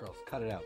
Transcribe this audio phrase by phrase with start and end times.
[0.00, 0.64] Girls, cut it out.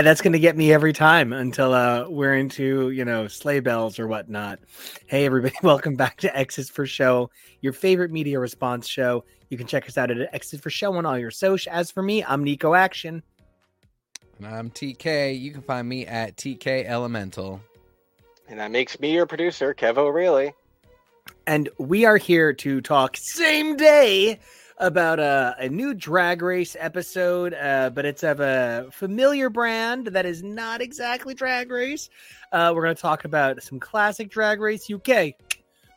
[0.00, 3.60] And that's going to get me every time until uh, we're into, you know, sleigh
[3.60, 4.58] bells or whatnot.
[5.10, 7.30] Hey, everybody, welcome back to X Is For Show,
[7.62, 9.24] your favorite media response show.
[9.48, 11.72] You can check us out at X Is For Show on all your social.
[11.72, 13.24] As for me, I'm Nico Action.
[14.38, 15.36] And I'm TK.
[15.36, 17.60] You can find me at TK Elemental.
[18.48, 20.54] And that makes me your producer, Kev O'Reilly.
[21.44, 24.38] And we are here to talk same day
[24.80, 30.24] about a, a new drag race episode, uh, but it's of a familiar brand that
[30.26, 32.08] is not exactly drag race.
[32.50, 35.34] Uh, we're going to talk about some classic drag race UK.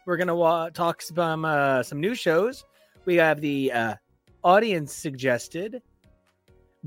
[0.06, 2.66] We're going to wa- talk some uh, some new shows.
[3.06, 3.96] We have the uh,
[4.44, 5.82] audience suggested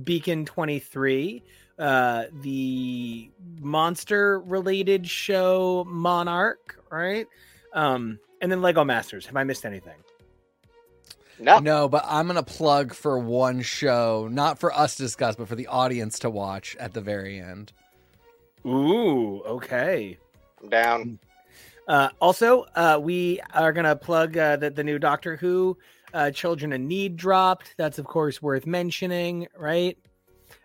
[0.04, 1.42] Beacon 23,
[1.78, 7.26] uh, the monster related show Monarch, right?
[7.72, 9.24] Um, and then Lego Masters.
[9.26, 9.96] Have I missed anything?
[11.38, 11.58] No.
[11.58, 15.56] No, but I'm gonna plug for one show, not for us to discuss, but for
[15.56, 17.72] the audience to watch at the very end.
[18.66, 20.18] Ooh, okay.
[20.62, 21.18] I'm down.
[21.86, 25.78] Uh, also, uh, we are going to plug uh, the, the new Doctor Who
[26.12, 27.74] uh, Children in Need dropped.
[27.76, 29.96] That's, of course, worth mentioning, right?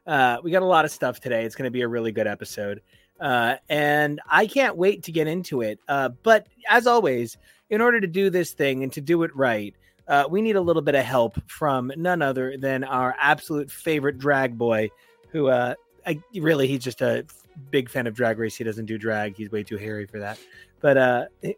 [0.07, 1.45] Uh, we got a lot of stuff today.
[1.45, 2.81] It's going to be a really good episode.
[3.19, 5.79] Uh, and I can't wait to get into it.
[5.87, 7.37] Uh, but as always,
[7.69, 9.75] in order to do this thing and to do it right,
[10.11, 14.19] uh, we need a little bit of help from none other than our absolute favorite
[14.19, 14.89] drag boy,
[15.29, 15.73] who uh,
[16.05, 17.25] I, really he's just a
[17.69, 18.57] big fan of drag race.
[18.57, 20.37] He doesn't do drag; he's way too hairy for that.
[20.81, 21.57] But uh, it-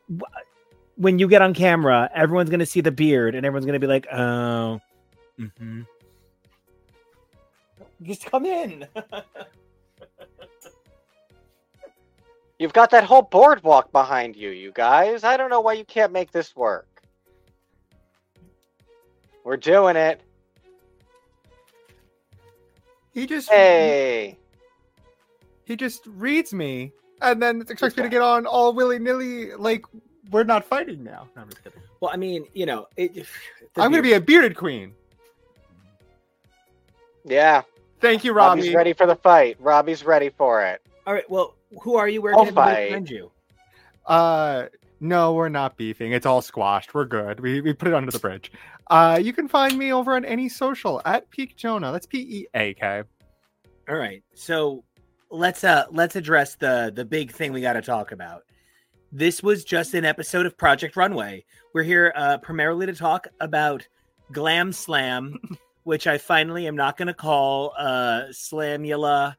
[0.97, 3.79] when you get on camera, everyone's going to see the beard, and everyone's going to
[3.79, 4.79] be like, "Oh,
[5.39, 5.81] mm-hmm.
[8.03, 8.87] just come in."
[12.59, 15.23] You've got that whole boardwalk behind you, you guys.
[15.23, 16.92] I don't know why you can't make this work.
[19.43, 20.21] We're doing it.
[23.13, 24.37] He just Hey.
[25.65, 29.85] he just reads me and then expects me to get on all willy nilly like
[30.31, 31.27] we're not fighting now.
[31.35, 31.79] No, I'm just kidding.
[31.99, 33.25] well, I mean, you know, it,
[33.75, 34.93] I'm gonna be a bearded queen.
[37.25, 37.61] Yeah.
[38.01, 38.61] Thank you, Robbie.
[38.61, 38.75] Robbie's Robbie.
[38.77, 39.57] ready for the fight.
[39.59, 40.81] Robbie's ready for it.
[41.07, 41.29] all right.
[41.29, 42.21] Well, who are you?
[42.21, 42.91] Where I'll can everybody fight.
[42.91, 43.31] find you?
[44.05, 44.65] Uh
[44.99, 46.13] no, we're not beefing.
[46.13, 46.93] It's all squashed.
[46.93, 47.39] We're good.
[47.41, 48.51] We we put it under the bridge.
[48.87, 51.91] Uh you can find me over on any social at Peak Jonah.
[51.91, 53.03] That's P E A K.
[53.89, 54.23] All right.
[54.33, 54.83] So
[55.29, 58.43] let's uh let's address the the big thing we got to talk about.
[59.11, 61.45] This was just an episode of Project Runway.
[61.73, 63.87] We're here uh primarily to talk about
[64.31, 65.39] Glam Slam,
[65.83, 69.35] which I finally am not going to call uh Slamula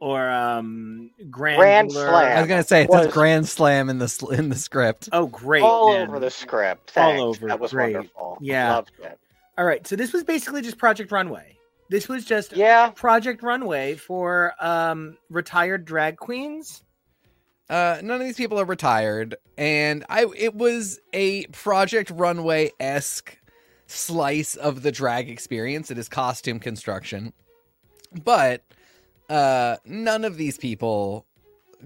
[0.00, 2.36] or um Grand, Grand Slam.
[2.36, 5.08] I was gonna say it Was- says Grand Slam in the sl- in the script.
[5.12, 5.62] Oh, great.
[5.62, 6.08] All man.
[6.08, 6.96] over the script.
[6.96, 7.94] All over, That was great.
[7.94, 8.38] wonderful.
[8.40, 8.74] Yeah.
[8.74, 9.18] Loved it.
[9.58, 9.86] All right.
[9.86, 11.56] So this was basically just Project Runway.
[11.88, 12.90] This was just Yeah.
[12.90, 16.82] Project Runway for um retired drag queens.
[17.68, 23.36] Uh, none of these people are retired, and I it was a Project Runway esque
[23.88, 25.90] slice of the drag experience.
[25.90, 27.32] It is costume construction,
[28.24, 28.62] but
[29.28, 31.26] uh, none of these people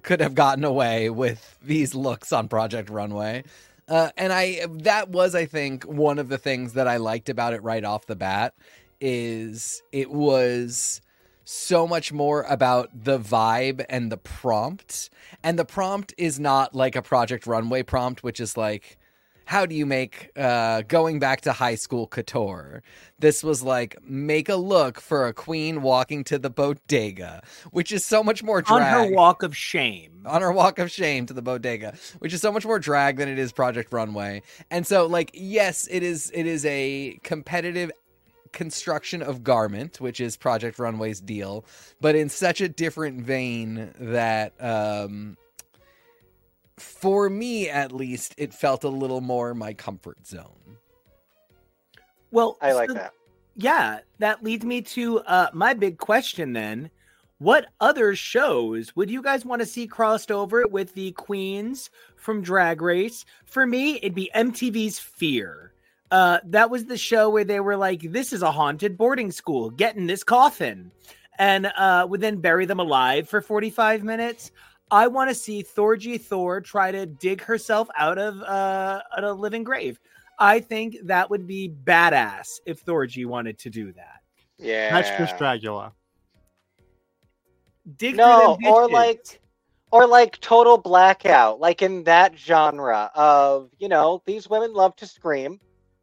[0.02, 3.44] could have gotten away with these looks on Project Runway.
[3.88, 7.54] Uh, and I that was I think one of the things that I liked about
[7.54, 8.54] it right off the bat
[9.00, 11.00] is it was
[11.44, 15.10] so much more about the vibe and the prompt.
[15.42, 18.98] And the prompt is not like a Project Runway prompt, which is like,
[19.50, 22.84] how do you make uh, going back to high school couture?
[23.19, 28.05] This was like, make a look for a queen walking to the bodega, which is
[28.05, 28.94] so much more drag.
[28.94, 30.22] On her walk of shame.
[30.25, 33.28] on her walk of shame to the bodega, which is so much more drag than
[33.28, 34.43] it is Project Runway.
[34.70, 37.91] And so like yes, it is it is a competitive
[38.53, 41.64] construction of garment, which is Project Runway's deal,
[42.00, 45.37] but in such a different vein that um
[46.81, 50.77] for me at least it felt a little more my comfort zone.
[52.31, 53.12] Well, I like so- that.
[53.56, 56.91] Yeah, that leads me to uh, my big question then.
[57.38, 62.43] What other shows would you guys want to see crossed over with the queens from
[62.43, 63.25] Drag Race?
[63.47, 65.73] For me, it'd be MTV's Fear.
[66.11, 69.71] Uh, that was the show where they were like, "This is a haunted boarding school.
[69.71, 70.91] Get in this coffin,"
[71.38, 74.50] and uh, would then bury them alive for forty-five minutes.
[74.90, 79.62] I want to see Thorgy Thor try to dig herself out of uh, a living
[79.64, 80.00] grave.
[80.38, 84.20] I think that would be badass if Thorgy wanted to do that.
[84.58, 84.90] Yeah.
[84.90, 85.92] That's just Dragula.
[87.96, 89.40] Dig No, or like-
[89.92, 95.06] or like total blackout, like in that genre of, you know, these women love to
[95.06, 95.58] scream.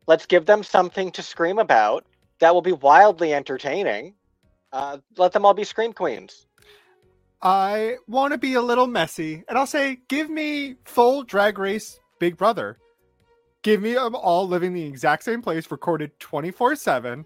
[0.08, 2.06] Let's give them something to scream about
[2.40, 4.14] that will be wildly entertaining.
[4.74, 6.47] Uh, let them all be scream queens.
[7.42, 12.00] I want to be a little messy, and I'll say, give me full Drag Race
[12.20, 12.80] Big Brother.
[13.62, 17.26] Give me them all living the exact same place, recorded 24 7,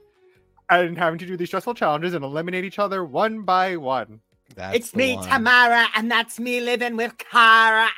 [0.70, 4.20] and having to do these stressful challenges and eliminate each other one by one.
[4.56, 5.28] That's it's me, one.
[5.28, 7.88] Tamara, and that's me living with Kara.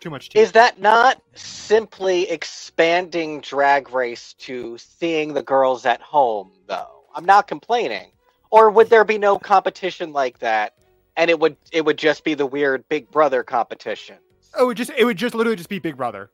[0.00, 0.38] Too much tea.
[0.38, 7.04] Is that not simply expanding Drag Race to seeing the girls at home, though?
[7.14, 8.12] I'm not complaining.
[8.56, 10.74] Or would there be no competition like that,
[11.16, 14.16] and it would it would just be the weird Big Brother competition?
[14.54, 16.30] Oh, it would just it would just literally just be Big Brother.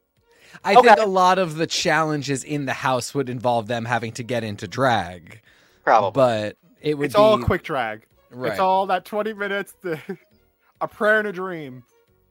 [0.64, 0.86] I Okay.
[0.88, 4.44] think a lot of the challenges in the house would involve them having to get
[4.44, 5.40] into drag,
[5.82, 6.12] Probably.
[6.14, 8.06] but it would It's be all quick drag.
[8.30, 8.52] Right.
[8.52, 9.98] It's all that 20 minutes, the,
[10.80, 11.82] a prayer and a dream.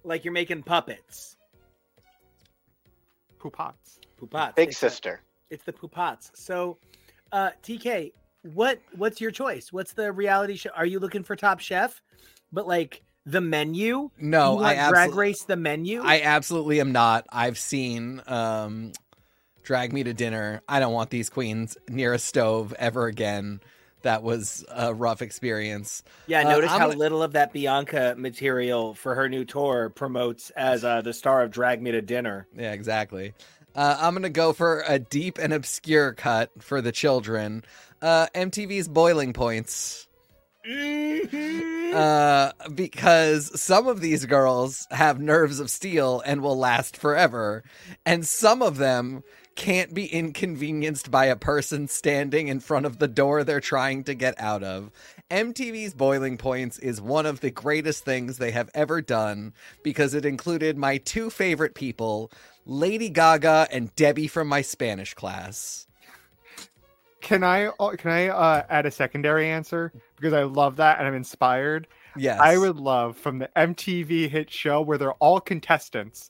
[0.04, 1.36] like you're making puppets.
[3.40, 4.00] Poopats.
[4.22, 4.56] Poopats.
[4.56, 5.22] Big It's the- sister.
[5.50, 6.32] It's the poopats.
[6.34, 6.78] So,
[7.34, 9.72] uh, TK, what what's your choice?
[9.72, 10.72] What's the reality show?
[10.76, 12.02] Are you looking for Top Chef?
[12.52, 14.10] But like the menu?
[14.20, 16.02] no, I want Drag Race the menu?
[16.04, 17.26] I absolutely am not.
[17.32, 18.92] I've seen um,
[19.64, 20.62] drag me to dinner.
[20.68, 23.62] I don't want these queens near a stove ever again.
[24.02, 26.02] That was a rough experience.
[26.26, 29.90] yeah, uh, notice I'm how gonna- little of that Bianca material for her new tour
[29.90, 32.48] promotes as uh, the star of Drag Me to Dinner.
[32.58, 33.36] Yeah, exactly.
[33.76, 37.64] Uh, I'm gonna go for a deep and obscure cut for the children.
[38.02, 40.08] Uh, MTV's Boiling Points.
[41.94, 47.64] uh, because some of these girls have nerves of steel and will last forever,
[48.06, 49.24] and some of them
[49.56, 54.14] can't be inconvenienced by a person standing in front of the door they're trying to
[54.14, 54.92] get out of.
[55.30, 59.54] MTV's Boiling Points is one of the greatest things they have ever done
[59.84, 62.32] because it included my two favorite people,
[62.66, 65.88] Lady Gaga and Debbie from my Spanish class.
[67.22, 71.08] Can I uh, can I uh, add a secondary answer because I love that and
[71.08, 71.88] I'm inspired.
[72.18, 72.40] Yes.
[72.42, 76.30] I would love from the MTV hit show where they're all contestants.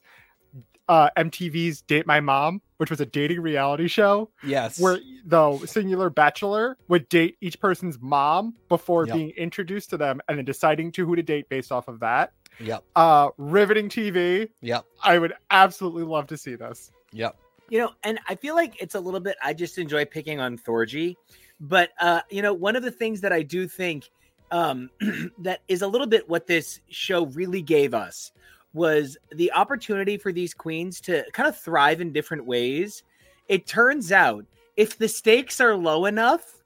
[0.88, 4.78] Uh, MTV's Date My Mom, which was a dating reality show Yes.
[4.80, 9.16] where the singular bachelor would date each person's mom before Yep.
[9.16, 12.32] being introduced to them and then deciding to who to date based off of that.
[12.60, 12.84] Yep.
[12.94, 14.50] Uh, riveting TV.
[14.60, 14.84] Yep.
[15.02, 16.90] I would absolutely love to see this.
[17.12, 17.36] Yep.
[17.72, 19.34] You know, and I feel like it's a little bit.
[19.42, 21.16] I just enjoy picking on Thorgy,
[21.58, 24.10] but uh, you know, one of the things that I do think
[24.50, 24.90] um,
[25.38, 28.30] that is a little bit what this show really gave us
[28.74, 33.04] was the opportunity for these queens to kind of thrive in different ways.
[33.48, 34.44] It turns out
[34.76, 36.62] if the stakes are low enough,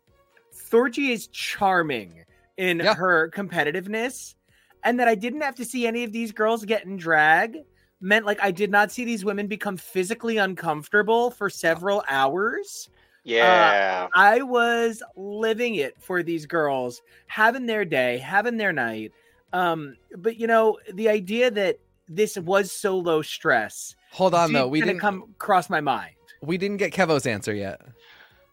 [0.53, 2.25] Thorgy is charming
[2.57, 2.95] in Yeah.
[2.95, 4.35] her competitiveness,
[4.83, 7.59] and that I didn't have to see any of these girls get in drag
[8.01, 12.89] meant like I did not see these women become physically uncomfortable for several hours.
[13.25, 14.07] Yeah.
[14.15, 19.13] I was living it for these girls, having their day, having their night.
[19.53, 21.79] Um, but you know, the idea that
[22.09, 24.67] this was so low stress Hold on though.
[24.67, 26.15] We didn't come across my mind.
[26.41, 27.81] we didn't get Kevo's answer yet.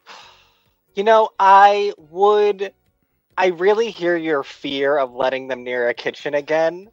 [0.96, 2.72] You know, I would.
[3.36, 6.92] I really hear your fear of letting them near a kitchen again.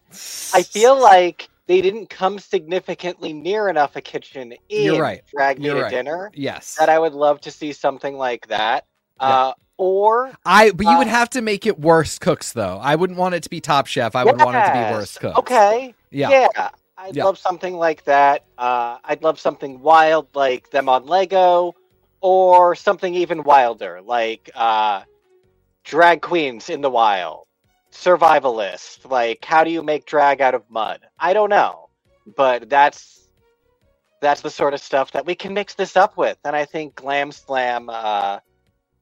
[0.54, 5.22] I feel like they didn't come significantly near enough a kitchen in You're right.
[5.32, 5.90] Drag Me You're to right.
[5.90, 6.74] Dinner yes.
[6.74, 8.86] that I would love to see something like that.
[9.20, 9.28] Yeah.
[9.28, 12.78] Uh, or I but you would Uh, have to make it worse cooks though.
[12.82, 14.16] I wouldn't want it to be Top Chef.
[14.16, 15.38] I would want it to be worse cooks.
[15.38, 15.94] Okay.
[16.10, 16.48] Yeah.
[16.56, 16.70] Yeah.
[16.98, 17.24] I'd Yeah.
[17.26, 18.42] love something like that.
[18.58, 21.76] Uh, I'd love something wild like them on Lego,
[22.20, 25.02] or something even wilder like uh,
[25.84, 27.46] drag queens in the wild,
[27.92, 29.08] survivalist.
[29.10, 31.00] Like, how do you make drag out of mud?
[31.18, 31.88] I don't know,
[32.36, 33.28] but that's
[34.20, 36.94] that's the sort of stuff that we can mix this up with, and I think
[36.94, 38.38] Glam Slam uh,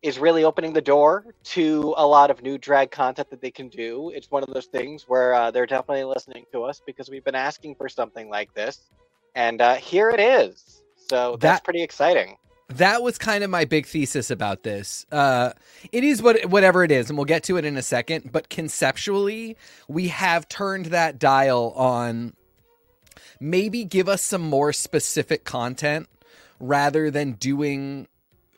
[0.01, 3.69] is really opening the door to a lot of new drag content that they can
[3.69, 4.11] do.
[4.15, 7.35] It's one of those things where uh, they're definitely listening to us because we've been
[7.35, 8.79] asking for something like this,
[9.35, 10.83] and uh, here it is.
[11.11, 12.37] So that's That- pretty exciting.
[12.69, 15.07] That was kind of my big thesis about this.
[15.11, 15.53] Uh,
[15.91, 18.31] it is what whatever it is, and we'll get to it in a second.
[18.31, 19.57] But conceptually,
[19.89, 22.35] we have turned that dial on.
[23.41, 26.09] Maybe give us some more specific content
[26.61, 28.09] rather than doing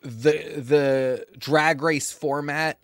[0.03, 2.79] the the drag race format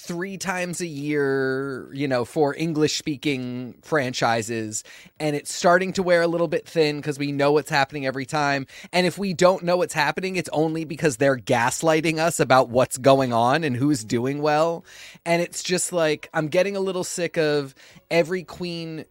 [0.00, 4.82] three times a year, you know, for English speaking franchises.
[5.18, 8.26] And it's starting to wear a little bit thin because we know what's happening every
[8.26, 8.66] time.
[8.92, 12.98] And if we don't know what's happening, it's only because they're gaslighting us about what's
[12.98, 14.84] going on and who's doing well.
[15.24, 17.74] And it's just like, I'm getting a little sick of
[18.10, 19.04] every queen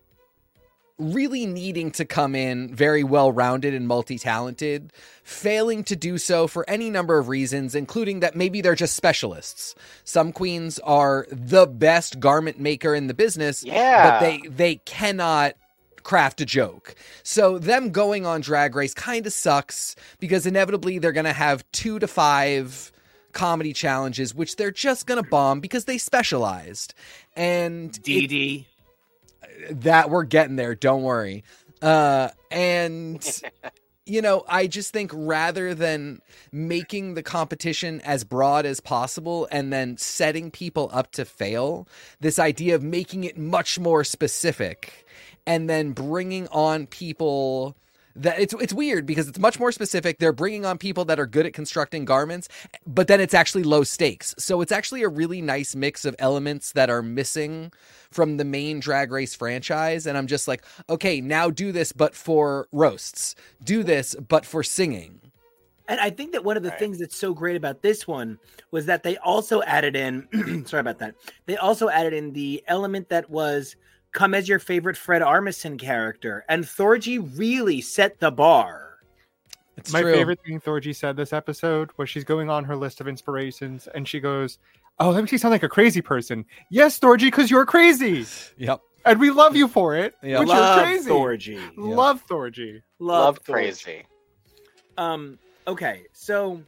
[1.00, 4.92] really needing to come in very well rounded and multi talented,
[5.24, 9.74] failing to do so for any number of reasons, including that maybe they're just specialists.
[10.04, 14.12] Some queens are the best garment maker in the business, Yeah.
[14.12, 15.56] but they they cannot
[16.04, 16.96] craft a joke.
[17.24, 21.64] So them going on drag race kind of sucks because inevitably they're going to have
[21.74, 22.92] 2 to 5
[23.32, 26.94] comedy challenges which they're just going to bomb because they specialized.
[27.36, 28.66] And DD.
[29.70, 31.44] That we're getting there don't worry.
[31.82, 33.42] Uh and
[34.06, 36.20] you know i just think rather than
[36.52, 41.88] making the competition as broad as possible and then setting people up to fail
[42.20, 45.06] this idea of making it much more specific
[45.46, 47.76] and then bringing on people
[48.20, 50.20] that it's it's weird because it's much more specific.
[50.20, 52.50] They're bringing on people that are good at constructing garments,
[52.88, 54.36] but then it's actually low stakes.
[54.38, 57.72] So it's actually a really nice mix of elements that are missing
[58.12, 60.06] from the main Drag Race franchise.
[60.08, 63.36] And I'm just like, okay, now do this, but for roasts.
[63.64, 65.20] Do this, but for singing.
[65.88, 66.80] And I think that one of the Right.
[66.80, 68.38] things that's so great about this one
[68.72, 71.16] was that they also added in, sorry about that.
[71.48, 73.76] They also added in the element that was
[74.12, 76.46] come as your favorite Fred Armisen character.
[76.50, 78.98] And Thorgy really set the bar.
[79.78, 80.14] It's My true.
[80.14, 84.08] favorite thing Thorgy said this episode was she's going on her list of inspirations and
[84.08, 84.60] she goes,
[85.00, 86.44] Oh, that makes you sound like a crazy person.
[86.70, 88.26] Yes, Thorgy, because you're crazy.
[88.58, 88.82] Yep.
[89.06, 90.14] And we love you for it.
[90.22, 90.40] Yeah.
[90.40, 91.10] But Love you're crazy.
[91.10, 91.72] Thorgy.
[91.78, 92.82] Love Thorgy.
[93.00, 93.52] Love, Love Thorgy.
[93.54, 94.06] crazy.
[94.98, 96.62] Um, okay, so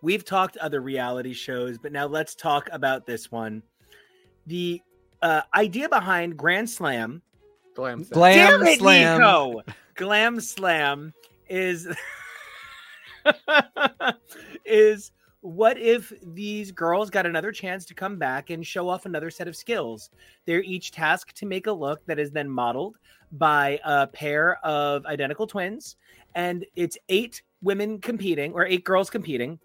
[0.00, 3.62] we've talked other reality shows, but now let's talk about this one.
[4.46, 4.80] The
[5.22, 7.22] uh, idea behind Grand Slam
[7.78, 8.02] Glam.
[8.02, 8.12] set.
[8.12, 9.18] Glam Damn it, slam.
[9.18, 9.62] Nico!
[9.94, 11.14] Glam Slam
[11.48, 11.88] is
[14.64, 19.30] is what if these girls got another chance to come back and show off another
[19.30, 20.10] set of skills?
[20.44, 22.96] They're each tasked to make a look that is then modeled
[23.32, 25.96] by a pair of identical twins,
[26.34, 29.58] and it's eight women competing or eight girls competing,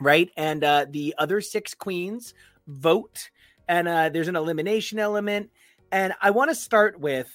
[0.00, 0.30] right?
[0.36, 2.34] And uh, the other six queens
[2.66, 3.30] vote,
[3.68, 5.50] and uh, there's an elimination element.
[5.92, 7.28] And I want to start with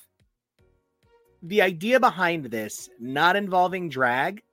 [1.42, 4.44] the idea behind this not involving drag.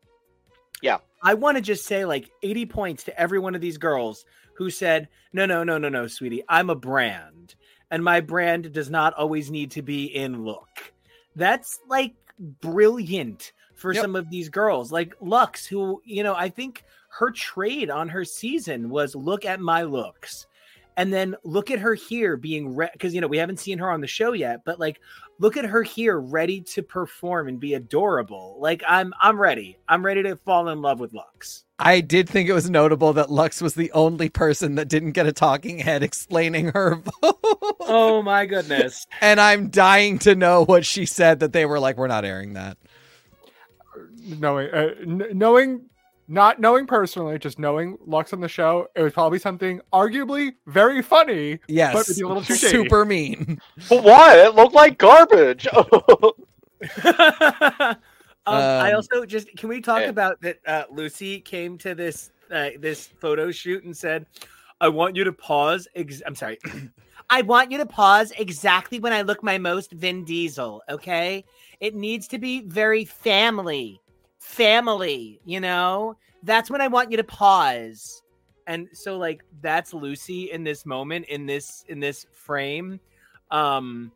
[0.82, 0.98] Yeah.
[1.22, 4.70] I want to just say like 80 points to every one of these girls who
[4.70, 7.54] said, no, no, no, no, no, sweetie, I'm a brand.
[7.90, 10.92] And my brand does not always need to be in look.
[11.36, 14.02] That's like brilliant for Yep.
[14.02, 14.92] some of these girls.
[14.92, 19.60] Like Lux, who, you know, I think her trade on her season was look at
[19.60, 20.46] my looks.
[20.98, 23.88] And then look at her here being re because you know we haven't seen her
[23.90, 25.00] on the show yet, but like
[25.38, 28.56] look at her here ready to perform and be adorable.
[28.60, 29.78] Like I'm I'm ready.
[29.88, 31.64] I'm ready to fall in love with Lux.
[31.78, 35.28] I did think it was notable that Lux was the only person that didn't get
[35.28, 37.38] a talking head explaining her vote.
[37.80, 39.06] Oh my goodness.
[39.20, 42.54] and I'm dying to know what she said that they were like, we're not airing
[42.54, 42.76] that.
[44.26, 45.82] Knowing, uh, n- knowing,
[46.28, 51.02] not knowing personally, just knowing Lux on the show, it was probably something arguably very
[51.02, 51.58] funny.
[51.68, 51.94] Yes.
[51.94, 52.70] But maybe a little too shady.
[52.70, 53.60] super mean.
[53.88, 54.38] But why?
[54.44, 55.66] It looked like garbage.
[55.72, 56.32] um,
[58.46, 60.08] I Um, also just can we talk Yeah.
[60.08, 60.58] about that?
[60.66, 64.26] Uh, Lucy came to this uh, this photo shoot and said,
[64.80, 66.58] "I want you to pause." Ex- I'm sorry.
[67.30, 70.82] I want you to pause exactly when I look my most Vin Diesel.
[70.88, 71.44] Okay,
[71.80, 74.00] it needs to be very family,
[74.38, 75.40] family.
[75.44, 78.22] You know, that's when I want you to pause.
[78.66, 83.00] And so, like, that's Lucy in this moment, in this in this frame.
[83.50, 84.12] Um,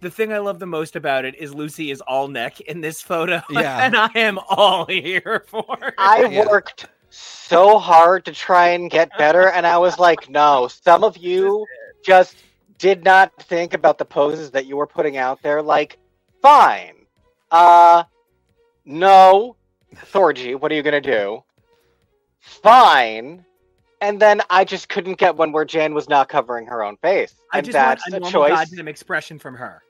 [0.00, 3.02] the thing I love the most about it is Lucy is all neck in this
[3.02, 3.42] photo.
[3.50, 3.84] Yeah.
[3.84, 5.94] and I am all here for it.
[5.98, 6.46] I Yeah.
[6.46, 11.16] worked so hard to try and get better, and I was like, no, some of
[11.16, 11.66] you
[12.04, 12.36] just
[12.78, 15.60] did not think about the poses that you were putting out there.
[15.60, 15.98] Like,
[16.40, 16.94] fine.
[17.50, 18.04] Uh,
[18.84, 19.56] no.
[19.94, 21.42] Thorgy, what are you going to do?
[22.40, 23.44] Fine.
[24.00, 27.34] And then I just couldn't get one where Jan was not covering her own face.
[27.52, 28.70] I And just want that's a a normal choice.
[28.70, 29.82] goddamn expression from her.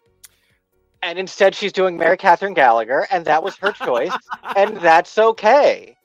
[1.02, 4.10] And instead, she's doing Mary Catherine Gallagher, and that was her choice,
[4.56, 5.96] and that's okay.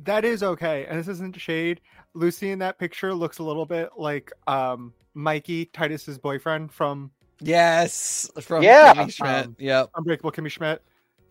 [0.00, 1.80] That is okay, and this isn't shade.
[2.14, 7.10] Lucy in that picture looks a little bit like um Mikey Titus's boyfriend from
[7.40, 8.30] Yes.
[8.40, 8.94] From Yeah.
[8.94, 9.46] Kimmy Schmidt.
[9.46, 9.90] Um, yep.
[9.96, 10.80] Unbreakable Kimmy Schmidt.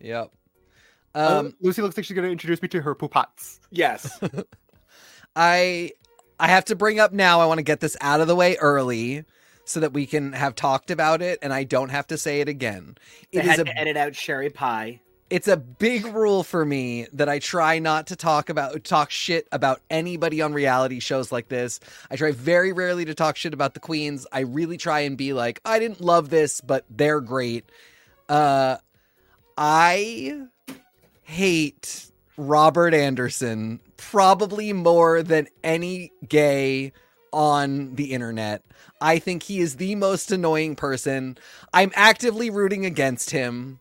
[0.00, 0.30] Yep.
[1.16, 3.58] Uh, Um, Lucy looks like she's going to introduce me to her poopats.
[3.70, 4.20] Yes.
[5.36, 5.92] I
[6.38, 7.40] I have to bring up now.
[7.40, 9.24] I want to get this out of the way early
[9.64, 12.48] so that we can have talked about it and I don't have to say it
[12.48, 12.96] again.
[13.32, 15.00] They It had is a to edit out Sherry Pie.
[15.28, 19.48] it's a big rule for me that I try not to talk about talk shit
[19.50, 21.80] about anybody on reality shows like this.
[22.10, 24.26] I try very rarely to talk shit about the queens.
[24.30, 27.64] I really try and be like, I didn't love this, but they're great.
[28.28, 28.76] Uh
[29.58, 30.42] I
[31.26, 32.06] hate
[32.36, 36.92] Robert Anderson probably more than any gay
[37.32, 38.62] on the internet.
[39.00, 41.36] I think he is the most annoying person.
[41.74, 43.80] I'm actively rooting against him.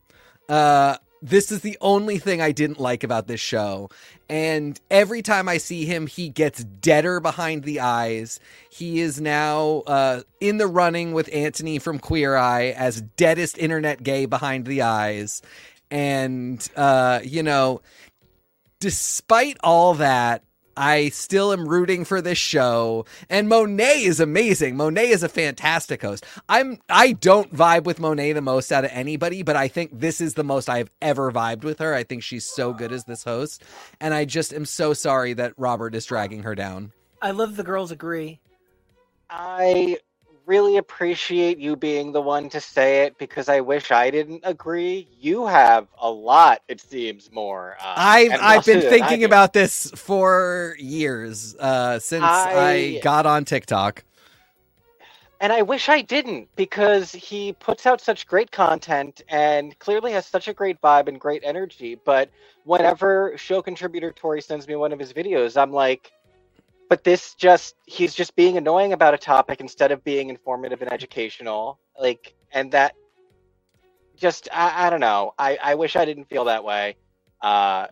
[0.50, 3.90] Uh this is the only thing I didn't like about this show.
[4.30, 8.40] And every time I see him, he gets deader behind the eyes.
[8.70, 14.04] He is now uh, in the running with Anthony from Queer Eye as deadest internet
[14.04, 15.42] gay behind the eyes.
[15.92, 17.82] And, uh, you know,
[18.80, 20.44] despite all that,
[20.77, 23.06] I still am rooting for this show.
[23.30, 24.75] And Monet is amazing.
[24.75, 26.25] Monet is a fantastic host.
[26.50, 30.20] I'm I don't vibe with Monet the most out of anybody, but I think this
[30.20, 31.94] is the most I've ever vibed with her.
[31.94, 33.63] I think she's so good as this host.
[34.01, 36.92] And I just am so sorry that Robert is dragging her down.
[37.22, 38.42] I love the girls agree.
[39.30, 39.98] I
[40.46, 45.08] really appreciate you being the one to say it because I wish I didn't agree.
[45.20, 47.75] You have a lot, it seems, more.
[47.80, 52.68] Uh, I've I've been do than I thinking about this for years, uh, since I...
[52.68, 54.04] I- got on TikTok.
[55.42, 60.25] And I wish I didn't because he puts out such great content and clearly has
[60.25, 62.00] such a great vibe and great energy.
[62.04, 62.30] But
[62.64, 66.12] whenever show contributor Tori sends me one of his videos, I'm like,
[66.96, 70.90] but this just, he's just being annoying about a topic instead of being informative and
[70.94, 71.78] educational.
[72.00, 72.96] Like, and that
[74.16, 75.34] just, I, I don't know.
[75.38, 76.96] I, I wish I didn't feel that way.
[77.42, 77.88] Uh,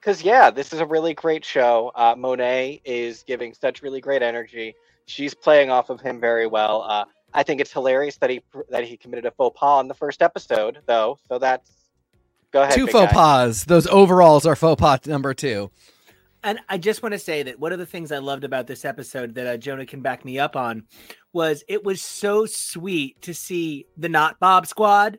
[0.00, 1.92] because yeah, this is a really great show.
[1.94, 4.74] Uh, Monet is giving such really great energy
[5.06, 6.82] she's playing off of him very well.
[6.82, 9.94] Uh, I think it's hilarious that he that he committed a faux pas in the
[9.94, 11.18] first episode, though.
[11.28, 11.70] So that's
[12.52, 12.74] go ahead.
[12.74, 13.12] Two faux guy.
[13.12, 13.64] pas.
[13.64, 15.70] Those overalls are faux pas number two.
[16.48, 18.86] And I just want to say that one of the things I loved about this
[18.86, 20.84] episode that uh, Jonah can back me up on
[21.34, 25.18] was it was so sweet to see the Not Bob squad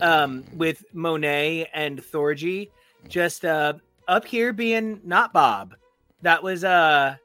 [0.00, 2.70] um, with Monet and Thorgy
[3.06, 3.74] just uh,
[4.08, 5.76] up here being Not Bob.
[6.22, 7.18] That was, uh,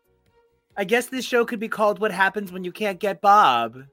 [0.78, 3.84] I guess this show could be called What Happens When You Can't Get Bob.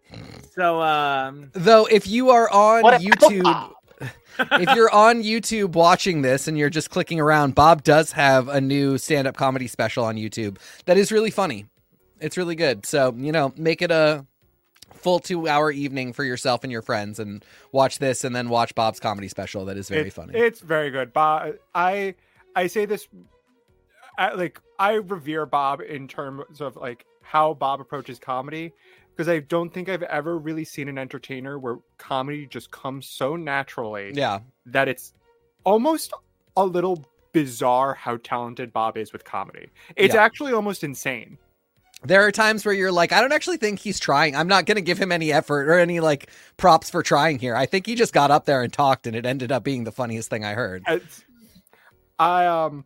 [0.55, 3.73] So, um, Though, if you are on YouTube, Bob.
[4.39, 8.61] if you're on YouTube watching this and you're just clicking around, Bob does have a
[8.61, 11.67] new stand up comedy special on YouTube that is really funny.
[12.21, 12.87] It's really good.
[12.87, 14.27] So, you know, make it a
[14.93, 18.75] full two hour evening for yourself and your friends and watch this and then watch
[18.75, 20.35] Bob's comedy special that is very it's, funny.
[20.35, 21.13] It's very good.
[21.13, 22.15] Bob, I
[22.55, 23.07] I say this,
[24.19, 28.73] I, like I revere Bob in terms of like how Bob approaches comedy
[29.17, 33.35] because I don't think I've ever really seen an entertainer where comedy just comes so
[33.35, 34.41] naturally yeah.
[34.67, 35.15] that it's
[35.65, 36.13] almost
[36.57, 37.03] a little
[37.33, 39.69] bizarre how talented Bob is with comedy.
[39.97, 40.23] It's Yeah.
[40.23, 41.39] actually almost insane.
[42.05, 44.37] There are times where you're like, I don't actually think he's trying.
[44.37, 47.57] I'm not going to give him any effort or any like props for trying here.
[47.57, 49.93] I think he just got up there and talked and it ended up being the
[49.93, 50.83] funniest thing I heard.
[50.87, 51.25] It's,
[52.19, 52.85] I um,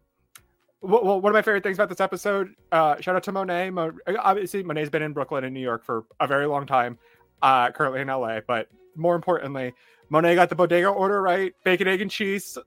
[0.83, 2.55] well, one of my favorite things about this episode.
[2.73, 3.71] Uh, shout out to Monet.
[3.71, 6.99] Mo, obviously, Monet's been in Brooklyn and New York for a very long time.
[7.43, 9.73] Uh, currently in LA, but more importantly,
[10.11, 12.59] Monet got the bodega order right: bacon, egg, and cheese,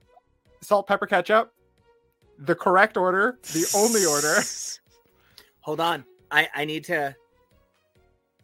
[0.60, 1.52] salt, pepper, ketchup.
[2.38, 4.42] The correct order, the only order.
[5.60, 6.04] hold on.
[6.30, 7.14] I, I need to.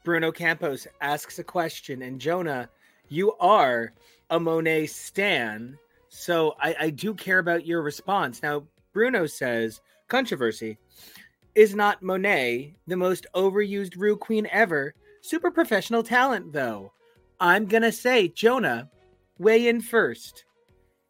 [0.05, 2.71] Bruno Campos asks a question, and Jonah,
[3.09, 3.93] you are
[4.31, 5.77] a Monet stan,
[6.09, 8.43] so I, I do care about your response.
[8.43, 10.79] Now, Bruno says, controversy.
[11.55, 14.95] Is not Monet the most overused Ru Queen ever?
[15.21, 16.93] Super professional talent, though.
[17.41, 18.91] I'm gonna say, Jonah,
[19.39, 20.45] weigh in first.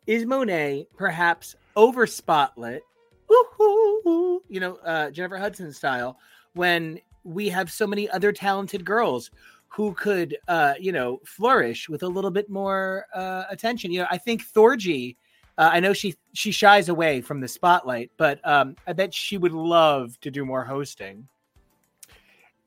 [0.06, 2.80] Is Monet perhaps over spotlit?
[3.28, 6.18] You know, uh, Jennifer Hudson style,
[6.54, 9.30] when we have so many other talented girls
[9.68, 13.92] who could, uh, you know, flourish with a little bit more uh, attention.
[13.92, 15.16] You know, I think Thorgy.
[15.60, 19.36] Uh, I know she she shies away from the spotlight, but um, I bet she
[19.36, 21.28] would love to do more hosting.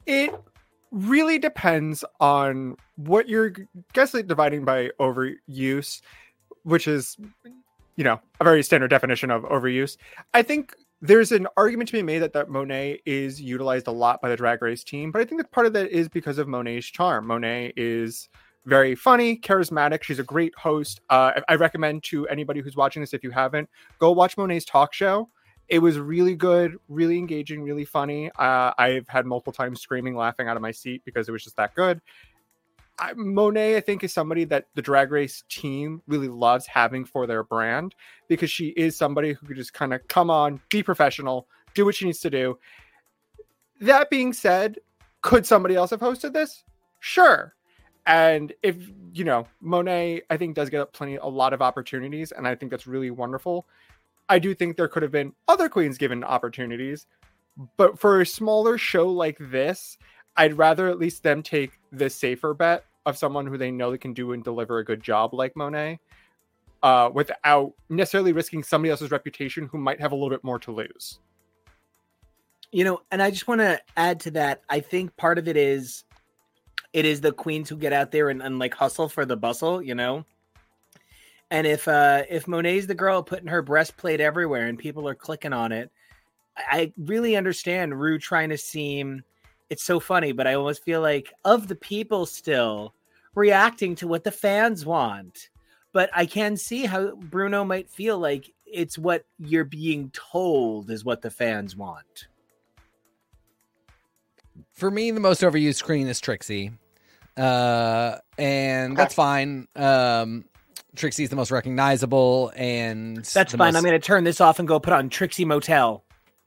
[0.05, 0.31] It
[0.91, 3.55] really depends on what you're
[3.93, 6.01] guess like dividing by overuse,
[6.61, 7.17] which is
[7.95, 9.97] you know a very standard definition of overuse.
[10.35, 14.21] I think there's an argument to be made that that Monet is utilized a lot
[14.21, 16.47] by the Drag Race team, but I think that part of that is because of
[16.47, 17.25] Monet's charm.
[17.25, 18.29] Monet is
[18.65, 20.03] very funny, charismatic.
[20.03, 21.01] She's a great host.
[21.09, 24.93] Uh, I, recommend to anybody who's watching this, if you haven't, go watch Monet's talk
[24.93, 25.29] show.
[25.67, 28.29] It was really good, really engaging, really funny.
[28.37, 31.57] Uh, I've had multiple times screaming, laughing out of my seat because it was just
[31.57, 32.01] that good.
[32.99, 37.25] I, Monet, I think, is somebody that the drag race team really loves having for
[37.25, 37.95] their brand
[38.27, 41.95] because she is somebody who could just kind of come on, be professional, do what
[41.95, 42.57] she needs to do.
[43.81, 44.77] That being said,
[45.21, 46.63] could somebody else have hosted this?
[46.99, 47.55] Sure.
[48.05, 48.75] And if
[49.13, 52.71] you know, Monet, I think does get plenty a lot of opportunities, and I think
[52.71, 53.67] that's really wonderful.
[54.27, 57.05] I do think there could have been other queens given opportunities,
[57.77, 59.97] but for a smaller show like this,
[60.35, 63.97] I'd rather at least them take the safer bet of someone who they know they
[63.97, 65.99] can do and deliver a good job like Monet,
[66.81, 70.71] uh, without necessarily risking somebody else's reputation who might have a little bit more to
[70.71, 71.19] lose.
[72.71, 74.63] You know, and I just want to add to that.
[74.69, 76.05] I think part of it is
[76.93, 79.81] it is the queens who get out there and, and like hustle for the bustle,
[79.81, 80.25] you know.
[81.51, 85.53] And if uh if Monet's the girl putting her breastplate everywhere and people are clicking
[85.53, 85.91] on it,
[86.57, 89.23] I really understand Ru trying to seem
[89.69, 92.93] it's so funny, but I almost feel like of the people still
[93.35, 95.49] reacting to what the fans want.
[95.91, 101.05] But I can see how Bruno might feel like it's what you're being told is
[101.05, 102.27] what the fans want.
[104.73, 106.71] For me, the most overused screen is Trixie.
[107.37, 109.01] Uh, and Okay.
[109.01, 109.67] that's fine.
[109.75, 110.45] Um,
[110.95, 113.57] Trixie's the most recognizable, and That's fine.
[113.73, 116.03] most- I'm going to turn this off and go put on Trixie Motel.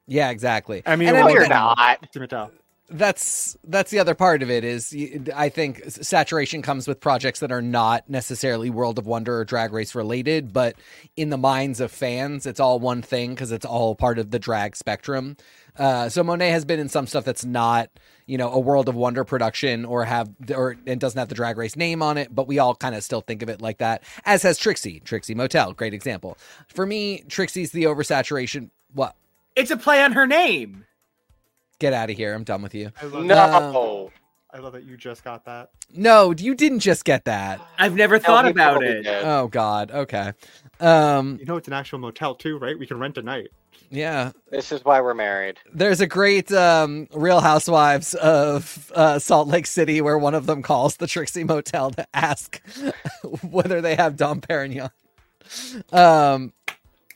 [0.07, 0.83] Yeah, exactly.
[0.87, 2.13] I mean, And well, No, mean, you're not.
[2.13, 2.51] To Mattel.
[2.89, 4.95] that's that's the other part of it is
[5.35, 9.73] I think saturation comes with projects that are not necessarily World of Wonder or Drag
[9.73, 10.77] Race related, but
[11.17, 14.39] in the minds of fans, it's all one thing because it's all part of the
[14.39, 15.37] drag spectrum.
[15.77, 17.91] Uh, so Monet has been in some stuff that's not
[18.27, 21.57] you know a World of Wonder production or have or it doesn't have the Drag
[21.57, 24.03] Race name on it, but we all kind of still think of it like that.
[24.25, 26.37] As has Trixie, Trixie Motel, great example.
[26.69, 28.71] For me, Trixie's the oversaturation.
[28.93, 29.15] What?
[29.55, 30.85] It's a play on her name.
[31.79, 32.35] Get out of here!
[32.35, 32.91] I'm done with you.
[33.01, 34.11] I love, No.
[34.53, 35.69] I love that you just got that.
[35.93, 37.61] No, you didn't just get that.
[37.79, 39.03] I've never thought he about it.
[39.03, 39.25] did.
[39.25, 39.91] Oh God.
[39.91, 40.33] Okay.
[40.81, 41.37] Um.
[41.39, 42.79] You know, it's an actual motel too, right?
[42.79, 43.49] We can rent a night.
[43.91, 44.33] Yeah.
[44.51, 45.59] This is why we're married.
[45.73, 50.63] There's a great um, Real Housewives of uh, Salt Lake City where one of them
[50.63, 52.61] calls the Trixie Motel to ask
[53.43, 54.91] whether they have Dom Perignon.
[55.93, 56.53] Um.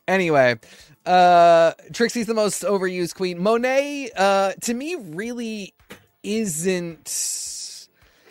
[0.07, 0.59] Anyway,
[1.07, 3.41] uh, Trixie's the most overused queen.
[3.41, 5.73] Monet, uh, to me, really
[6.25, 7.09] isn't.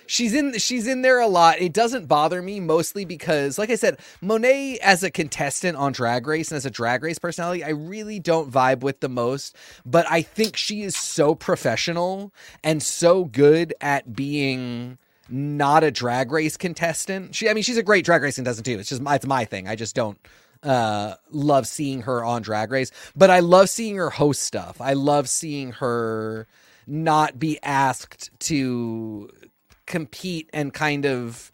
[0.09, 1.61] She's in she's in there a lot.
[1.61, 6.25] It doesn't bother me mostly because like I said, Monet as a contestant on Drag
[6.25, 10.07] Race and as a Drag Race personality, I really don't vibe with the most, but
[10.09, 14.97] I think she is so professional and so good at being
[15.29, 17.35] not a drag race contestant.
[17.35, 18.79] She I mean she's a great drag race contestant too.
[18.79, 19.67] It's just my, it's my thing.
[19.67, 20.17] I just don't
[20.63, 24.81] uh love seeing her on drag race, but I love seeing her host stuff.
[24.81, 26.47] I love seeing her
[26.87, 29.29] not be asked to
[29.89, 31.51] compete and kind of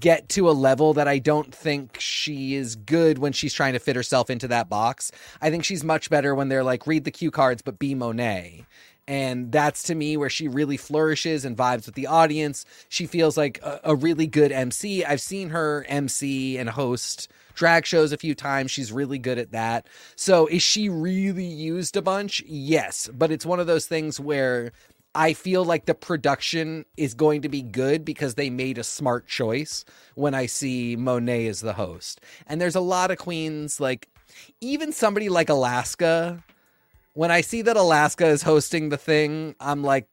[0.00, 3.78] get to a level that I don't think she is good when she's trying to
[3.78, 5.12] fit herself into that box.
[5.40, 8.66] I think she's much better when they're like, read the cue cards, but be Monet.
[9.06, 12.66] And that's to me where she really flourishes and vibes with the audience.
[12.90, 15.02] She feels like a, a really good MC.
[15.02, 18.70] I've seen her MC and host drag shows a few times.
[18.70, 19.86] She's really good at that.
[20.16, 22.42] So is she really used a bunch?
[22.46, 23.08] Yes.
[23.12, 24.72] But it's one of those things where
[25.18, 29.26] I feel like the production is going to be good because they made a smart
[29.26, 32.20] choice when I see Monet as the host.
[32.46, 34.08] And there's a lot of queens, like
[34.60, 36.44] even somebody like Alaska.
[37.14, 40.06] When I see that Alaska is hosting the thing, I'm like,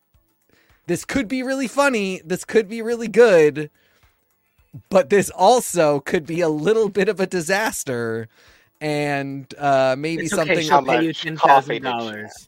[0.87, 2.19] this could be really funny.
[2.25, 3.69] This could be really good.
[4.89, 8.27] But this also could be a little bit of a disaster.
[8.81, 10.57] And uh, maybe it's something.
[10.57, 12.47] Okay, will pay you $10,000.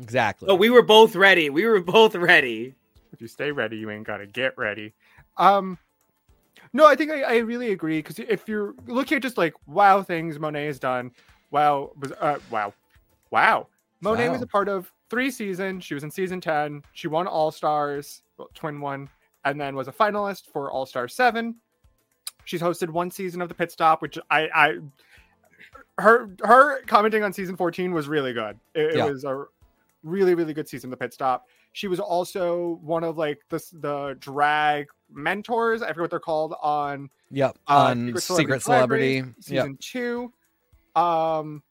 [0.00, 0.48] Exactly.
[0.48, 1.50] Oh, we were both ready.
[1.50, 2.74] We were both ready.
[3.12, 4.94] If you stay ready, you ain't gotta get ready.
[5.36, 5.78] Um,
[6.72, 10.02] no, I think I, I really agree because if you're looking at just like wow
[10.02, 11.10] things Monet has done,
[11.50, 12.72] wow was uh wow,
[13.30, 13.66] wow.
[14.00, 15.84] Monet was a part of three seasons.
[15.84, 16.82] She was in season ten.
[16.92, 19.08] She won All Stars, well, Twin one,
[19.44, 21.56] and then was a finalist for All Star seven.
[22.44, 24.78] She's hosted one season of the Pit Stop, which I I
[25.98, 28.58] her her commenting on season fourteen was really good.
[28.74, 29.44] It, it was a
[30.02, 30.90] really really good season.
[30.90, 31.46] The Pit Stop.
[31.72, 35.82] She was also one of like the the drag mentors.
[35.82, 37.58] I forget what they're called on Yep.
[37.68, 39.22] uh, on Secret Drag Celebrity.
[39.22, 39.62] Race, Yep.
[39.64, 40.32] season two.
[41.00, 41.62] Um,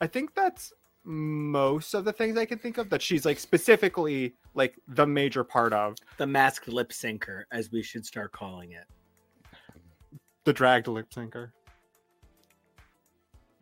[0.00, 0.72] I think that's
[1.04, 5.44] most of the things I can think of that she's like specifically like the major
[5.44, 8.84] part of The masked lip syncer, as we should start calling it.
[10.44, 11.50] the dragged lip syncer.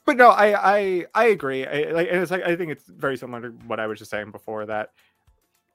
[0.05, 1.67] But no, I I I agree.
[1.67, 4.11] I, like, and it's like I think it's very similar to what I was just
[4.11, 4.91] saying before that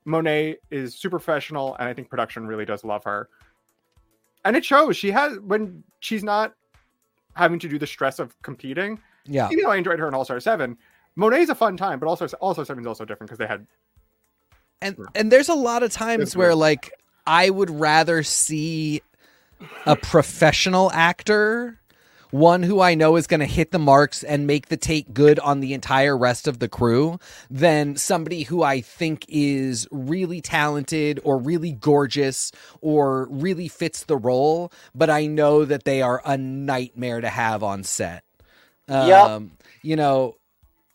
[0.05, 3.29] Monet is super professional, and I think production really does love her,
[4.45, 4.97] and it shows.
[4.97, 6.53] She has when she's not
[7.35, 8.99] having to do the stress of competing.
[9.25, 9.47] Yeah.
[9.51, 10.77] Even though I enjoyed her in All Star Seven,
[11.15, 13.65] Monet's a fun time, but also All Star Seven is also different because they had
[14.81, 16.93] And and there's a lot of times where like
[17.27, 19.01] I would rather see
[19.85, 21.78] a professional actor,
[22.31, 25.39] one who I know is going to hit the marks and make the take good
[25.39, 31.19] on the entire rest of the crew, than somebody who I think is really talented
[31.23, 36.37] or really gorgeous or really fits the role, but I know that they are a
[36.37, 38.23] nightmare to have on set.
[38.87, 39.27] Yep.
[39.27, 40.35] Um, you know,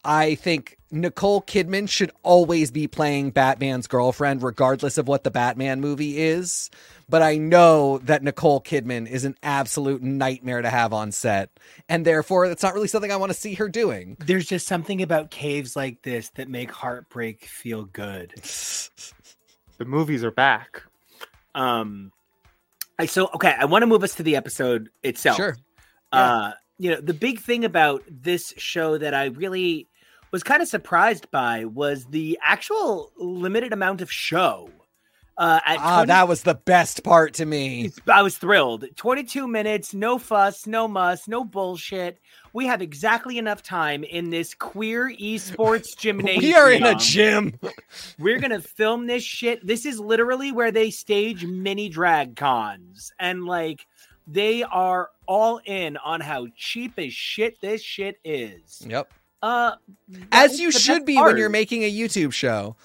[0.05, 5.81] I think Nicole Kidman should always be playing Batman's girlfriend, regardless of what the Batman
[5.81, 6.71] movie is.
[7.09, 11.51] But I know that Nicole Kidman is an absolute nightmare to have on set.
[11.89, 14.17] And therefore, it's not really something I want to see her doing.
[14.21, 18.33] There's just something about caves like this that make heartbreak feel good.
[19.79, 20.83] the movies are back.
[21.55, 22.13] Um,
[22.99, 23.55] I so okay.
[23.59, 25.37] I want to move us to the episode itself.
[25.37, 25.57] Sure.
[26.13, 29.89] Uh, you know, the big thing about this show that I really
[30.31, 34.69] was kind of surprised by was the actual limited amount of show.
[35.37, 37.91] Uh, at Ah, 20 that was the best part to me.
[38.07, 38.85] I was thrilled.
[38.95, 42.19] 22 minutes, no fuss, no muss, no bullshit.
[42.53, 46.43] We have exactly enough time in this queer esports gymnasium.
[46.45, 47.59] We are in a gym.
[48.19, 49.67] We're gonna film this shit.
[49.67, 53.87] This is literally where they stage mini drag cons, and like
[54.29, 58.83] they are all in on how cheap as shit this shit is.
[58.87, 59.13] Yep.
[59.43, 59.75] Uh,
[60.33, 62.77] As you should be when you're making a YouTube show.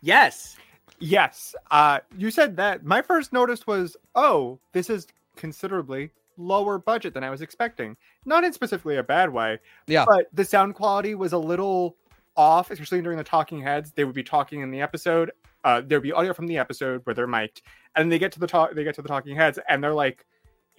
[0.00, 0.56] Yes,
[1.00, 1.54] Yes.
[1.70, 2.84] Uh you said that.
[2.84, 5.06] My first notice was, oh, this is
[5.36, 7.96] considerably lower budget than I was expecting.
[8.24, 9.58] Not in specifically a bad way.
[9.86, 10.04] Yeah.
[10.06, 11.96] But the sound quality was a little
[12.36, 13.92] off, especially during the talking heads.
[13.92, 15.32] They would be talking in the episode.
[15.64, 17.62] Uh there'd be audio from the episode where they're mic'd,
[17.96, 20.26] and they get to the talk they get to the talking heads and they're like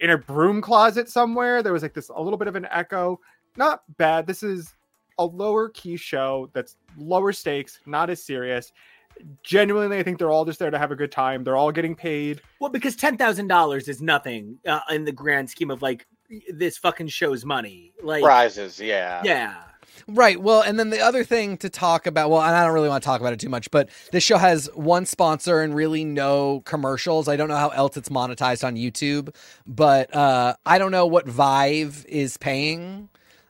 [0.00, 1.62] in a broom closet somewhere.
[1.62, 3.20] There was like this a little bit of an echo.
[3.56, 4.26] Not bad.
[4.26, 4.74] This is
[5.18, 8.72] a lower key show that's lower stakes, not as serious.
[9.42, 11.44] Genuinely, I think they're all just there to have a good time.
[11.44, 12.40] They're all getting paid.
[12.60, 16.06] well, because ten thousand dollars is nothing uh, in the grand scheme of like
[16.52, 17.92] this fucking show's money.
[18.02, 19.22] Like, Prizes, yeah.
[19.24, 19.54] yeah,
[20.06, 20.40] Right.
[20.40, 23.02] Well, and then the other thing to talk about, well, and I don't really want
[23.02, 26.60] to talk about it too much, but this show has one sponsor and really no
[26.60, 27.28] commercials.
[27.28, 29.34] I don't know how else it's monetized on YouTube,
[29.66, 33.08] but uh, I don't know what Vive is paying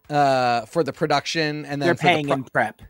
[0.09, 2.83] uh, for the production, and then they're for the paying pro- in prep.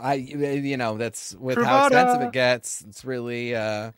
[0.00, 2.82] I you know that's with how expensive it gets.
[2.88, 3.92] It's really uh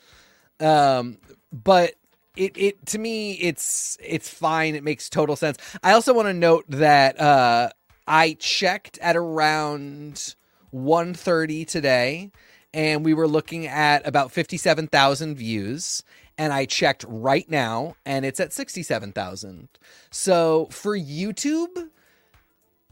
[0.61, 1.19] um
[1.53, 1.95] but
[2.37, 4.75] it it to me it's it's fine.
[4.75, 5.59] It makes total sense.
[5.83, 7.71] I also want to note that uh
[8.07, 10.35] I checked at around
[10.75, 12.31] 1:30 today
[12.73, 16.03] and we were looking at about 57,000 views
[16.39, 19.69] and I checked right now and it's at 67,000.
[20.11, 21.91] So for YouTube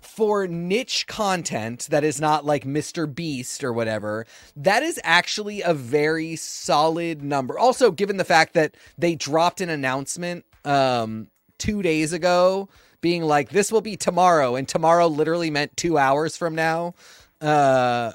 [0.00, 3.12] for niche content that is not like Mr.
[3.12, 7.58] Beast or whatever, that is actually a very solid number.
[7.58, 12.68] Also, given the fact that they dropped an announcement um, two days ago
[13.00, 16.94] being like, this will be tomorrow, and tomorrow literally meant two hours from now.
[17.40, 18.12] Uh,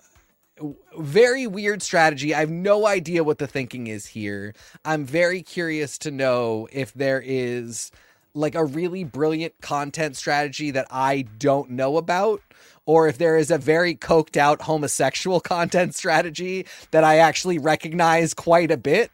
[0.97, 2.33] very weird strategy.
[2.33, 4.53] I have no idea what the thinking is here.
[4.85, 7.91] I'm very curious to know if there is
[8.33, 12.41] like a really brilliant content strategy that I don't know about
[12.85, 18.33] or if there is a very coked out homosexual content strategy that I actually recognize
[18.33, 19.11] quite a bit.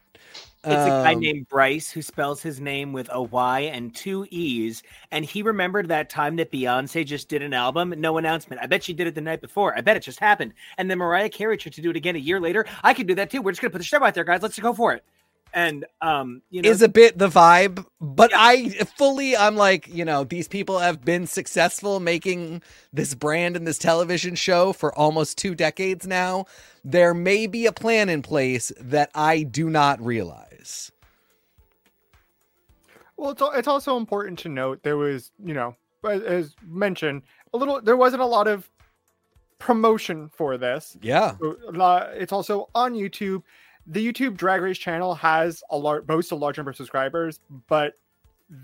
[0.68, 4.26] It's a guy Um, named Bryce who spells his name with a Y and two
[4.30, 4.82] E's.
[5.10, 8.62] And he remembered that time that Beyonce just did an album, no announcement.
[8.62, 9.76] I bet she did it the night before.
[9.76, 10.54] I bet it just happened.
[10.78, 12.66] And then Mariah Carey tried to do it again a year later.
[12.84, 13.42] I could do that too.
[13.42, 14.42] We're just gonna put the show out there, guys.
[14.42, 15.04] Let's go for it.
[15.52, 20.04] And um, you know, is a bit the vibe, but I fully I'm like, you
[20.04, 25.38] know, these people have been successful making this brand and this television show for almost
[25.38, 26.46] 2 decades now.
[26.84, 30.92] There may be a plan in place that I do not realize.
[33.16, 35.76] Well, it's it's also important to note there was, you know,
[36.08, 37.80] as, as mentioned, a little.
[37.80, 38.70] There wasn't a lot of
[39.58, 40.96] promotion for this.
[41.02, 41.36] Yeah.
[41.42, 43.42] Uh, It's also on YouTube.
[43.90, 47.94] The YouTube Drag Race channel has a large, boasts a large number of subscribers, but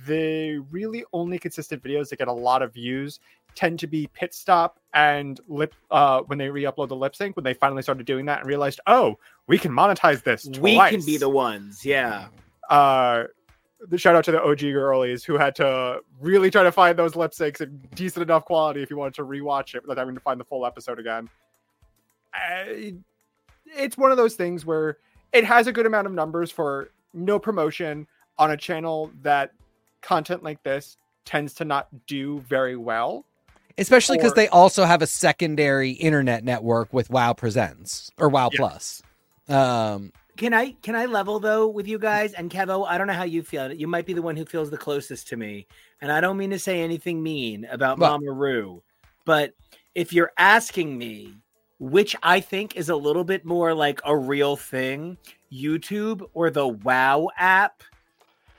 [0.07, 3.19] the really only consistent videos that get a lot of views
[3.57, 7.45] tend to be pit stop and lip uh when they re-upload the lip sync when
[7.45, 11.17] they finally started doing that and realized oh we can monetize this we can be
[11.17, 11.85] the ones.
[11.85, 12.29] Yeah.
[12.69, 13.25] uh
[13.89, 17.17] the shout out to the OG girlies who had to really try to find those
[17.17, 20.21] lip syncs in decent enough quality if you wanted to rewatch it without having to
[20.21, 21.29] find the full episode again.
[22.33, 22.95] I,
[23.77, 24.99] it's one of those things where
[25.37, 28.07] it has a good amount of numbers for no promotion
[28.39, 29.53] on a channel that
[30.01, 33.25] content like this tends to not do very well.
[33.79, 38.57] Especially because they also have a secondary internet network with WoW Presents or WoW Yeah.
[38.59, 39.03] Plus.
[39.49, 42.87] Um, Can I can I level though with you guys and Kevo?
[42.87, 43.71] I don't know how you feel.
[43.73, 45.67] You might be the one who feels the closest to me,
[46.01, 48.83] and I don't mean to say anything mean about Well- Mama Ru,
[49.27, 49.53] but
[49.95, 51.35] if you're asking me,
[51.79, 55.17] which I think is a little bit more like a real thing,
[55.53, 57.83] YouTube or the WoW app,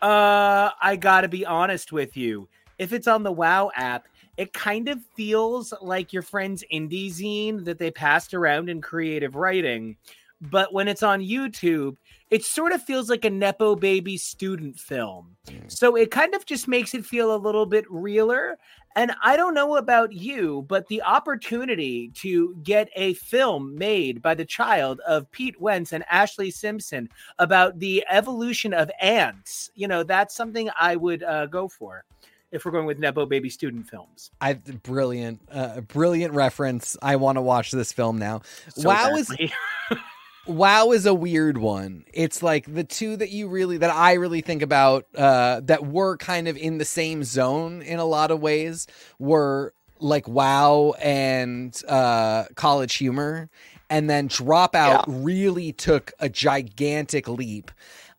[0.01, 2.47] uh, I gotta be honest with you.
[2.77, 7.65] If it's on the WoW app, it kind of feels like your friend's indie zine
[7.65, 9.97] that they passed around in creative writing.
[10.39, 11.97] But when it's on YouTube,
[12.29, 15.35] it sort of feels like a Nepo baby student film.
[15.47, 15.71] Mm.
[15.71, 18.59] So it kind of just makes it feel a little bit realer.
[18.97, 24.33] And I don't know about you, but the opportunity to get a film made by
[24.33, 27.07] the child of Pete Wentz and Ashlee Simpson
[27.37, 32.05] about the evolution of ants, you know, that's something I would uh, go for
[32.51, 34.31] if we're going with Nepo baby student films.
[34.41, 36.97] I brilliant, uh, brilliant reference.
[36.99, 38.41] I want to watch this film now.
[38.69, 39.53] So WoW is badly.
[40.47, 42.05] WoW is a weird one.
[42.13, 46.17] It's like the two that you really that I really think about uh that were
[46.17, 48.87] kind of in the same zone in a lot of ways
[49.19, 53.49] were like WoW and uh College Humor
[53.89, 57.71] and then Dropout really took a gigantic leap.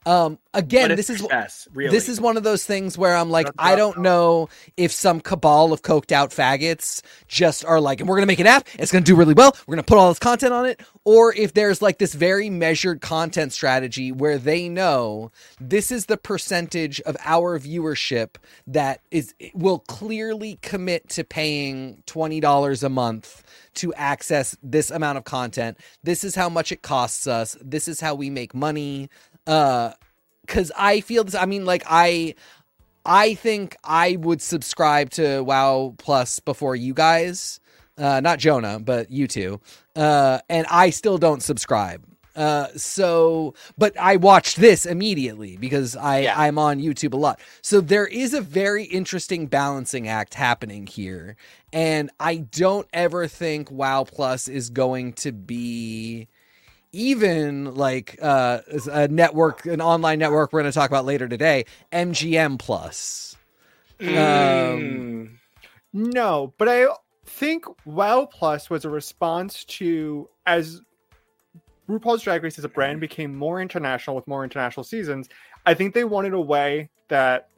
[0.06, 1.90] Um again, this is success, really.
[1.90, 5.72] this is one of those things where I'm like, I don't know if some cabal
[5.72, 9.04] of coked out faggots just are like, and we're gonna make an app, it's gonna
[9.04, 11.98] do really well, we're gonna put all this content on it, or if there's like
[11.98, 15.30] this very measured content strategy where they know
[15.60, 22.40] this is the percentage of our viewership that is will clearly commit to paying twenty
[22.40, 23.42] dollars a month
[23.74, 25.78] to access this amount of content.
[26.02, 27.56] This is how much it costs us.
[27.60, 29.08] This is how we make money.
[29.48, 29.92] Uh
[30.48, 31.34] because I feel this.
[31.34, 32.34] I mean, like I,
[33.04, 37.60] I think I would subscribe to WoW Plus before you guys,
[37.98, 39.60] uh, not Jonah, but you two,
[39.94, 42.02] uh, and I still don't subscribe.
[42.34, 46.40] Uh, so, but I watched this immediately because I Yeah.
[46.40, 47.40] I'm on YouTube a lot.
[47.62, 51.36] So there is a very interesting balancing act happening here,
[51.72, 56.28] and I don't ever think WoW Plus is going to be
[56.92, 61.64] even like uh, a network, an online network we're going to talk about later today,
[61.92, 63.36] MGM Plus.
[64.00, 65.28] Um, Mm.
[65.92, 66.86] No, but I
[67.26, 70.80] think WoW Plus was a response to as
[71.88, 75.28] RuPaul's Drag Race as a brand became more international with more international seasons.
[75.64, 77.48] I think they wanted a way that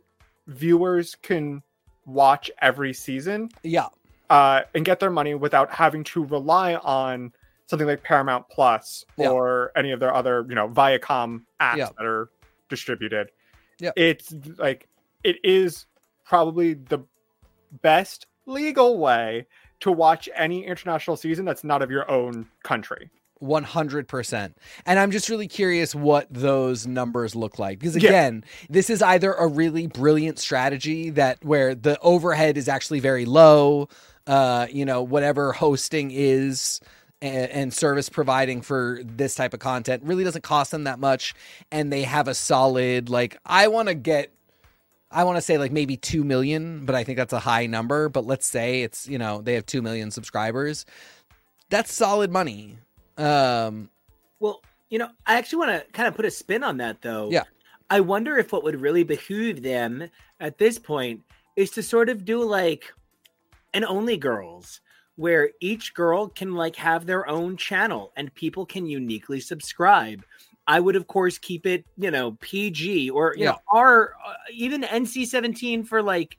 [0.47, 1.63] viewers can
[2.07, 3.89] watch every season yeah,
[4.31, 7.33] uh, and get their money without having to rely on
[7.71, 9.31] something like Paramount Plus Yeah.
[9.31, 11.89] or any of their other, you know, Viacom apps Yeah.
[11.97, 12.29] that are
[12.69, 13.31] distributed.
[13.79, 13.93] Yeah.
[13.97, 14.89] It's like
[15.25, 15.87] it is
[16.25, 16.99] probably the
[17.83, 19.47] best legal way
[19.81, 23.09] to watch any international season that's not of your own country.
[23.41, 24.53] 100%.
[24.85, 28.11] And I'm just really curious what those numbers look like because Yeah.
[28.11, 33.25] again, this is either a really brilliant strategy that where the overhead is actually very
[33.25, 33.89] low,
[34.27, 36.81] uh, you know, whatever hosting is
[37.23, 41.35] and, and service providing for this type of content really doesn't cost them that much
[41.71, 44.33] and they have a solid like I want to get
[45.11, 48.09] I want to say like maybe 2 million, but I think that's a high number,
[48.09, 50.87] but let's say it's, you know, they have 2 million subscribers.
[51.69, 52.79] That's solid money.
[53.19, 53.91] Um
[54.39, 57.31] Well, you know, I actually want to kind of put a spin on that, though.
[57.31, 57.45] Yeah.
[57.89, 61.23] I wonder if what would really behoove them at this point
[61.57, 62.93] is to sort of do like
[63.75, 64.81] an Only Girls,
[65.21, 70.25] where each girl can like have their own channel and people can uniquely subscribe.
[70.67, 73.51] I would, of course, keep it, you know, PG or you Yeah.
[73.51, 76.39] know, R, uh, even NC seventeen for like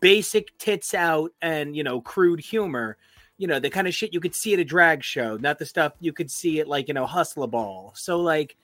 [0.00, 2.96] basic tits out and you know crude humor
[3.36, 5.64] you know the kind of shit you could see at a drag show not the
[5.64, 8.56] stuff you could see at like you know Hustlaball so like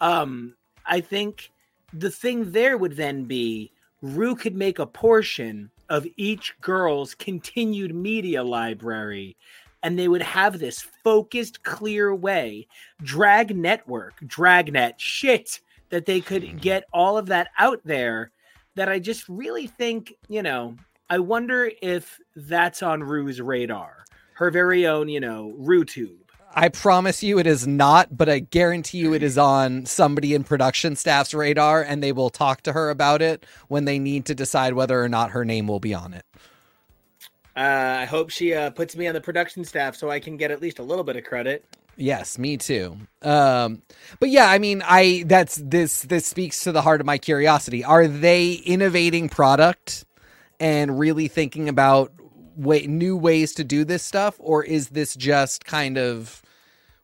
[0.00, 0.54] um
[0.86, 1.50] i think
[1.92, 7.94] the thing there would then be Ru could make a portion of each girl's continued
[7.94, 9.36] media library
[9.84, 12.66] and they would have this focused clear way
[13.02, 16.56] drag network dragnet shit that they could hmm.
[16.56, 18.30] get all of that out there
[18.74, 20.74] that i just really think you know
[21.10, 24.02] i wonder if that's on Ru's radar
[24.34, 26.21] her very own, you know, RuTube.
[26.54, 30.44] I promise you it is not, but I guarantee you it is on somebody in
[30.44, 34.34] production staff's radar and they will talk to her about it when they need to
[34.34, 36.24] decide whether or not her name will be on it.
[37.56, 40.50] Uh, I hope she uh, puts me on the production staff so I can get
[40.50, 41.64] at least a little bit of credit.
[41.96, 42.96] Yes, me too.
[43.20, 43.82] Um,
[44.18, 47.84] but yeah, I mean, I that's this this speaks to the heart of my curiosity.
[47.84, 50.06] Are they innovating product
[50.58, 52.12] and really thinking about
[52.56, 56.41] way, new ways to do this stuff, or is this just kind of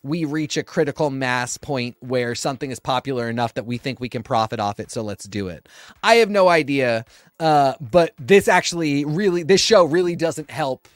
[0.09, 4.09] we reach a critical mass point where something is popular enough that we think we
[4.09, 5.68] can profit off it, so let's do it?
[6.02, 7.04] I have no idea.
[7.38, 10.88] Uh, but this actually really, this show really doesn't help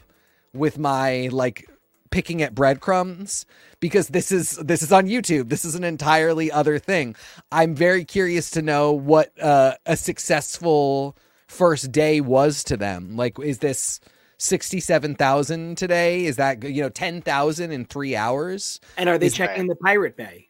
[0.52, 1.68] with my like
[2.10, 3.46] picking at breadcrumbs
[3.80, 5.48] because this is this is on YouTube.
[5.48, 7.16] This is an entirely other thing.
[7.50, 11.16] I'm very curious to know what uh, a successful
[11.48, 13.16] first day was to them.
[13.16, 14.00] Like, is this
[14.42, 16.26] sixty-seven thousand today?
[16.26, 18.80] Is that you know ten thousand in three hours?
[18.96, 20.48] And are they Is- checking the Pirate Bay?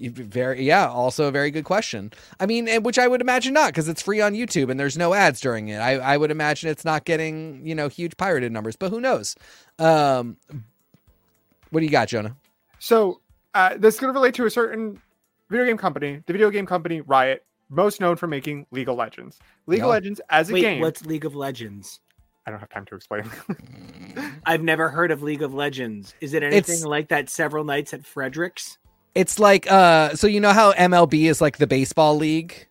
[0.00, 0.86] Very yeah.
[0.88, 2.12] Also a very good question.
[2.38, 5.12] I mean, which I would imagine not because it's free on YouTube and there's no
[5.12, 5.78] ads during it.
[5.78, 9.34] I I would imagine it's not getting you know huge pirated numbers, but who knows?
[9.80, 10.36] Um,
[11.70, 12.36] what do you got, Jonah?
[12.78, 13.20] So
[13.54, 15.02] uh, this is going to relate to a certain
[15.50, 19.40] video game company, the video game company Riot, most known for making League of Legends.
[19.66, 19.86] League Yeah.
[19.86, 20.80] of Legends as a Wait, game.
[20.80, 21.98] what's League of Legends?
[22.48, 23.30] I don't have time to explain.
[24.46, 26.14] I've never heard of League of Legends.
[26.22, 28.78] Is it anything It's- like that several nights at Fredericks?
[29.14, 32.66] It's like uh so you know how MLB is like the baseball league?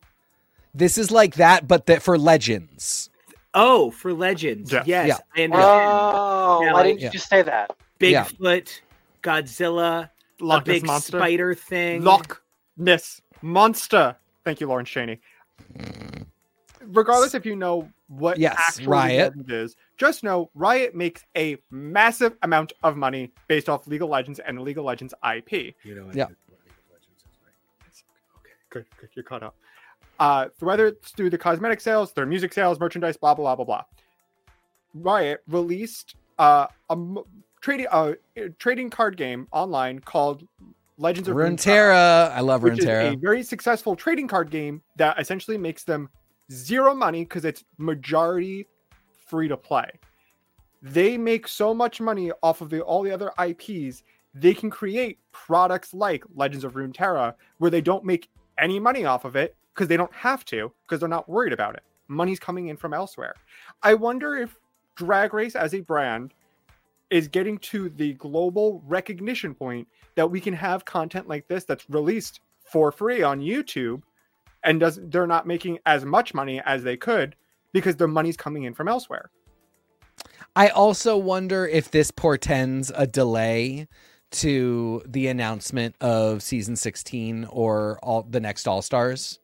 [0.73, 3.11] This is like that but that for legends.
[3.53, 4.71] Oh, for Legends.
[4.71, 4.83] Yeah.
[4.87, 5.15] Yes, Yeah.
[5.35, 5.53] I understand.
[5.85, 7.05] Oh, Yeah, why didn't yeah.
[7.07, 7.75] you just say that?
[7.99, 8.25] yeah.
[8.25, 8.81] Bigfoot,
[9.21, 10.09] Godzilla,
[10.41, 11.17] a Loch Ness big monster.
[11.19, 12.03] spider thing.
[12.03, 12.41] Loch
[12.77, 14.15] Ness monster.
[14.43, 15.19] Thank you, Lawrence Cheney.
[16.87, 19.11] Regardless if you know what Yes, actual Riot.
[19.11, 23.87] League of Legends is, just know Riot makes a massive amount of money based off
[23.87, 25.75] League of Legends and League of Legends IP.
[25.83, 26.25] You know, Yeah.
[26.25, 26.35] Okay,
[28.69, 29.55] good, good, you're caught up.
[30.19, 33.65] Uh, whether it's through the cosmetic sales, their music sales, merchandise, blah blah blah blah
[33.65, 33.83] blah.
[34.93, 37.19] Riot released uh, a m-
[37.61, 40.43] trading uh, a trading card game online called
[40.97, 42.31] Legends of Runeterra.
[42.31, 46.09] I love which is a very successful trading card game that essentially makes them
[46.51, 48.67] zero money because it's majority
[49.27, 49.89] free to play.
[50.81, 55.19] They make so much money off of the, all the other IPs, they can create
[55.31, 58.29] products like Legends of Runeterra where they don't make
[58.59, 61.75] any money off of it because they don't have to because they're not worried about
[61.75, 61.83] it.
[62.07, 63.35] Money's coming in from elsewhere.
[63.83, 64.55] I wonder if
[64.95, 66.33] Drag Race as a brand
[67.09, 71.89] is getting to the global recognition point that we can have content like this that's
[71.89, 74.01] released for free on YouTube
[74.63, 77.35] and does they're not making as much money as they could
[77.73, 79.29] because their money's coming in from elsewhere.
[80.55, 83.87] I also wonder if this portends a delay
[84.29, 89.39] to the announcement of season 16 or all the next All Stars.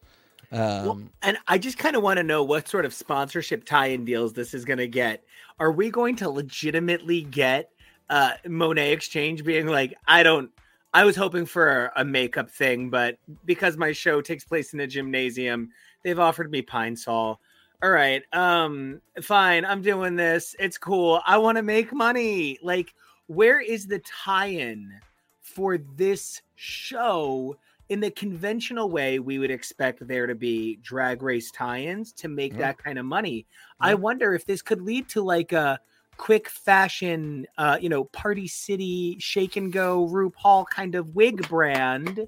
[0.52, 4.06] Um, Well, and I just kind of want to know what sort of sponsorship tie-in
[4.06, 5.24] deals this is going to get.
[5.60, 7.72] Are we going to legitimately get
[8.10, 10.52] uh, Monét X Change being like, I don't,
[10.94, 14.88] I was hoping for a makeup thing, but because my show takes place in a
[14.88, 15.70] gymnasium,
[16.04, 17.40] they've offered me Pine Sol.
[17.82, 20.56] All right, um, fine, I'm doing this.
[20.60, 21.22] It's cool.
[21.26, 22.58] I want to make money.
[22.62, 22.94] Like,
[23.28, 24.94] where is the tie-in
[25.42, 27.58] for this show?
[27.90, 32.54] in the conventional way we would expect there to be drag race tie-ins to make
[32.54, 32.60] Yeah.
[32.60, 33.46] that kind of money
[33.82, 35.78] i wonder if this could lead to like a
[36.18, 42.28] quick fashion uh you know party city shake and go rupaul kind of wig brand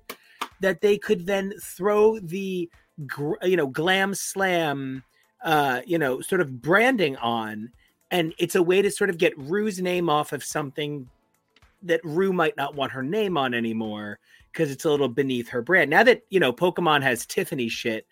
[0.60, 2.70] that they could then throw the
[3.44, 5.04] you know glam slam
[5.44, 7.72] uh you know sort of branding on
[8.12, 11.10] and it's a way to sort of get Ru's name off of something
[11.84, 14.20] that Ru might not want her name on anymore
[14.52, 15.90] because it's a little beneath her brand.
[15.90, 18.08] Now that you know Pokemon has Tiffany shit,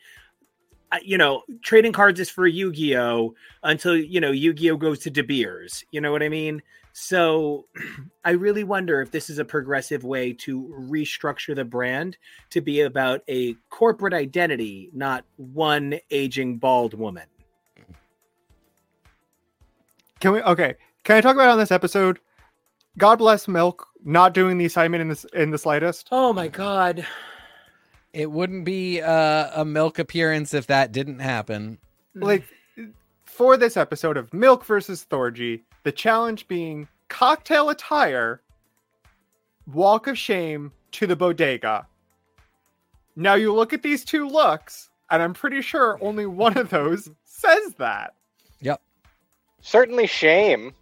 [1.01, 3.33] you know trading cards is for Yu-Gi-Oh
[3.63, 5.83] until you know Yu-Gi-Oh goes to De Beers.
[5.91, 6.61] You know what I mean?
[6.93, 7.65] So
[8.25, 12.17] I really wonder if this is a progressive way to restructure the brand
[12.51, 17.25] to be about a corporate identity, not one aging bald woman.
[20.19, 20.75] Can we okay?
[21.03, 22.19] Can I talk about on this episode?
[22.97, 26.07] God bless Milk not doing the assignment in this in the slightest.
[26.11, 27.05] Oh my god.
[28.13, 31.79] It wouldn't be uh, a milk appearance if that didn't happen.
[32.15, 32.43] Like
[33.25, 38.41] for this episode of Milk versus Thorgy, the challenge being cocktail attire,
[39.71, 41.87] walk of shame to the bodega.
[43.15, 47.09] Now you look at these two looks, and I'm pretty sure only one of those
[47.23, 48.13] says that.
[48.61, 48.79] Yep.
[49.61, 50.73] Certainly shame.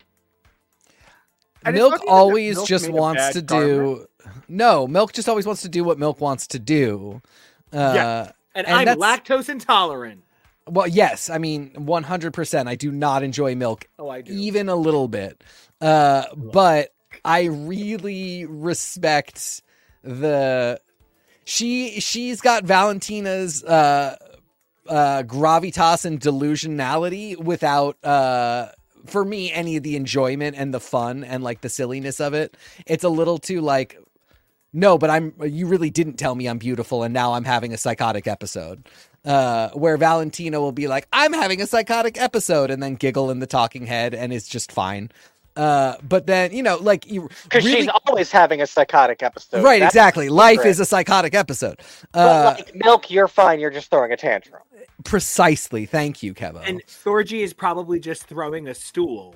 [1.63, 3.99] And Milk not even that always Milk just wants bad to garment.
[3.99, 4.07] do.
[4.51, 7.21] No, Milk just always wants to do what Milk wants to do.
[7.73, 8.31] Uh, Yeah.
[8.53, 10.23] And, And I'm lactose intolerant.
[10.67, 12.67] Well, yes, I mean, 100%.
[12.67, 14.33] I do not enjoy milk Oh, I do.
[14.33, 15.41] even a little bit.
[15.79, 16.93] Uh, but
[17.23, 19.61] I really respect
[20.03, 20.79] the
[21.45, 24.15] she she's got Valentina's uh
[24.87, 28.69] uh gravitas and delusionality without uh
[29.05, 32.55] for me any of the enjoyment and the fun and like the silliness of it.
[32.85, 33.97] It's a little too like
[34.73, 37.77] no, but I'm you really didn't tell me I'm beautiful and now I'm having a
[37.77, 38.87] psychotic episode.
[39.25, 43.39] Uh where Valentina will be like, I'm having a psychotic episode and then giggle in
[43.39, 45.11] the talking head and is just fine.
[45.55, 49.63] Uh but then, you know, like you Because really- she's always having a psychotic episode.
[49.63, 50.29] Right, That's exactly.
[50.29, 50.69] Life secret.
[50.69, 51.79] is a psychotic episode.
[52.13, 53.59] But Uh like milk, you're fine.
[53.59, 54.61] You're just throwing a tantrum.
[55.03, 55.85] precisely.
[55.85, 56.61] Thank you, Kevo.
[56.65, 59.35] And Thorgy is probably just throwing a stool.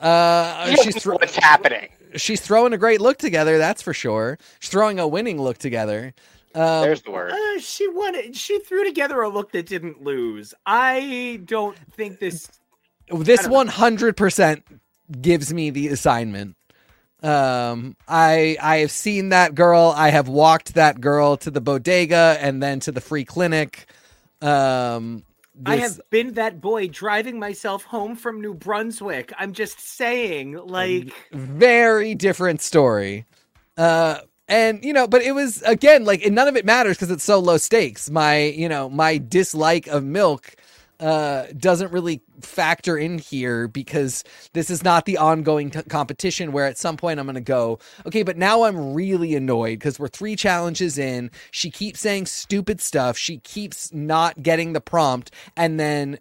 [0.00, 1.88] Uh she's thro- what's happening.
[2.16, 4.38] she's throwing a great look together, that's for sure.
[4.58, 6.14] She's throwing a winning look together.
[6.54, 7.32] Um, There's the word.
[7.32, 8.32] Uh, she won.
[8.32, 10.52] She threw together a look that didn't lose.
[10.66, 12.48] I don't think this.
[13.08, 13.72] this I don't know.
[14.12, 14.62] 100%
[15.20, 16.56] gives me the assignment
[17.22, 22.38] um i i have seen that girl i have walked that girl to the bodega
[22.40, 23.86] and then to the free clinic
[24.40, 25.22] um
[25.66, 29.32] I have been that boy driving myself home from New Brunswick.
[29.38, 33.26] I'm just saying, like, very different story
[33.80, 37.10] uh and you know but it was again like and none of it matters because
[37.10, 40.54] it's so low stakes my you know my dislike of milk
[41.00, 46.66] uh doesn't really factor in here because this is not the ongoing c- competition where
[46.66, 50.08] at some point I'm going to go okay but now I'm really annoyed because we're
[50.08, 51.30] three challenges in.
[51.50, 53.16] She keeps saying stupid stuff.
[53.16, 55.30] She keeps not getting the prompt.
[55.56, 56.18] And then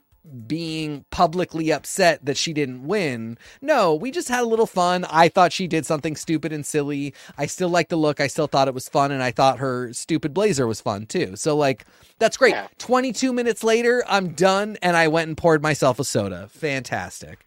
[0.48, 3.38] being publicly upset that she didn't win.
[3.62, 5.06] No, we just had a little fun.
[5.10, 7.14] I thought she did something stupid and silly.
[7.38, 8.20] I still liked the look.
[8.20, 11.36] I still thought it was fun and I thought her stupid blazer was fun too.
[11.36, 11.86] So like
[12.20, 12.54] that's great.
[12.54, 12.68] Yeah.
[12.80, 16.48] 22 minutes later, I'm done and I went and poured myself a soda.
[16.52, 17.40] Fantastic.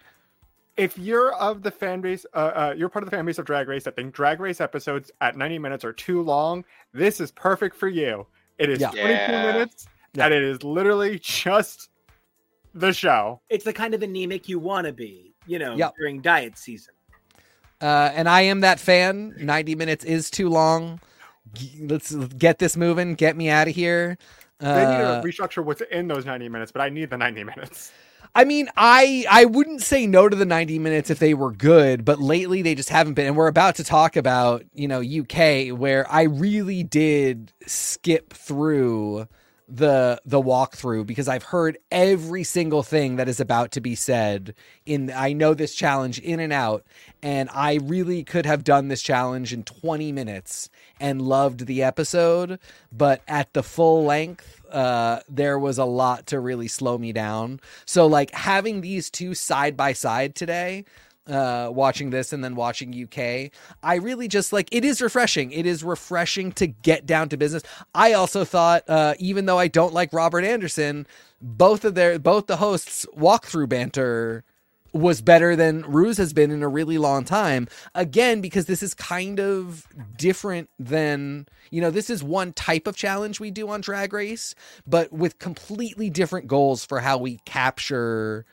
[0.78, 3.44] if you're of the fan base, uh, uh, you're part of the fan base of
[3.44, 6.64] Drag Race that think Drag Race episodes at 90 minutes are too long,
[6.94, 8.26] this is perfect for you.
[8.58, 8.88] It is Yeah.
[8.90, 9.52] 22 Yeah.
[9.52, 10.24] minutes, Yeah.
[10.26, 11.90] and it is literally just
[12.74, 13.40] the show.
[13.48, 15.94] it's the kind of anemic you want to be, you know, Yep.
[15.98, 16.94] during diet season.
[17.80, 19.34] Uh, and I am that fan.
[19.38, 21.00] 90 minutes is too long.
[21.80, 23.14] Let's get this moving.
[23.14, 24.16] Get me out of here.
[24.60, 27.42] They need Uh, to restructure what's in those 90 minutes, but I need the 90
[27.44, 27.90] minutes.
[28.34, 32.04] I mean, I I wouldn't say no to the 90 minutes if they were good,
[32.04, 33.26] but lately they just haven't been.
[33.26, 39.26] And we're about to talk about, you know, UK where I really did skip through
[39.74, 44.54] the the walkthrough because I've heard every single thing that is about to be said
[44.84, 46.84] in I know this challenge in and out
[47.22, 50.68] and I really could have done this challenge in 20 minutes
[51.00, 52.58] and loved the episode,
[52.92, 57.58] but at the full length uh there was a lot to really slow me down.
[57.86, 60.84] So like having these two side by side today
[61.28, 63.50] uh watching this and then watching UK
[63.82, 67.62] I really just like it is refreshing it is refreshing to get down to business
[67.94, 71.06] I also thought uh even though I don't like Robert Anderson
[71.40, 74.44] both of their both the hosts walkthrough banter
[74.92, 77.68] was better than Ru's has been in a really long time.
[77.94, 82.96] Again, because this is kind of different than, you know, this is one type of
[82.96, 84.54] challenge we do on Drag Race,
[84.86, 88.44] but with completely different goals for how we capture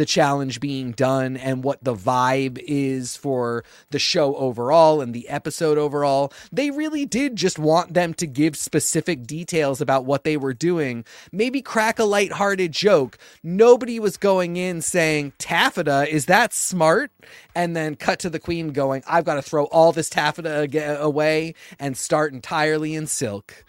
[0.00, 5.28] the challenge being done and what the vibe is for the show overall and the
[5.28, 6.32] episode overall.
[6.50, 11.04] They really did just want them to give specific details about what they were doing.
[11.32, 13.18] Maybe crack a lighthearted joke.
[13.42, 17.12] Nobody was going in saying, Taffeta, is that smart?
[17.54, 21.54] And then cut to the queen going, I've got to throw all this taffeta away
[21.78, 23.66] and start entirely in silk.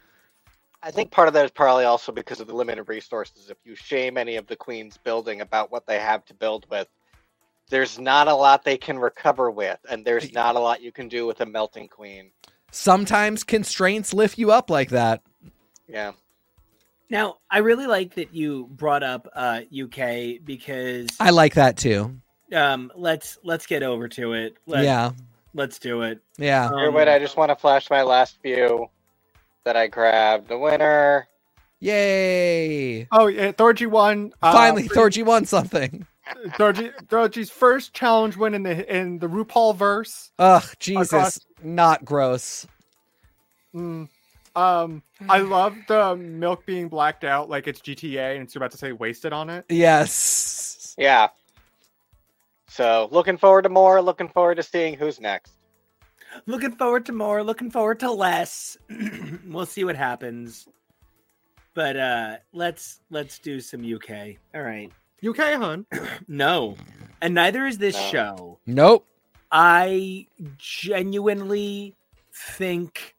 [0.83, 3.49] I think part of that is probably also because of the limited resources.
[3.49, 6.87] If you shame any of the queens building about what they have to build with,
[7.69, 11.07] there's not a lot they can recover with, and there's not a lot you can
[11.07, 12.31] do with a melting queen.
[12.71, 15.21] Sometimes constraints lift you up like that.
[15.87, 16.13] Yeah.
[17.09, 22.15] Now, I really like that you brought up uh, UK because I like that too.
[22.55, 24.55] um, let's let's get over to it.
[24.65, 25.11] Let's, yeah.
[25.53, 26.21] let's do it.
[26.37, 26.69] Yeah.
[26.69, 28.89] Um, wait, I just want to flash my last view
[29.63, 30.47] that I grabbed.
[30.49, 31.27] The winner.
[31.79, 33.07] Yay!
[33.11, 34.33] Oh, yeah, Thorgy won.
[34.41, 36.05] uh, Finally, for- Thorgy won something.
[36.51, 40.31] Thorgy, Thorgy's first challenge win in the in the RuPaul verse.
[40.39, 42.67] Ugh, Jesus, Across- not gross.
[43.75, 44.07] Mm.
[44.55, 48.77] Um, I love the milk being blacked out like it's GTA and it's about to
[48.77, 49.65] say wasted on it.
[49.69, 50.93] Yes.
[50.97, 51.29] Yeah.
[52.67, 54.01] So looking forward to more.
[54.01, 55.53] Looking forward to seeing who's next.
[56.45, 57.43] Looking forward to more.
[57.43, 58.77] Looking forward to less.
[59.47, 60.67] we'll see what happens.
[61.73, 64.35] But uh let's let's do some UK.
[64.55, 64.91] All right.
[65.25, 65.85] UK, hon.
[66.27, 66.75] No.
[67.21, 68.09] And neither is this No.
[68.11, 68.59] show.
[68.65, 69.07] Nope.
[69.51, 70.27] I
[70.57, 71.95] genuinely
[72.33, 73.15] think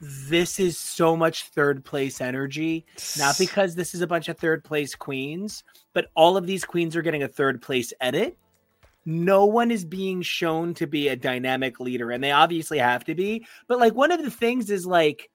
[0.00, 2.84] this is so much third place energy.
[3.18, 6.94] Not because this is a bunch of third place queens, but all of these queens
[6.96, 8.36] are getting a third place edit.
[9.06, 13.14] No one is being shown to be a dynamic leader, and they obviously have to
[13.14, 13.46] be.
[13.68, 15.30] But like one of the things is like,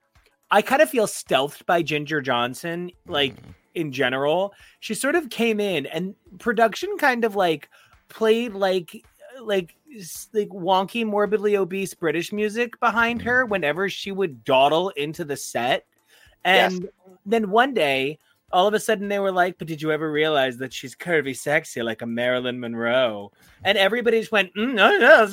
[0.50, 3.50] I kind of feel stealthed by Ginger Johnson, like mm-hmm.
[3.74, 4.52] in general.
[4.80, 7.70] She sort of came in, and production kind of like
[8.08, 9.02] played like
[9.40, 9.74] like
[10.32, 13.52] like wonky, morbidly obese British music behind her mm-hmm.
[13.52, 15.86] whenever she would dawdle into the set.
[16.44, 16.74] Yes.
[16.74, 16.88] And
[17.24, 18.18] then one day,
[18.52, 21.36] all of a sudden, they were like, "But did you ever realize that she's curvy,
[21.36, 23.32] sexy, like a Marilyn Monroe?"
[23.64, 25.24] And everybody just went, mm, "No, no,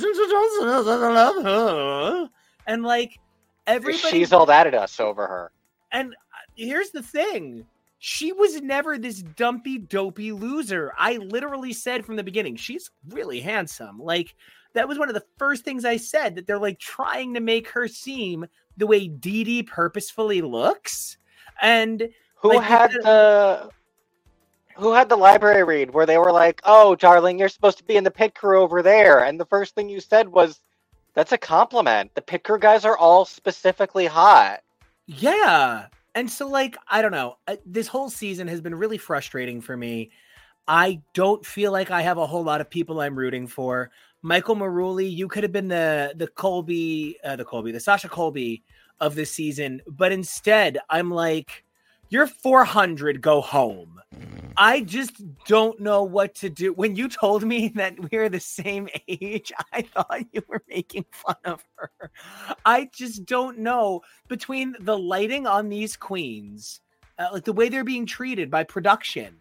[1.13, 2.29] love her."
[2.67, 3.19] And like
[3.67, 5.51] everybody, She's all that at us over her.
[5.91, 6.15] and uh,
[6.55, 7.65] here's the thing.
[8.01, 10.93] She was never this dumpy, dopey loser.
[10.97, 13.99] I literally said from the beginning, she's really handsome.
[13.99, 14.35] Like,
[14.73, 17.67] that was one of the first things I said that they're like trying to make
[17.71, 18.45] her seem
[18.77, 21.17] the way Dee Dee purposefully looks.
[21.61, 22.07] And
[22.41, 23.69] Who Like, had the- the
[24.75, 27.97] who had the library read where they were like, "Oh, darling, you're supposed to be
[27.97, 30.61] in the pit crew over there," and the first thing you said was,
[31.15, 32.15] "That's a compliment.
[32.15, 34.61] The pit crew guys are all specifically hot."
[35.05, 35.87] Yeah.
[36.15, 37.37] And so, like, I don't know.
[37.47, 40.11] uh, This whole season has been really frustrating for me.
[40.67, 43.91] I don't feel like I have a whole lot of people I'm rooting for.
[44.21, 48.63] Michael Marouli, you could have been the the Colby, uh, the Colby, the Sasha Colby
[49.01, 51.63] of this season, but instead, I'm like,
[52.09, 53.99] you're 400, go home.
[54.57, 56.73] I just don't know what to do.
[56.73, 61.37] When you told me that we're the same age, I thought you were making fun
[61.45, 61.91] of her.
[62.65, 66.81] I just don't know between the lighting on these queens,
[67.17, 69.37] uh, like the way they're being treated by production,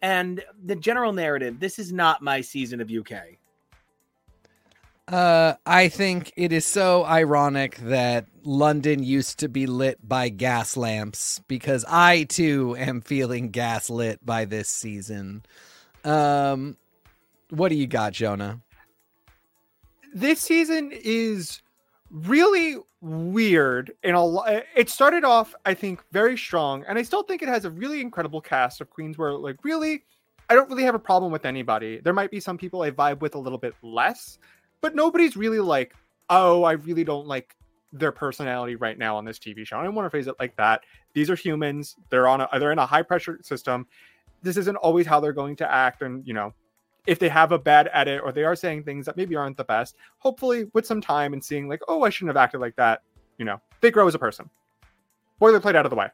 [0.00, 1.58] and the general narrative.
[1.58, 3.38] This is not my season of UK.
[5.12, 10.76] Uh, I think it is so ironic that London used to be lit by gas
[10.76, 15.44] lamps because I too am feeling gaslit by this season.
[16.02, 16.78] Um,
[17.50, 18.62] what do you got, Jonah?
[20.12, 21.62] this season is
[22.10, 27.42] really weird and a it started off i think very strong and i still think
[27.42, 30.04] it has a really incredible cast of queens where like really
[30.48, 33.20] i don't really have a problem with anybody there might be some people i vibe
[33.20, 34.38] with a little bit less
[34.82, 35.94] but nobody's really like
[36.28, 37.56] oh i really don't like
[37.94, 40.54] their personality right now on this tv show i don't want to phrase it like
[40.56, 40.82] that
[41.14, 43.86] these are humans they're on a they're in a high pressure system
[44.42, 46.52] this isn't always how they're going to act and you know
[47.06, 49.64] if they have a bad edit or they are saying things that maybe aren't the
[49.64, 53.02] best, hopefully with some time and seeing like, oh, I shouldn't have acted like that,
[53.38, 54.48] you know, they grow as a person.
[55.40, 56.08] Boilerplate out of the way.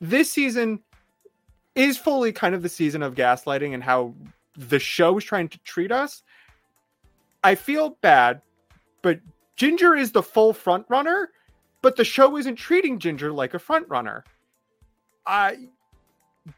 [0.00, 0.80] This season
[1.74, 4.14] is fully kind of the season of gaslighting and how
[4.56, 6.22] the show is trying to treat us.
[7.42, 8.42] I feel bad,
[9.02, 9.20] but
[9.56, 11.30] Ginger is the full front runner,
[11.82, 14.24] but the show isn't treating Ginger like a front runner.
[15.26, 15.68] I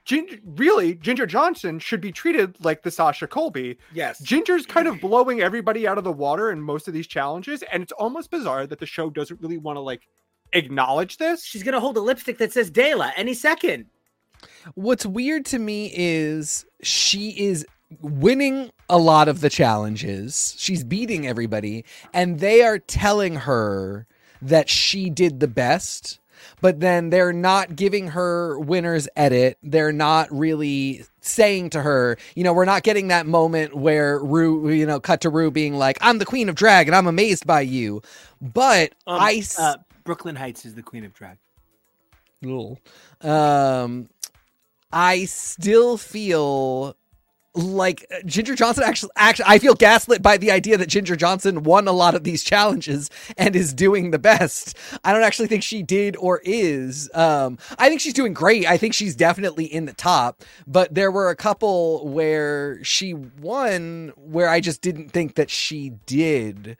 [0.04, 3.76] Ginger, really, Ginger Johnson should be treated like the Sasha Colby.
[3.92, 4.20] Yes.
[4.20, 7.82] Ginger's kind of blowing everybody out of the water in most of these challenges, and
[7.82, 10.08] it's almost bizarre that the show doesn't really want to like
[10.52, 11.44] acknowledge this.
[11.44, 13.86] She's gonna hold a lipstick that says Dela any second.
[14.74, 17.66] What's weird to me is she is
[18.00, 20.55] winning a lot of the challenges.
[20.59, 24.07] She's beating everybody, and they are telling her
[24.43, 26.18] that she did the best.
[26.62, 29.59] But then they're not giving her winner's edit.
[29.62, 34.70] They're not really saying to her, you know, we're not getting that moment where Ru,
[34.70, 37.47] you know, cut to Ru being like, I'm the queen of drag and I'm amazed
[37.47, 38.01] by you.
[38.41, 41.36] But Um, I, s- uh, Brooklyn Heights is the queen of drag.
[42.47, 42.78] Ugh.
[43.20, 44.09] Um,
[44.93, 46.97] I still feel
[47.55, 51.64] like uh, Ginger Johnson actually actually I feel gaslit by the idea that Ginger Johnson
[51.64, 54.76] won a lot of these challenges and is doing the best.
[55.05, 57.11] I don't actually think she did or is.
[57.14, 58.66] Um I think she's doing great.
[58.66, 64.12] I think she's definitely in the top, but there were a couple where she won
[64.16, 66.76] where I just didn't think that she did.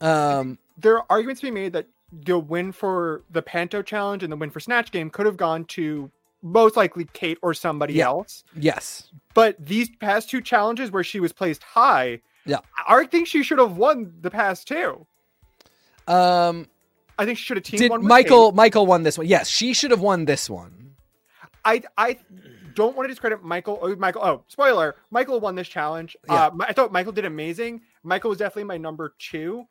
[0.00, 4.32] Um There are arguments to be made that the win for the Panto challenge and
[4.32, 6.10] the win for Snatch Game could have gone to
[6.44, 8.06] most likely Kate or somebody Yeah.
[8.06, 8.44] else.
[8.54, 9.10] yes.
[9.34, 12.58] But these past two challenges where she was placed high, Yeah.
[12.86, 15.06] I think she should have won the past two.
[16.06, 16.68] Um
[17.18, 18.56] I think she should have teamed did Michael Kate.
[18.56, 19.26] Michael won this one.
[19.26, 20.94] Yes, she should have won this one.
[21.64, 22.18] I I
[22.74, 23.78] don't want to discredit Michael.
[23.80, 24.22] Oh, Michael.
[24.24, 24.96] Oh, spoiler!
[25.10, 26.16] Michael won this challenge.
[26.28, 26.46] Yeah.
[26.46, 27.82] Uh, I thought Michael did amazing.
[28.02, 29.64] Michael was definitely my number two.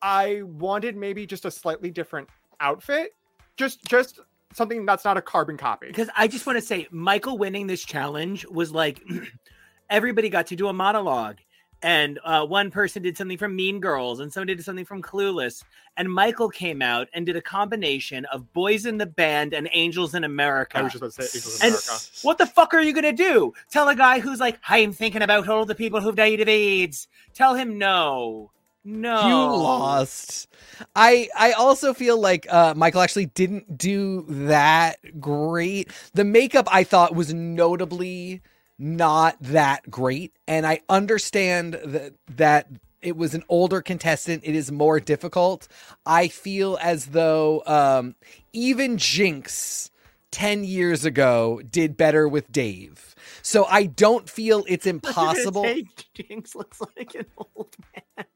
[0.00, 2.28] I wanted maybe just a slightly different
[2.60, 3.10] outfit,
[3.56, 4.20] just just
[4.52, 5.86] something that's not a carbon copy.
[5.88, 9.02] Because I just want to say, Michael winning this challenge was like
[9.90, 11.36] everybody got to do a monologue.
[11.80, 15.62] And uh, one person did something from Mean Girls, and somebody did something from Clueless.
[15.96, 20.12] And Michael came out and did a combination of Boys in the Band and Angels
[20.16, 20.76] in America.
[20.78, 22.04] I was just about to say Angels in And America.
[22.22, 23.52] what the fuck are you gonna do?
[23.70, 27.06] Tell a guy who's like, I'm thinking about all the people who've died of AIDS.
[27.32, 28.50] Tell him no.
[28.84, 29.28] No.
[29.28, 30.48] You lost.
[30.96, 35.90] I I also feel like uh, Michael actually didn't do that great.
[36.14, 38.40] The makeup I thought was notably
[38.78, 42.68] not that great, and I understand that that
[43.02, 44.42] it was an older contestant.
[44.44, 45.68] It is more difficult.
[46.06, 48.14] I feel as though um,
[48.52, 49.90] even Jinkx.
[50.30, 53.14] 10 years ago did better with Dave.
[53.40, 55.62] So I don't feel it's impossible.
[55.64, 58.26] Jinkx looks like an old man.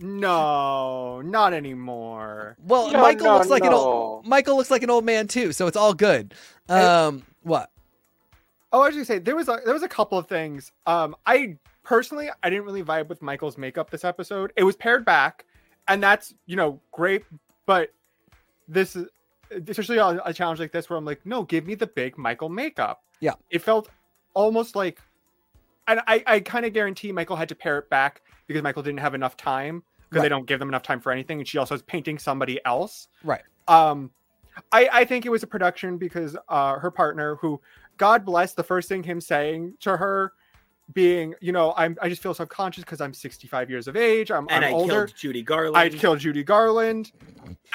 [0.00, 2.56] No, not anymore.
[2.64, 5.52] Well, No, Michael no, looks like an old Michael looks like an old man too,
[5.52, 6.34] so it's all good.
[6.68, 7.70] Um, what?
[8.72, 10.72] Oh, I was gonna say there was a there was a couple of things.
[10.86, 14.52] Um, I personally I didn't really vibe with Michael's makeup this episode.
[14.56, 15.46] It was pared back,
[15.88, 17.24] and that's you know great,
[17.66, 17.90] but
[18.68, 19.06] this is
[19.68, 22.50] especially on a challenge like this where I'm like, no, give me the big Michael
[22.50, 23.02] makeup.
[23.20, 23.32] Yeah.
[23.50, 23.88] it felt
[24.34, 25.00] almost like,
[25.88, 29.00] and I I kind of guarantee Michael had to pare it back because Michael didn't
[29.00, 30.22] have enough time because Right.
[30.24, 33.08] they don't give them enough time for anything, and she also is painting somebody else.
[33.24, 33.42] Right.
[33.66, 34.10] Um,
[34.72, 37.60] I I think it was a production because uh her partner who
[37.96, 40.32] God bless the first thing him saying to her
[40.94, 44.30] being, you know, I'm I just feel subconscious because I'm 65 years of age.
[44.30, 45.06] I'm, And I'm I older.
[45.06, 45.76] killed Judy Garland.
[45.76, 47.12] I killed Judy Garland.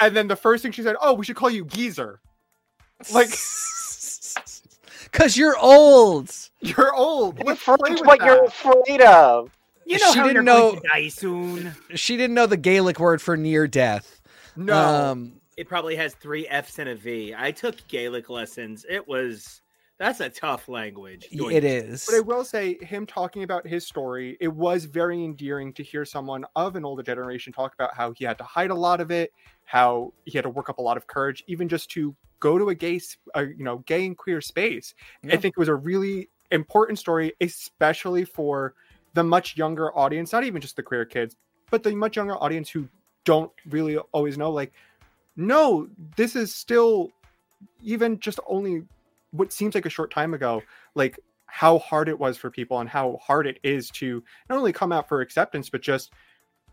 [0.00, 2.20] And then the first thing she said, Oh, we should call you Geezer.
[3.12, 3.30] Like
[5.12, 6.30] Cause you're old.
[6.60, 7.38] you're old.
[7.38, 9.50] It's Let's play with what you're afraid of.
[9.86, 11.74] You know She how didn't know- die soon.
[11.94, 14.20] She didn't know the Gaelic word for near death.
[14.56, 14.74] No.
[14.76, 17.34] Um, It probably has three F's and a V.
[17.36, 18.84] I took Gaelic lessons.
[18.88, 19.60] It was
[19.98, 21.28] that's a tough language.
[21.30, 22.04] it is.
[22.06, 26.04] But I will say, him talking about his story, it was very endearing to hear
[26.04, 29.12] someone of an older generation talk about how he had to hide a lot of
[29.12, 29.32] it,
[29.64, 32.70] how he had to work up a lot of courage, even just to go to
[32.70, 34.94] a gay, s- uh, you know, gay and queer space.
[35.24, 38.74] I think it was a really important story, especially for
[39.14, 41.36] the much younger audience, not even just the queer kids,
[41.70, 42.88] but the much younger audience who
[43.24, 44.72] don't really always know, like,
[45.36, 47.10] no, this is still
[47.82, 48.84] even just only
[49.30, 50.62] what seems like a short time ago,
[50.94, 54.72] like how hard it was for people and how hard it is to not only
[54.72, 56.12] come out for acceptance, but just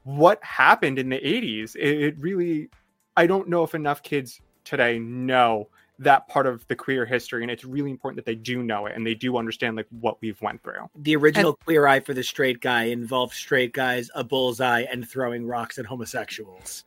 [0.04, 1.76] what happened in the 80s.
[1.76, 2.70] It, it really,
[3.16, 5.70] I don't know if enough kids today know
[6.02, 8.95] that part of the queer history and it's really important that they do know it
[8.95, 12.24] and they do understand like what we've went through The original Queer Eye for the
[12.24, 16.84] Straight Guy involved straight guys, a bullseye, and throwing rocks at homosexuals.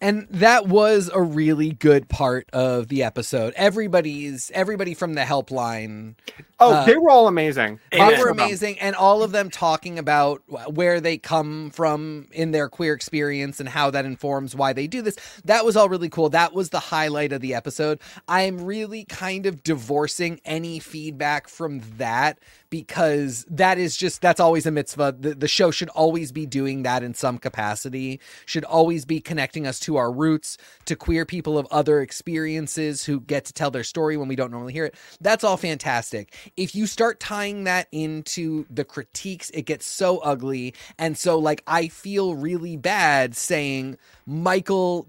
[0.00, 3.52] And that was a really good part of the episode.
[3.56, 6.14] Everybody's everybody from the helpline
[6.60, 10.42] oh Uh, they were all amazing They were amazing, and all of them talking about
[10.72, 15.02] where they come from in their queer experience and how that informs why they do
[15.02, 15.16] this.
[15.44, 16.28] That was all really cool.
[16.30, 18.00] That was the highlight of the episode.
[18.28, 22.38] I'm really kind of divorcing any feedback from that
[22.70, 25.14] because that is just that's always a mitzvah.
[25.18, 28.20] The, the show should always be doing that in some capacity.
[28.46, 33.20] Should always be connecting us to our roots, to queer people of other experiences who
[33.20, 34.94] get to tell their story when we don't normally hear it.
[35.20, 36.34] That's all fantastic.
[36.56, 40.74] If you start tying that into the critiques, it gets so ugly.
[40.98, 45.06] And so, like, I feel really bad saying Michael,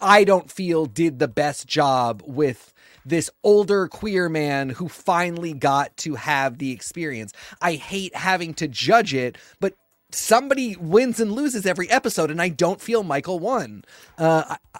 [0.00, 2.72] I don't feel did the best job with
[3.06, 7.32] this older queer man who finally got to have the experience.
[7.60, 9.74] I hate having to judge it, but
[10.14, 13.84] somebody wins and loses every episode, and I don't feel Michael won.
[14.18, 14.78] Uh, I-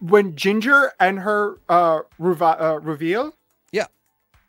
[0.00, 3.34] when ginger and her uh, reva- uh reveal
[3.72, 3.86] Yeah.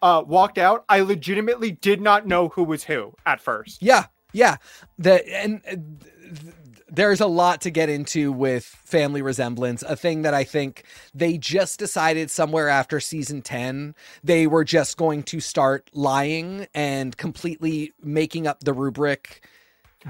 [0.02, 4.58] uh walked out i legitimately did not know who was who at first Yeah, yeah.
[4.98, 6.54] The and uh, th-
[6.90, 10.84] there's a lot to get into with family resemblance, a thing that I think
[11.14, 17.16] they just decided somewhere after season 10 they were just going to start lying and
[17.16, 19.46] completely making up the rubric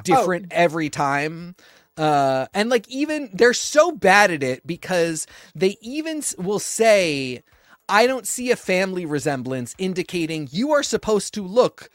[0.04, 1.56] different every time.
[1.98, 7.42] Uh and like even they're so bad at it because they even will say
[7.88, 11.90] I don't see a family resemblance indicating you are supposed to look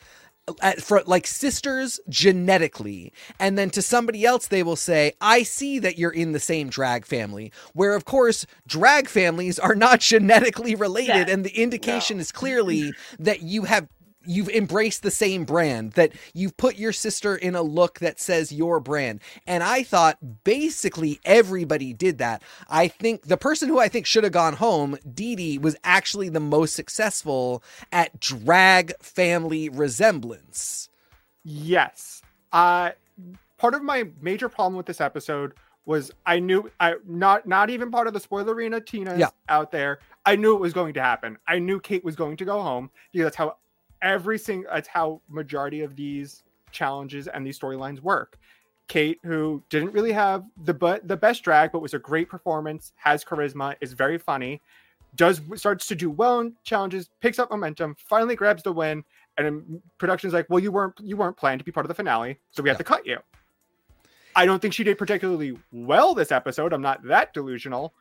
[0.63, 5.79] at, for like sisters genetically and then to somebody else they will say i see
[5.79, 10.75] that you're in the same drag family where of course drag families are not genetically
[10.75, 11.35] related Yeah.
[11.35, 13.87] and the indication is clearly that you have
[14.27, 18.53] you've embraced the same brand that you've put your sister in a look that says
[18.53, 23.89] your brand and i thought basically everybody did that i think the person who i
[23.89, 27.63] think should have gone home Dee Dee, was actually the most successful
[27.93, 30.89] at drag family resemblance
[31.45, 32.23] Yes.
[32.53, 32.91] Uh
[33.59, 35.55] part of my major problem with this episode
[35.87, 39.31] was I knew I not not even part of the spoiler arena Tina's Yeah.
[39.49, 40.01] out there.
[40.27, 41.39] I knew it was going to happen.
[41.47, 43.57] I knew Kate was going to go home because that's how
[44.03, 46.43] every single that's how majority of these
[46.73, 48.39] challenges and these storylines work.
[48.89, 52.93] Kate, who didn't really have the but the best drag, but was a great performance,
[52.97, 54.61] has charisma, is very funny,
[55.15, 59.05] does starts to do well in challenges, picks up momentum, finally grabs the win,
[59.39, 62.39] and production's like, "Well, you weren't you weren't planned to be part of the finale,
[62.51, 63.19] so we have to cut you."
[64.35, 66.73] I don't think she did particularly well this episode.
[66.73, 67.95] I'm not that delusional,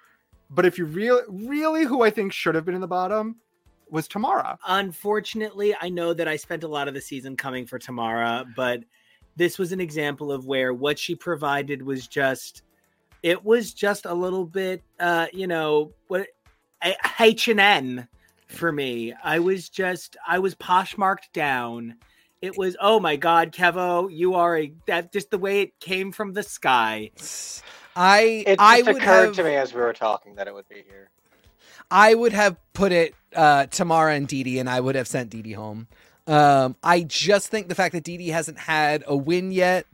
[0.50, 3.36] but if you really really who I think should have been in the bottom
[3.92, 4.58] was Tomara.
[4.68, 8.84] Unfortunately, I know that I spent a lot of the season coming for Tomara, but
[9.36, 12.64] this was an example of where what she provided was just
[13.24, 16.28] it was just a little bit uh, you know, what
[17.20, 18.08] H and M
[18.48, 19.14] for me.
[19.24, 21.96] I was just I was poshmarked down.
[22.42, 26.12] It was oh my god, Kevo, you are a that just the way it came
[26.12, 27.12] from the sky.
[27.96, 30.54] i It just i would occurred have to me as we were talking that it
[30.54, 31.10] would be here.
[31.92, 35.30] I would have put it uh, Tomara and Dee Dee, and I would have sent
[35.30, 35.88] Dee Dee home.
[36.28, 39.86] Um, I just think the fact that Dee Dee hasn't had a win yet,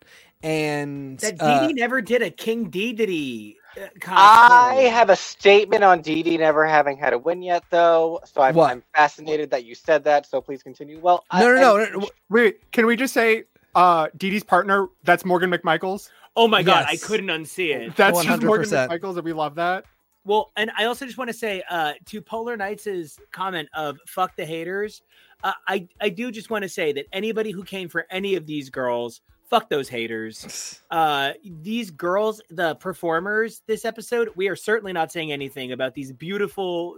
[0.44, 3.58] and That uh, Dee Dee never did a King Dee Dee.
[3.78, 8.22] uh, I have a statement on Dee Dee never having had a win yet, though.
[8.26, 10.26] So I'm, I'm fascinated that you said that.
[10.26, 11.00] So please continue.
[11.00, 12.10] Well, I- no, no, no, no, no.
[12.30, 13.44] Wait, can we just say
[13.76, 14.88] uh Dee Dee's partner?
[15.04, 16.10] That's Morgan McMichaels.
[16.38, 17.96] Oh my god, I couldn't unsee it.
[17.96, 19.86] That's just Morgan McMichaels, and we love that.
[20.26, 24.36] Well, and I also just want to say uh, to Polar Knights' comment of "fuck
[24.36, 25.04] the haters,"
[25.44, 28.48] uh, I I do just want to say that anybody who came for any of
[28.48, 30.82] these girls, fuck those haters.
[30.92, 36.14] Uh, these girls, the performers this episode, we are certainly not saying anything about these
[36.14, 36.96] beautiful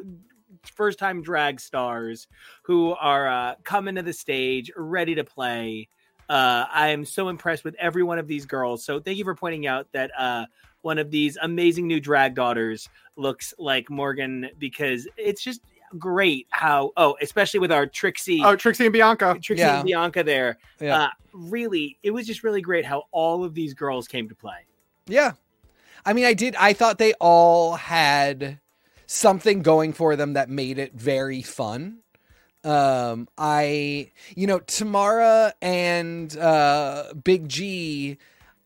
[0.76, 2.28] first time drag stars
[2.62, 5.88] who are uh, coming to the stage ready to play.
[6.30, 8.84] Uh, I am so impressed with every one of these girls.
[8.84, 10.46] So thank you for pointing out that uh,
[10.88, 15.60] one of these amazing new drag daughters looks like Morgan because it's just
[16.00, 19.38] great how oh especially with our Trixie Oh, Trixie and Bianca.
[19.42, 19.80] Trixie Yeah.
[19.80, 20.98] and Bianca there Yeah.
[21.04, 24.60] uh, really it was just really great how all of these girls came to play
[25.08, 25.34] Yeah.
[26.06, 26.56] I mean, I did.
[26.56, 28.60] I thought they all had
[29.08, 32.00] something going for them that made it very fun.
[32.64, 38.18] Um, I, you know, Tomara and uh, Big G,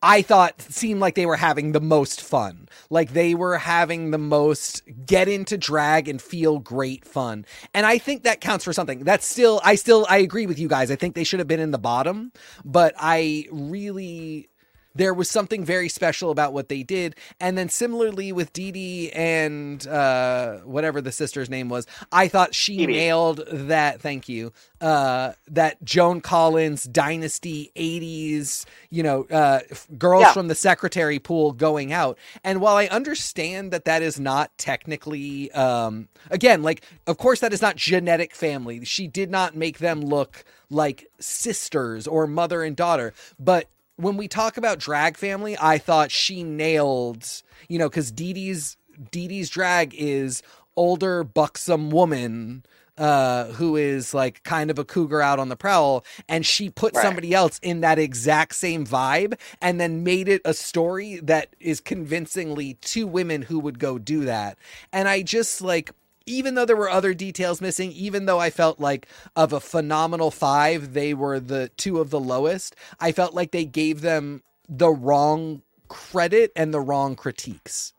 [0.03, 2.67] I thought seemed like they were having the most fun.
[2.89, 7.45] Like they were having the most get into drag and feel great fun.
[7.73, 9.03] And I think that counts for something.
[9.03, 10.89] That's still, I still, I agree with you guys.
[10.89, 12.31] I think they should have been in the bottom,
[12.65, 14.49] but I really
[14.95, 17.15] there was something very special about what they did.
[17.39, 22.53] And then similarly with Dee Dee and uh, whatever the sister's name was, I thought
[22.55, 22.93] she Phoebe.
[22.93, 24.01] nailed that.
[24.01, 24.51] Thank you.
[24.81, 29.59] Uh, that Joan Collins dynasty 80s, you know, uh,
[29.97, 30.33] girls Yeah.
[30.33, 32.17] from the secretary pool going out.
[32.43, 37.53] And while I understand that that is not technically, um, again, like, of course, that
[37.53, 38.83] is not genetic family.
[38.85, 43.67] She did not make them look like sisters or mother and daughter, but
[43.97, 47.25] when we talk about drag family, I thought she nailed,
[47.67, 48.77] you know, because Dee Dee's
[49.11, 50.41] Dee Dee's drag is
[50.75, 52.63] older, buxom woman
[52.97, 56.93] uh who is like kind of a cougar out on the prowl and she put
[56.93, 57.01] Right.
[57.01, 61.79] somebody else in that exact same vibe and then made it a story that is
[61.79, 64.57] convincingly two women who would go do that
[64.91, 65.91] and i just like
[66.25, 70.31] even though there were other details missing, even though I felt like of a phenomenal
[70.31, 74.89] five, they were the two of the lowest, I felt like they gave them the
[74.89, 77.93] wrong credit and the wrong critiques.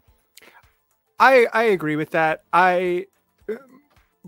[1.19, 2.45] I I agree with that.
[2.53, 3.07] I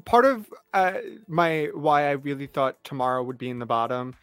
[0.05, 4.15] part of uh, my why I really thought Tomara would be in the bottom,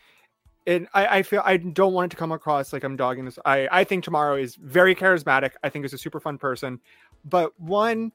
[0.67, 3.39] and I, I feel I don't want it to come across like I'm dogging this.
[3.45, 5.51] I I think Tomara is very charismatic.
[5.63, 6.79] I think is a super fun person,
[7.25, 8.11] but one.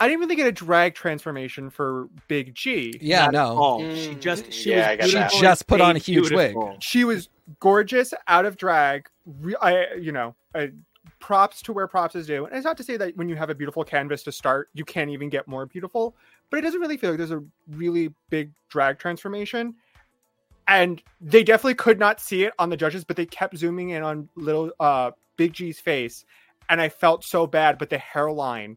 [0.00, 2.96] I didn't really get a drag transformation for Big G.
[3.00, 3.56] Yeah, no.
[3.58, 3.80] all.
[3.94, 5.30] she Mm, just she yeah, I was She that.
[5.30, 6.54] beautiful just and put on a stayed huge wig.
[6.54, 6.76] beautiful.
[6.80, 7.28] She was
[7.60, 9.08] gorgeous out of drag.
[9.40, 10.70] Re- I, you know, I,
[11.20, 12.44] props to where props is due.
[12.46, 14.84] And it's not to say that when you have a beautiful canvas to start, you
[14.84, 16.14] can't even get more beautiful,
[16.50, 19.74] but it doesn't really feel like there's a really big drag transformation.
[20.68, 24.02] and they definitely could not see it on the judges, but they kept zooming in
[24.02, 26.24] on little uh Big G's face,
[26.68, 27.78] and I felt so bad.
[27.78, 28.76] But the hairline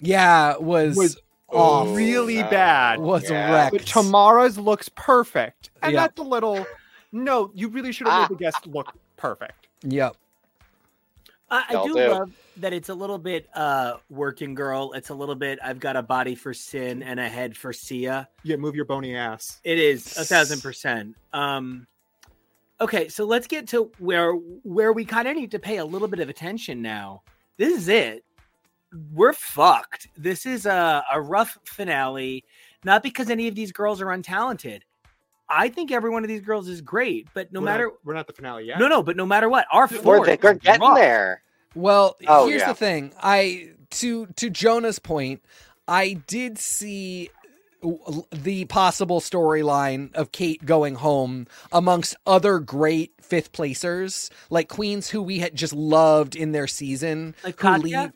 [0.00, 1.16] Yeah, was, was
[1.48, 1.96] off.
[1.96, 2.50] really no.
[2.50, 2.98] bad.
[3.00, 3.52] was Yeah.
[3.52, 3.72] wrecked.
[3.72, 6.00] But Tomara's looks perfect, and Yeah.
[6.00, 6.66] that's a little.
[7.12, 8.20] No, you really should have Ah.
[8.28, 9.68] made the guest look perfect.
[9.82, 10.16] Yep.
[11.50, 12.08] I, I do do.
[12.08, 14.92] love that it's a little bit uh working girl.
[14.94, 18.28] It's a little bit I've got a body for Sin and a head for Sia.
[18.42, 19.60] Yeah, move your bony ass.
[19.62, 21.14] It is a thousand percent.
[21.32, 21.86] Um
[22.80, 26.08] okay, so let's get to where where we kind of need to pay a little
[26.08, 27.22] bit of attention now.
[27.58, 28.24] This is it.
[29.12, 30.08] We're fucked.
[30.16, 32.44] This is a, a rough finale,
[32.84, 34.80] not because any of these girls are untalented.
[35.48, 38.14] I think every one of these girls is great, but no We're matter not, we're
[38.14, 38.78] not the finale yet.
[38.78, 40.96] no, no, but no matter what, our We're, floor they- is we're getting rough.
[40.96, 41.42] there.
[41.74, 42.68] Well, Oh, here's yeah.
[42.68, 43.12] the thing.
[43.22, 45.42] I to to Jonah's point,
[45.88, 47.30] I did see
[48.32, 55.20] the possible storyline of Kate going home amongst other great fifth placers, like queens who
[55.22, 57.34] we had just loved in their season.
[57.44, 58.00] Like who Katya?
[58.00, 58.12] leave-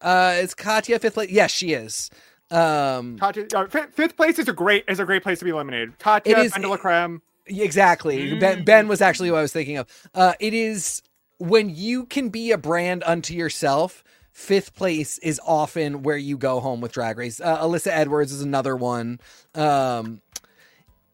[0.00, 1.30] Uh, is Katya fifth place?
[1.30, 2.10] Yes, she is.
[2.50, 5.50] Um, Katya, uh, fi- fifth place is a great is a great place to be
[5.50, 5.98] eliminated.
[5.98, 7.20] Katya, It is- BenDeLaCreme.
[7.46, 8.38] Exactly.
[8.38, 8.64] Ben, Mm.
[8.66, 9.86] ben was actually what I was thinking of.
[10.14, 11.02] Uh, it is
[11.38, 14.04] when you can be a brand unto yourself.
[14.32, 17.40] Fifth place is often where you go home with Drag Race.
[17.40, 19.18] Uh, Alyssa Edwards is another one.
[19.54, 20.20] Um,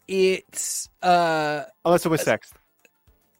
[0.06, 2.52] it's uh Alyssa was sixth.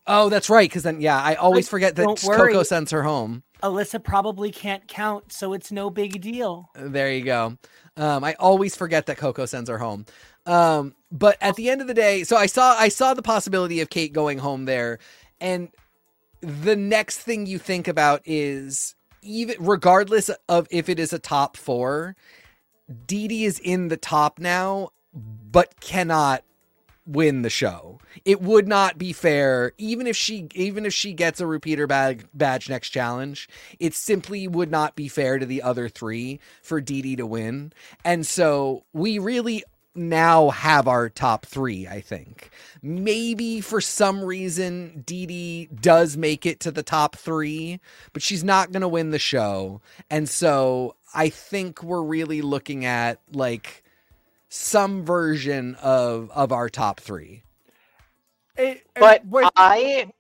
[0.07, 0.69] Oh, that's right.
[0.69, 3.43] Because then, yeah, I always Like, forget that Coco sends her home.
[3.63, 6.71] Alyssa probably can't count, so it's no big deal.
[6.75, 7.57] There you go.
[7.97, 10.05] Um, I always forget that Coco sends her home.
[10.47, 13.81] Um, but at the end of the day, so I saw I saw the possibility
[13.81, 14.99] of Kate going home there,
[15.41, 15.69] and
[16.41, 21.57] the next thing you think about is even regardless of if it is a top
[21.57, 22.17] four,
[23.07, 26.45] Dee Dee is in the top now, but cannot
[27.07, 27.99] win the show.
[28.25, 32.27] It would not be fair, even if she even if she gets a repeater bag,
[32.35, 33.49] badge next challenge.
[33.79, 37.73] It simply would not be fair to the other three for Dee Dee to win.
[38.05, 42.51] And so we really now have our top three, I think.
[42.83, 47.81] Maybe for some reason Dee Dee does make it to the top three,
[48.13, 49.81] but she's not gonna win the show.
[50.11, 53.84] And so I think we're really looking at like
[54.55, 57.43] some version of of our top three.
[58.57, 60.13] It- But it- wait, I,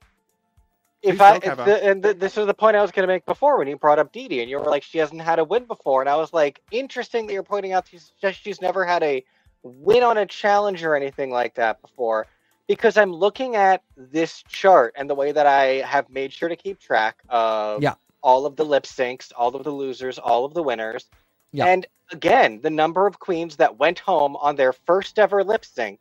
[1.02, 3.24] if I, if the, and th this was the point I was going to make
[3.26, 5.44] before when you brought up Dee Dee, and you were like, she hasn't had a
[5.44, 8.84] win before, and I was like, interesting that you're pointing out she's just she's never
[8.84, 9.24] had a
[9.62, 12.26] win on a challenge or anything like that before,
[12.66, 16.56] because I'm looking at this chart and the way that I have made sure to
[16.56, 17.94] keep track of Yeah.
[18.22, 21.08] all of the lip syncs, all of the losers, all of the winners,
[21.54, 21.66] Yeah.
[21.66, 26.00] and again, the number of queens that went home on their first ever lip sync,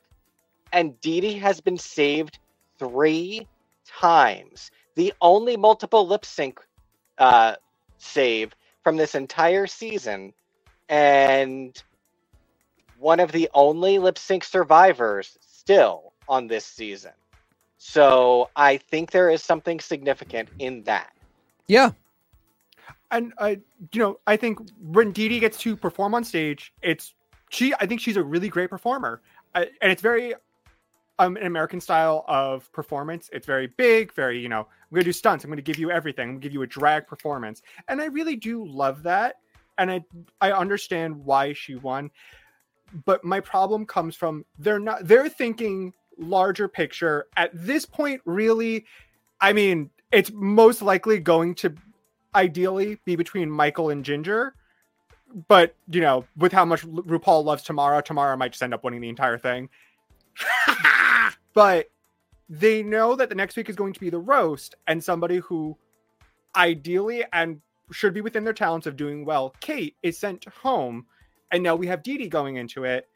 [0.72, 2.40] and Dee Dee has been saved
[2.80, 3.48] three
[3.86, 4.72] times.
[4.96, 6.60] The only multiple lip sync
[7.20, 7.56] uh,
[8.00, 10.34] save from this entire season,
[10.90, 11.82] and
[12.98, 17.12] one of the only lip sync survivors still on this season.
[17.78, 21.14] So I think there is something significant in that.
[21.68, 21.92] Yeah.
[23.14, 23.56] And uh,
[23.94, 27.14] you know, I think when Dee gets to perform on stage, it's
[27.50, 27.74] she.
[27.80, 29.22] I think she's a really great performer,
[29.56, 30.34] uh, and it's very
[31.20, 33.30] um an American style of performance.
[33.32, 34.62] It's very big, very you know.
[34.62, 35.46] I'm gonna do stunts.
[35.46, 36.24] I'm gonna give you everything.
[36.24, 39.36] I'm gonna give you a drag performance, and I really do love that.
[39.78, 40.04] And I
[40.42, 42.10] I understand why she won,
[43.06, 48.22] but my problem comes from they're not they're thinking larger picture at this point.
[48.26, 48.86] Really,
[49.40, 51.76] I mean, it's most likely going to
[52.36, 54.56] ideally be between Michael and Ginger.
[55.48, 58.84] But, you know, with how much Ru- RuPaul loves Tomara, Tomara might just end up
[58.84, 59.70] winning the entire thing.
[61.54, 61.90] but
[62.50, 65.76] they know that the next week is going to be the roast, and somebody who
[66.56, 67.62] ideally and
[67.92, 71.06] should be within their talents of doing well, Kate, is sent home.
[71.52, 73.08] And now we have Dee Dee going into it.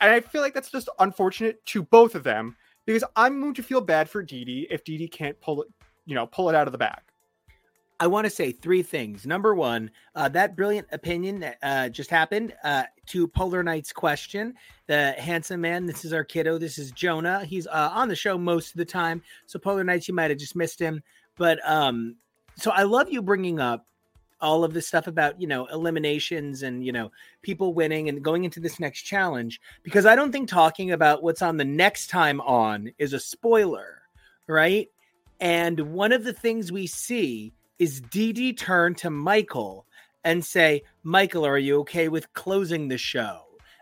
[0.00, 2.56] And I feel like that's just unfortunate to both of them
[2.86, 5.68] because I'm going to feel bad for Dee Dee if Dee Dee can't pull it,
[6.06, 7.00] you know, pull it out of the bag.
[8.02, 9.26] I want to say three things.
[9.26, 14.54] Number one, uh, that brilliant opinion that uh, just happened uh, to Polar Knight's question.
[14.86, 16.56] The handsome man, this is our kiddo.
[16.56, 17.44] This is Jonah.
[17.44, 19.20] He's uh, on the show most of the time.
[19.44, 21.02] So, Polar Knights, you might have just missed him.
[21.36, 22.16] But um,
[22.56, 23.86] so I love you bringing up
[24.40, 28.44] all of this stuff about, you know, eliminations and, you know, people winning and going
[28.44, 32.40] into this next challenge because I don't think talking about what's on the next time
[32.40, 34.00] on is a spoiler,
[34.46, 34.88] right?
[35.38, 39.86] And one of the things we see is Dee Dee turn to Michael
[40.22, 43.40] and say, Michael, are you okay with closing the show?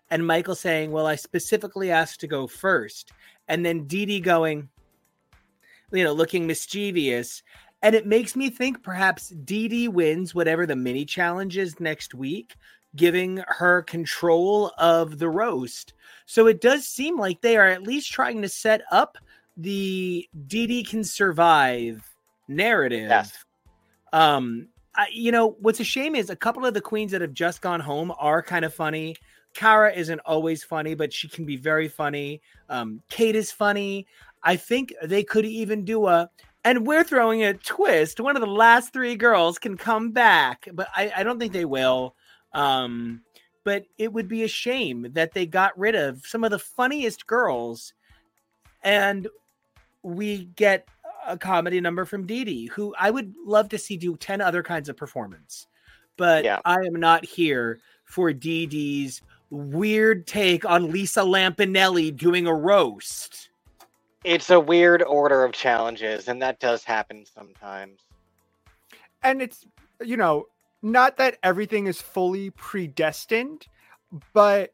[0.09, 3.13] And Michael saying, Well, I specifically asked to go first.
[3.49, 4.69] and then Dee going,
[5.93, 7.43] you know, looking mischievous.
[7.83, 12.57] And it makes me think perhaps Dee wins whatever the mini challenge is next week,
[12.95, 15.95] giving her control of the roast.
[16.27, 19.19] So it does seem like they are at least trying to set up
[19.57, 22.03] the Dee Dee can survive
[22.49, 23.09] narrative.
[23.11, 23.45] Yes.
[24.13, 27.33] Um, I, you know, what's a shame is a couple of the queens that have
[27.33, 29.17] just gone home are kind of funny.
[29.55, 32.41] Kara isn't always funny, but she can be very funny.
[32.69, 34.07] Um, Kate is funny.
[34.43, 36.31] I think they could even do a,
[36.65, 38.21] and we're throwing a twist.
[38.21, 41.65] One of the last three girls can come back, but I, I don't think they
[41.65, 42.15] will.
[42.53, 43.23] Um,
[43.65, 47.27] but it would be a shame that they got rid of some of the funniest
[47.27, 47.93] girls
[48.83, 49.29] and
[50.03, 50.87] we get
[51.29, 54.63] a comedy number from Dee Dee, who I would love to see do 10 other
[54.63, 55.67] kinds of performance.
[56.17, 56.61] But Yeah.
[56.65, 63.51] I am not here for Dee Dee's weird take on Lisa Lampanelli doing a roast.
[64.25, 68.01] It's a weird order of challenges, and that does happen sometimes.
[69.23, 69.67] and it's
[70.01, 70.47] you know
[70.83, 73.67] not that everything is fully predestined
[74.33, 74.73] but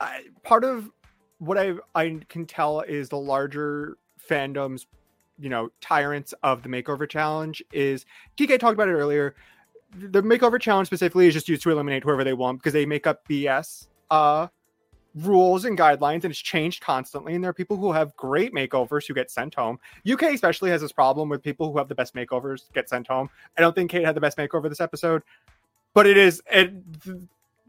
[0.00, 0.90] I, part of
[1.38, 3.96] what i i can tell is the larger
[4.28, 4.86] fandoms
[5.38, 8.04] you know tyrants of the makeover challenge is
[8.36, 9.34] tk talked about it earlier
[9.94, 13.06] the makeover challenge specifically is just used to eliminate whoever they want because they make
[13.06, 14.46] up bs uh
[15.14, 19.06] rules and guidelines and it's changed constantly and there are people who have great makeovers
[19.06, 19.78] who get sent home
[20.12, 23.28] uk especially has this problem with people who have the best makeovers get sent home
[23.56, 25.22] I don't think Kate had the best makeover this episode,
[25.94, 26.72] but it is it.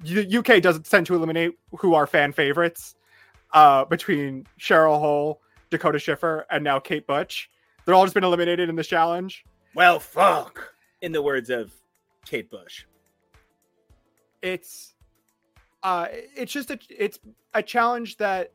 [0.03, 2.95] U- UK doesn't tend to eliminate who are fan favorites
[3.53, 5.41] uh, between Cheryl Hole,
[5.71, 7.49] Dakota Schiffer, and now Kate Butch.
[7.85, 9.45] They're all just been eliminated in this challenge.
[9.75, 10.73] Well, fuck.
[11.01, 11.71] In the words of
[12.25, 12.85] Kate Bush.
[14.41, 14.93] It's
[15.83, 17.19] uh, it's just a it's
[17.53, 18.51] a challenge that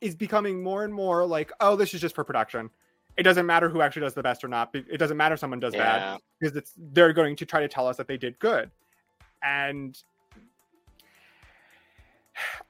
[0.00, 2.70] is becoming more and more like oh this is just for production.
[3.16, 4.70] It doesn't matter who actually does the best or not.
[4.74, 6.18] It doesn't matter if someone does bad.
[6.38, 8.70] Because it's they're going to try to tell us that they did good
[9.42, 10.02] and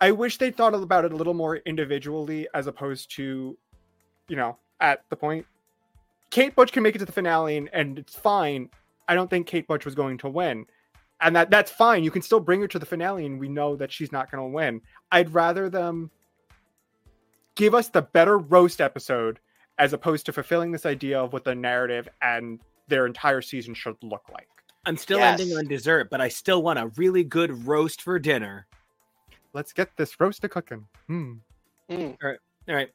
[0.00, 3.56] i wish they thought about it a little more individually as opposed to
[4.28, 5.46] you know at the point
[6.30, 8.68] kate butch can make it to the finale and, and it's fine
[9.08, 10.64] i don't think kate butch was going to win
[11.20, 13.76] and that that's fine you can still bring her to the finale and we know
[13.76, 14.80] that she's not going to win
[15.12, 16.10] i'd rather them
[17.56, 19.38] give us the better roast episode
[19.78, 23.96] as opposed to fulfilling this idea of what the narrative and their entire season should
[24.02, 24.48] look like.
[24.86, 25.40] I'm still Yes.
[25.40, 28.66] ending on dessert, but I still want a really good roast for dinner.
[29.52, 30.86] Let's get this roast a cooking.
[31.06, 31.34] Hmm.
[31.90, 32.16] Mm.
[32.22, 32.38] All right,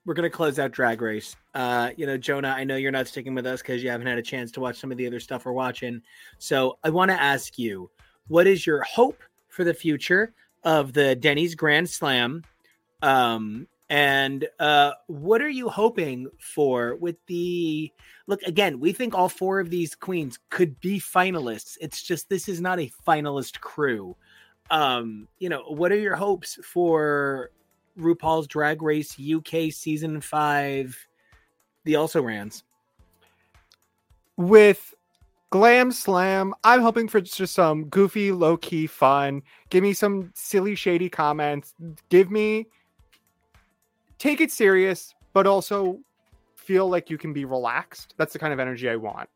[0.05, 1.35] we're gonna close out Drag Race.
[1.53, 4.17] Uh, you know, Jonah, I know you're not sticking with us because you haven't had
[4.17, 6.01] a chance to watch some of the other stuff we're watching.
[6.37, 7.89] So I want to ask you,
[8.27, 12.43] what is your hope for the future of the Denny's Grand Slam?
[13.01, 17.91] Um, and uh, what are you hoping for with the
[18.27, 18.41] look?
[18.43, 21.77] Again, we think all four of these queens could be finalists.
[21.79, 24.15] It's just this is not a finalist crew.
[24.71, 27.51] Um, you know, what are your hopes for
[27.97, 30.97] RuPaul's Drag Race UK season five,
[31.83, 32.63] the also rans.
[34.37, 34.93] With
[35.49, 39.41] Glam Slam, I'm hoping for just some goofy, low key fun.
[39.69, 41.73] Give me some silly, shady comments.
[42.09, 42.67] Give me
[44.17, 45.99] take it serious, but also
[46.55, 48.15] feel like you can be relaxed.
[48.17, 49.29] That's the kind of energy I want.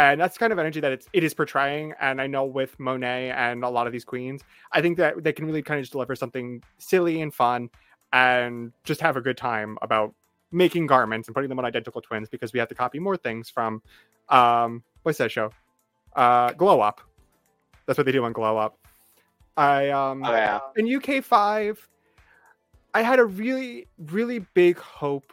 [0.00, 1.92] And that's the kind of energy that it's it is portraying.
[2.00, 4.40] And I know with Monét and a lot of these queens,
[4.72, 7.68] I think that they can really kind of just deliver something silly and fun
[8.10, 10.14] and just have a good time about
[10.52, 13.50] making garments and putting them on identical twins because we have to copy more things
[13.50, 13.82] from
[14.30, 15.50] um what's that show?
[16.16, 17.02] Uh Glow Up.
[17.84, 18.78] That's what they do on Glow Up.
[19.58, 20.60] I um Oh, yeah.
[20.76, 21.86] in UK five,
[22.94, 25.30] I had a really, really big hope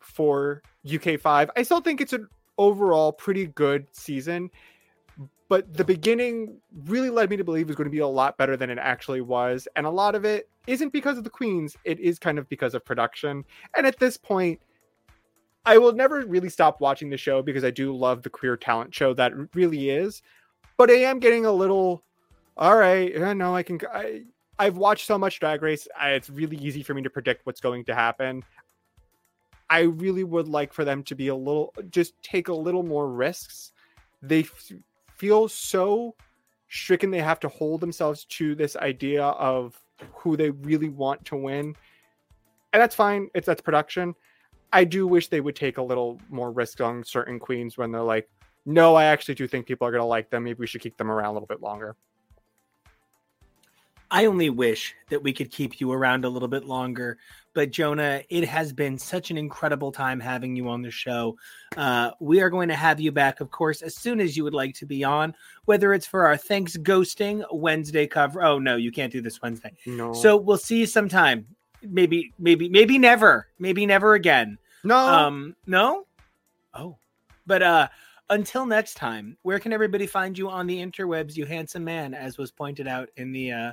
[0.00, 0.60] for
[0.92, 1.52] UK five.
[1.56, 2.26] I still think it's an
[2.58, 4.50] overall pretty good season,
[5.48, 6.56] but the beginning
[6.86, 8.78] really led me to believe it was going to be a lot better than it
[8.78, 9.68] actually was.
[9.76, 12.74] And a lot of it isn't because of the queens, it is kind of because
[12.74, 13.44] of production.
[13.76, 14.60] And at this point,
[15.64, 18.94] I will never really stop watching the show because I do love the queer talent
[18.94, 20.22] show that really is.
[20.76, 22.02] But I am getting a little,
[22.56, 23.78] all right, I I can.
[23.92, 24.22] I,
[24.58, 27.60] I've watched so much Drag Race, I, it's really easy for me to predict what's
[27.60, 28.44] going to happen.
[29.72, 33.08] I really would like for them to be a little, just take a little more
[33.10, 33.72] risks.
[34.20, 34.70] They f-
[35.16, 36.14] feel so
[36.68, 39.80] stricken, they have to hold themselves to this idea of
[40.12, 41.74] who they really want to win.
[42.74, 44.14] And that's fine, it's that's production.
[44.74, 48.02] I do wish they would take a little more risk on certain queens when they're
[48.02, 48.28] like,
[48.66, 50.44] no, I actually do think people are going to like them.
[50.44, 51.96] Maybe we should keep them around a little bit longer.
[54.12, 57.16] I only wish that we could keep you around a little bit longer.
[57.54, 61.36] But Jonah, it has been such an incredible time having you on the show.
[61.78, 64.52] Uh, we are going to have you back, of course, as soon as you would
[64.52, 65.34] like to be on,
[65.64, 68.42] whether it's for our Thanks Ghosting Wednesday cover.
[68.42, 69.72] Oh, no, you can't do this Wednesday.
[69.86, 70.12] No.
[70.12, 71.46] So we'll see you sometime.
[71.82, 73.48] Maybe, maybe, maybe never.
[73.58, 74.58] Maybe never again.
[74.84, 74.96] no.
[74.96, 76.06] Um, no?
[76.74, 76.96] Oh.
[77.46, 77.88] But uh
[78.30, 82.38] until next time, where can everybody find you on the interwebs, you handsome man, as
[82.38, 83.72] was pointed out in the uh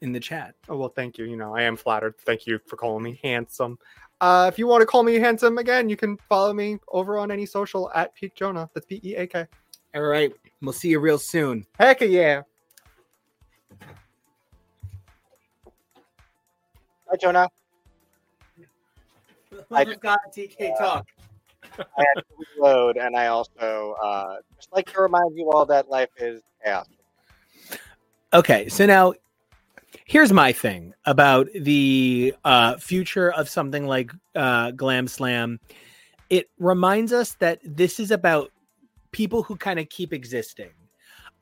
[0.00, 0.54] in the chat?
[0.68, 1.24] Oh well, thank you.
[1.24, 2.14] You know, I am flattered.
[2.18, 3.78] Thank you for calling me handsome.
[4.20, 7.30] Uh, if you want to call me handsome again, you can follow me over on
[7.30, 8.68] any social at Peak Jonah.
[8.74, 9.46] That's P E A K.
[9.94, 10.32] All right.
[10.60, 11.66] We'll see you real soon.
[11.78, 12.42] Heck yeah.
[17.08, 17.48] Hi, Jonah.
[19.70, 21.06] I- We've got TK talk.
[21.78, 22.24] I had to
[22.56, 26.86] reload, and I also uh, just like to remind you all that life is chaos.
[28.34, 29.14] Okay, so now
[30.08, 35.60] here's my thing about the uh, future of something like uh, Glam Slam.
[36.30, 38.50] It reminds us that this is about
[39.12, 40.70] people who kind of keep existing.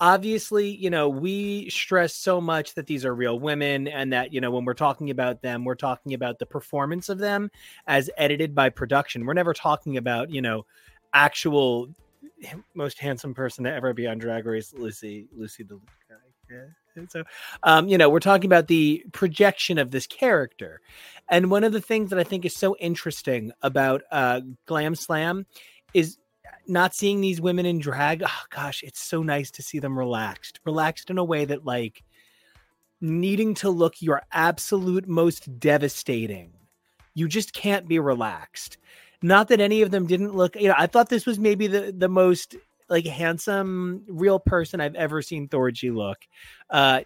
[0.01, 4.41] Obviously, you know, we stress so much that these are real women and that, you
[4.41, 7.51] know, when we're talking about them, we're talking about the performance of them
[7.87, 9.25] as edited by production.
[9.25, 10.67] We're never talking about, you know,
[11.15, 11.89] actual
[12.75, 15.81] most handsome person to ever be on Drag Race, Lucy, Lucy the
[16.51, 16.57] yeah.
[17.09, 17.25] So,
[17.63, 20.81] um, you know, we're talking about the projection of this character.
[21.29, 25.47] And one of the things that I think is so interesting about uh, Glam Slam
[25.95, 26.19] is
[26.67, 28.23] not seeing these women in drag.
[28.25, 32.03] Oh, gosh, it's so nice to see them relaxed, relaxed in a way that, like,
[33.01, 36.53] needing to look your absolute most devastating.
[37.15, 38.79] You just can't be relaxed.
[39.23, 41.93] Not that any of them didn't look, you know, I thought this was maybe the,
[41.97, 42.57] the most
[42.89, 46.19] like handsome real person I've ever seen Thorgy look.
[46.71, 47.01] Uh,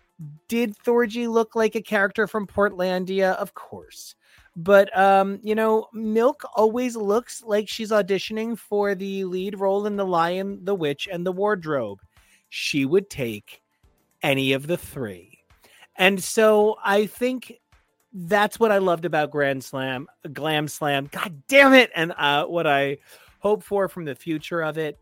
[0.49, 3.35] did Thorgy look like a character from Portlandia?
[3.37, 4.15] Of course.
[4.57, 9.97] But um, you know, Milk always looks like she's auditioning for the lead role in
[9.97, 12.01] The Lion, the Witch, and the Wardrobe.
[12.49, 13.63] She would take
[14.23, 15.39] any of the three.
[15.97, 17.61] And so I think
[18.13, 21.09] that's what I loved about Grand Slam, Glam Slam.
[21.13, 21.91] God damn it.
[21.95, 22.99] And uh, what I
[23.39, 24.99] hope for from the future of it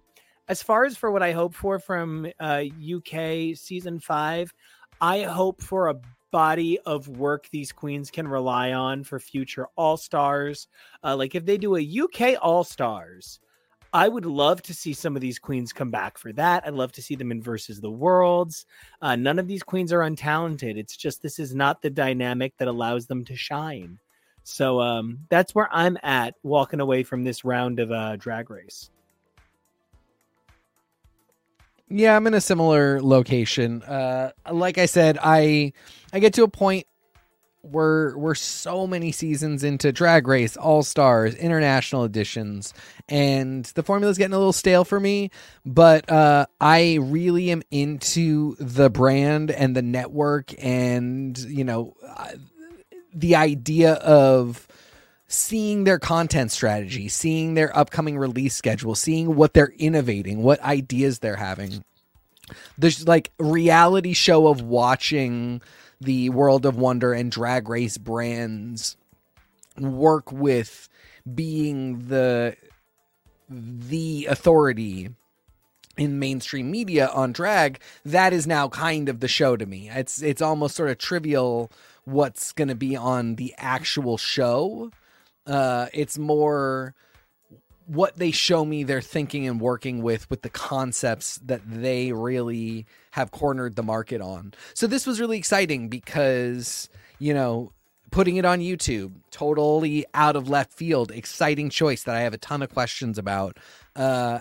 [0.48, 2.64] as far as for what I hope for from uh,
[2.96, 4.52] UK season five,
[5.00, 6.00] I hope for a
[6.30, 10.68] body of work these queens can rely on for future All Stars.
[11.04, 13.40] Uh, like if they do a UK All Stars,
[13.92, 16.66] I would love to see some of these queens come back for that.
[16.66, 18.66] I'd love to see them in versus the worlds.
[19.00, 20.76] Uh, none of these queens are untalented.
[20.76, 23.98] It's just this is not the dynamic that allows them to shine.
[24.44, 28.90] So um, that's where I'm at walking away from this round of uh, Drag Race.
[31.90, 33.82] Yeah, I'm in a similar location.
[33.82, 35.72] Uh, like I said, I
[36.12, 36.86] I get to a point
[37.62, 42.72] where we're so many seasons into Drag Race, All Stars, international editions,
[43.08, 45.30] and the formula's getting a little stale for me.
[45.64, 52.32] But uh, I really am into the brand and the network, and you know, uh,
[53.14, 54.66] the idea of
[55.28, 61.18] seeing their content strategy, seeing their upcoming release schedule, seeing what they're innovating, what ideas
[61.18, 61.84] they're having.
[62.78, 65.60] There's like reality show of watching
[66.00, 68.96] the World of Wonder and Drag Race brands
[69.78, 70.88] work with
[71.34, 72.56] being the
[73.50, 75.10] the authority
[75.98, 77.80] in mainstream media on drag.
[78.04, 79.90] That is now kind of the show to me.
[79.90, 81.70] It's it's almost sort of trivial
[82.04, 84.90] what's going to be on the actual show
[85.48, 86.94] uh, it's more
[87.86, 92.84] what they show me they're thinking and working with with the concepts that they really
[93.12, 94.52] have cornered the market on.
[94.74, 97.72] So this was really exciting because, you know,
[98.10, 102.38] putting it on YouTube, totally out of left field, exciting choice that I have a
[102.38, 103.56] ton of questions about.
[103.96, 104.40] Uh,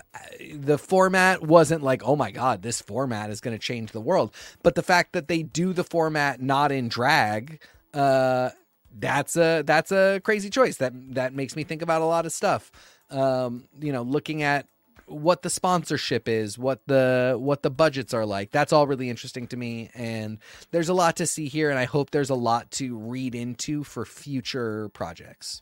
[0.53, 4.34] the format wasn't like, oh my God, this format is going to change the world.
[4.61, 7.61] But the fact that they do the format not in drag,
[7.93, 8.51] uh,
[8.99, 12.32] that's a that's a crazy choice that that makes me think about a lot of
[12.32, 12.72] stuff.
[13.10, 14.68] Um you know looking at
[15.06, 18.52] what the sponsorship is what the what the budgets are like.
[18.52, 19.90] That's all really interesting to me.
[19.94, 20.40] And
[20.72, 23.84] there's a lot to see here and i hope there's a lot to read into
[23.84, 25.61] for future projects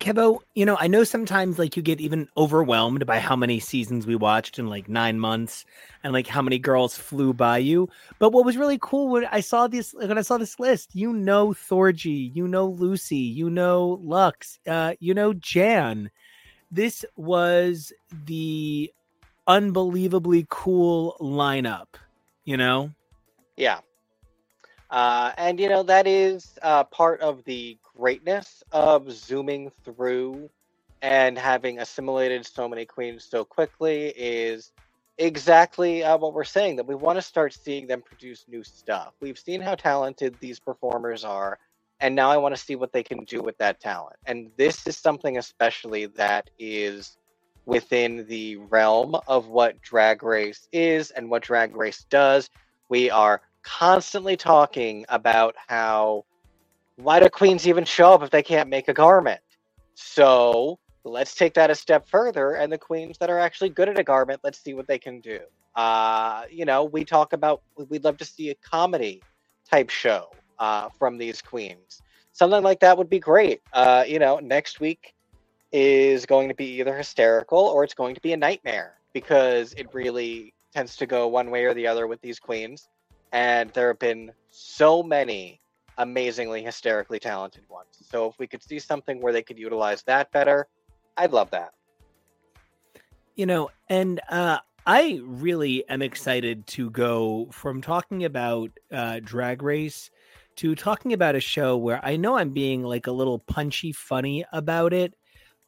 [0.00, 4.06] Kevo, you know, I know sometimes like you get even overwhelmed by how many seasons
[4.06, 5.66] we watched in like nine months
[6.02, 7.88] and like how many girls flew by you.
[8.18, 11.12] But what was really cool when I saw this when I saw this list, you
[11.12, 16.10] know Thorgy, you know Lucy, you know Lux, uh, you know Jan.
[16.70, 17.92] This was
[18.24, 18.90] the
[19.46, 21.88] unbelievably cool lineup,
[22.44, 22.90] you know?
[23.56, 23.80] Yeah.
[24.88, 30.48] Uh, and you know that is uh, part of the greatness of zooming through
[31.02, 34.72] and having assimilated so many queens so quickly is
[35.18, 39.12] exactly uh, what we're saying that we want to start seeing them produce new stuff.
[39.20, 41.58] We've seen how talented these performers are,
[42.00, 44.16] and now I want to see what they can do with that talent.
[44.24, 47.18] And this is something especially that is
[47.66, 52.48] within the realm of what Drag Race is and what Drag Race does.
[52.88, 56.24] We are constantly talking about how
[57.02, 59.40] why do queens even show up if they can't make a garment?
[59.94, 63.98] So let's take that a step further and the queens that are actually good at
[63.98, 65.40] a garment let's see what they can do.
[65.74, 69.22] Uh you know we talk about we'd love to see a comedy
[69.68, 72.02] type show uh from these queens.
[72.32, 73.62] Something like that would be great.
[73.72, 75.14] Uh you know next week
[75.72, 79.86] is going to be either hysterical or it's going to be a nightmare because it
[79.94, 82.88] really tends to go one way or the other with these queens
[83.32, 85.59] and there have been so many
[86.00, 90.30] amazingly hysterically talented ones so if we could see something where they could utilize that
[90.32, 90.66] better
[91.20, 91.72] I'd love that.
[93.34, 99.62] You know, and uh, I really am excited to go from talking about uh, Drag
[99.62, 100.10] Race
[100.56, 104.44] to talking about a show where I know I'm being like a little punchy funny
[104.52, 105.14] about it.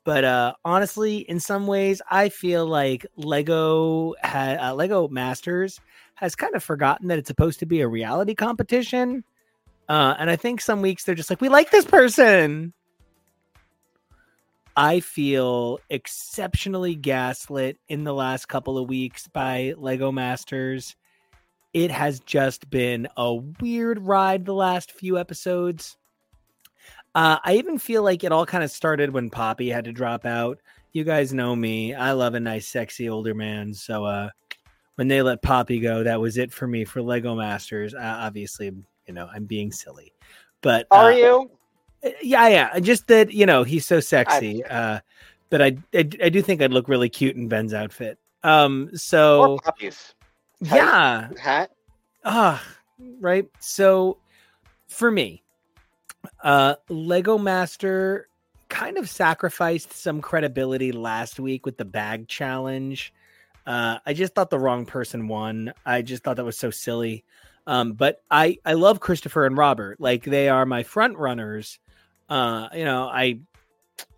[0.05, 5.81] But uh, honestly, in some ways, I feel like Lego ha- uh, Lego Masters
[6.15, 9.23] has kind of forgotten that it's supposed to be a reality competition.
[9.93, 12.73] Uh, and I think some weeks they're just like, we like this person.
[14.75, 20.97] I feel exceptionally gaslit in the last couple of weeks by Lego Masters.
[21.75, 25.99] It has just been a weird ride the last few episodes.
[27.15, 30.25] Uh, I even feel like it all kind of started when Poppy had to drop
[30.25, 30.57] out.
[30.95, 31.93] You guys know me.
[31.93, 33.75] I love a nice, sexy older man.
[33.75, 34.31] So uh,
[34.95, 37.93] when they let Poppy go, that was it for me for Lego Masters.
[37.95, 38.73] Uh, obviously,
[39.07, 40.13] you know, I'm being silly.
[40.61, 41.51] But are uh, you?
[42.23, 42.79] yeah, yeah.
[42.81, 44.65] Just that you know he's so sexy.
[44.65, 45.01] Uh,
[45.51, 48.19] but I, I, I do think I'd look really cute in Ben's outfit.
[48.43, 49.59] Um, so
[50.61, 51.71] yeah, Hat.
[52.25, 52.65] ah,
[53.21, 53.47] right.
[53.61, 54.19] So
[54.89, 55.43] for me,
[56.43, 58.29] uh, Lego Master
[58.69, 63.13] kind of sacrificed some credibility last week with the bag challenge.
[63.67, 65.73] Uh, I just thought the wrong person won.
[65.85, 67.25] I just thought that was so silly.
[67.67, 70.01] Um, but I I love Christopher and Robert.
[70.01, 71.79] Like they are my front runners
[72.33, 73.41] uh, you know, I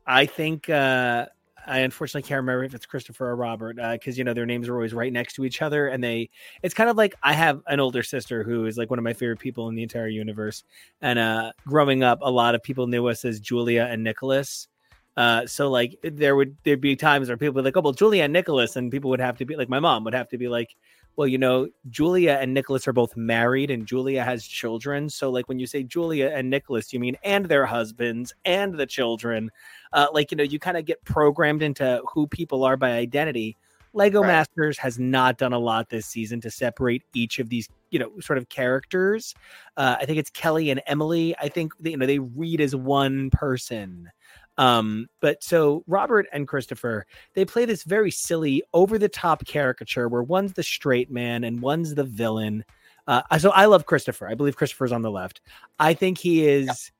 [0.06, 1.26] I think uh,
[1.66, 4.46] I unfortunately can't remember if it's Christopher or Robert uh, because uh, you know their
[4.46, 6.30] names are always right next to each other, and they
[6.62, 9.14] it's kind of like I have an older sister who is like one of my
[9.14, 10.62] favorite people in the entire universe,
[11.02, 14.68] and uh, growing up, a lot of people knew us as Julia and Nicholas.
[15.16, 17.92] Uh, so like there would there'd be times where people would be like, oh well,
[17.92, 20.38] Julia and Nicholas, and people would have to be like my mom would have to
[20.38, 20.76] be like,
[21.16, 25.09] well, you know, Julia and Nicholas are both married and Julia has children.
[25.09, 28.86] So, like, when you say Julia and Nicholas, you mean and their husbands and the
[28.86, 29.51] children.
[29.93, 33.57] Uh, like, you know, you kind of get programmed into who people are by identity.
[33.93, 34.28] Lego right.
[34.28, 38.11] Masters has not done a lot this season to separate each of these, you know,
[38.20, 39.35] sort of characters.
[39.77, 41.36] Uh, I think it's Kelly and Emily.
[41.41, 44.11] I think, you know, they read as one person.
[44.56, 50.09] Um, but so Robert and Christopher, they play this very silly, over the top caricature
[50.09, 52.64] where one's the straight man and one's the villain.
[53.06, 54.28] Uh, so I love Christopher.
[54.28, 55.40] I believe Christopher's on the left.
[55.78, 56.90] I think he is.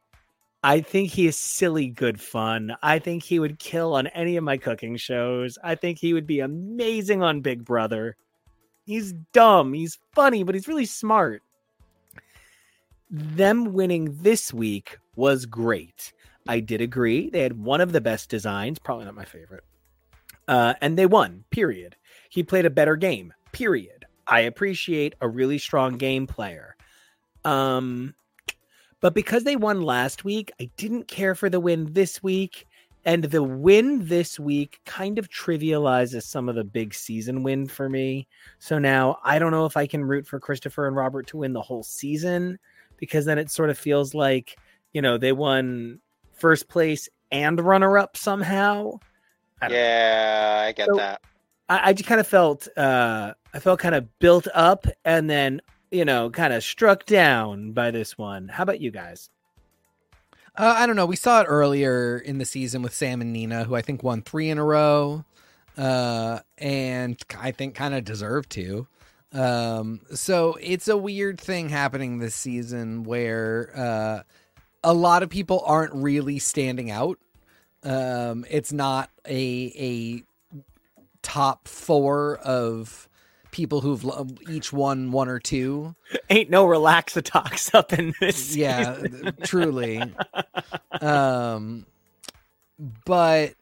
[0.63, 2.75] I think he is silly good fun.
[2.83, 5.59] I think he would kill on any of my cooking shows.
[5.63, 8.17] I think he would be amazing on Big Brother.
[8.87, 11.43] He's dumb, he's funny, but he's really smart.
[13.11, 16.15] Them winning this week was great.
[16.47, 17.31] I did agree.
[17.31, 19.65] They had one of the best designs, probably not my favorite.
[20.47, 21.97] Uh, and they won, period.
[22.29, 24.05] He played a better game, period.
[24.27, 26.77] I appreciate a really strong game player.
[27.45, 28.15] Um,
[29.01, 32.67] but because they won last week, I didn't care for the win this week.
[33.07, 37.91] And the win this week kind of trivializes some of the big season win for
[37.91, 38.27] me.
[38.59, 41.53] So now I don't know if I can root for Christopher and Robert to win
[41.53, 42.59] the whole season
[42.97, 44.57] because then it sort of feels like,
[44.95, 46.01] you know, they won
[46.37, 48.99] first place and runner up somehow.
[49.61, 50.69] I yeah, know.
[50.69, 51.21] I get so that.
[51.69, 55.63] I, I, just kind of felt uh I felt kind of built up and then
[55.91, 58.49] you know kind of struck down by this one.
[58.49, 59.31] How about you guys?
[60.57, 61.07] Uh, I don't know.
[61.07, 64.23] We saw it earlier in the season with Sam and Nina, who I think won
[64.23, 65.25] three in a row,
[65.77, 68.87] uh, and I think kind of deserved to.
[69.33, 74.23] Um, so it's a weird thing happening this season where uh,
[74.85, 77.19] a lot of people aren't really standing out.
[77.83, 80.23] Um, it's not a a
[81.23, 83.09] top four of
[83.51, 84.05] people who've
[84.51, 85.95] each won one or two.
[86.29, 88.55] Ain't no relaxatox up in this.
[88.57, 89.01] Yeah,
[89.45, 90.03] truly.
[91.01, 91.87] Um,
[93.05, 93.55] but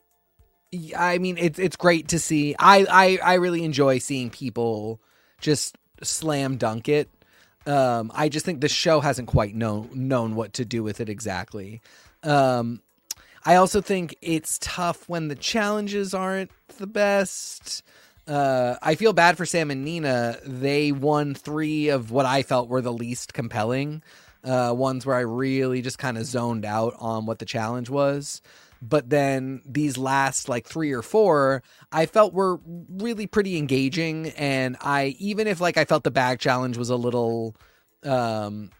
[0.96, 2.54] I mean, it's it's great to see.
[2.58, 5.00] I I I really enjoy seeing people
[5.40, 7.08] just slam dunk it.
[7.66, 11.08] Um, I just think the show hasn't quite known known what to do with it
[11.08, 11.80] exactly.
[12.22, 12.80] Um,
[13.44, 17.82] I also think it's tough when the challenges aren't the best.
[18.26, 20.38] Uh, I feel bad for Sam and Nina.
[20.44, 24.02] They won three of what I felt were the least compelling
[24.44, 28.42] uh, ones where I really just kind of zoned out on what the challenge was.
[28.84, 34.30] But then these last like three or four, I felt were really pretty engaging.
[34.30, 37.54] And I, even if like I felt the bag challenge was a little,
[38.02, 38.70] um,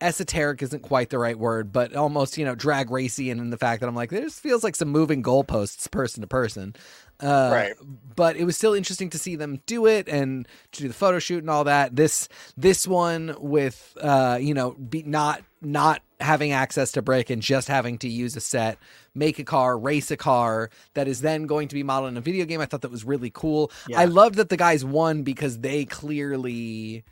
[0.00, 3.56] esoteric isn't quite the right word, but almost, you know, drag racy and in the
[3.56, 6.74] fact that I'm like, this feels like some moving goalposts person to person.
[7.20, 7.72] Uh, Right.
[8.16, 11.18] But it was still interesting to see them do it and to do the photo
[11.18, 11.94] shoot and all that.
[11.94, 17.42] This this one with uh, you know, be not not having access to brick and
[17.42, 18.78] just having to use a set,
[19.14, 22.20] make a car, race a car that is then going to be modeled in a
[22.20, 22.60] video game.
[22.60, 23.70] I thought that was really cool.
[23.88, 24.00] Yeah.
[24.00, 27.04] I loved that the guys won because they clearly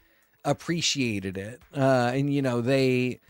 [0.45, 1.63] appreciated it.
[1.77, 3.21] Uh, and you know, they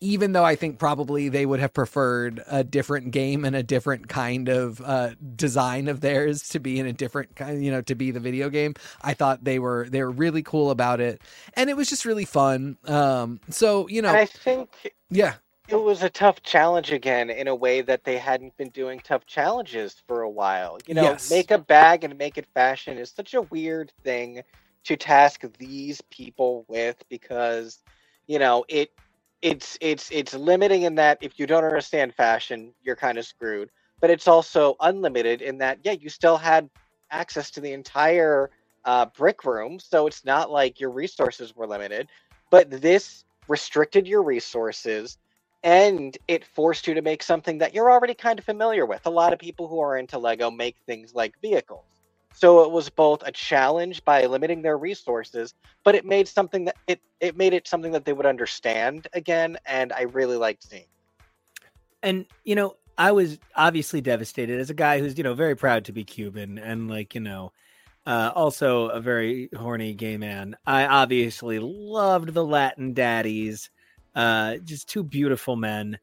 [0.00, 4.08] even though I think probably they would have preferred a different game and a different
[4.08, 7.94] kind of uh, design of theirs to be in a different kind, you know, to
[7.96, 8.74] be the video game.
[9.02, 11.20] I thought they were they were really cool about it,
[11.54, 12.78] and it was just really fun.
[12.86, 15.36] Um, so you know, And I think yeah,
[15.68, 19.26] it was a tough challenge again in a way that they hadn't been doing tough
[19.26, 20.78] challenges for a while.
[20.86, 21.28] You know, Yes.
[21.28, 24.42] make a bag and make it fashion is such a weird thing
[24.88, 27.80] to task these people with because
[28.26, 28.90] you know it
[29.42, 33.70] it's it's it's limiting in that if you don't understand fashion you're kind of screwed
[34.00, 36.70] but it's also unlimited in that yeah you still had
[37.10, 38.50] access to the entire
[38.86, 42.08] uh, brick room so it's not like your resources were limited
[42.50, 45.18] but this restricted your resources
[45.62, 49.04] and it forced you to make something that you're already kind of familiar with.
[49.06, 51.97] A lot of people who are into Lego make things like vehicles.
[52.38, 56.76] So it was both a challenge by limiting their resources, but it made something that
[56.86, 60.84] it, it made it something that they would understand again, and I really liked seeing.
[62.02, 65.84] and you know i was obviously devastated as a guy who's you know very proud
[65.84, 67.52] to be cuban and like you know
[68.06, 73.70] uh, also a very horny gay man i obviously loved the latin daddies
[74.14, 75.98] uh, just two beautiful men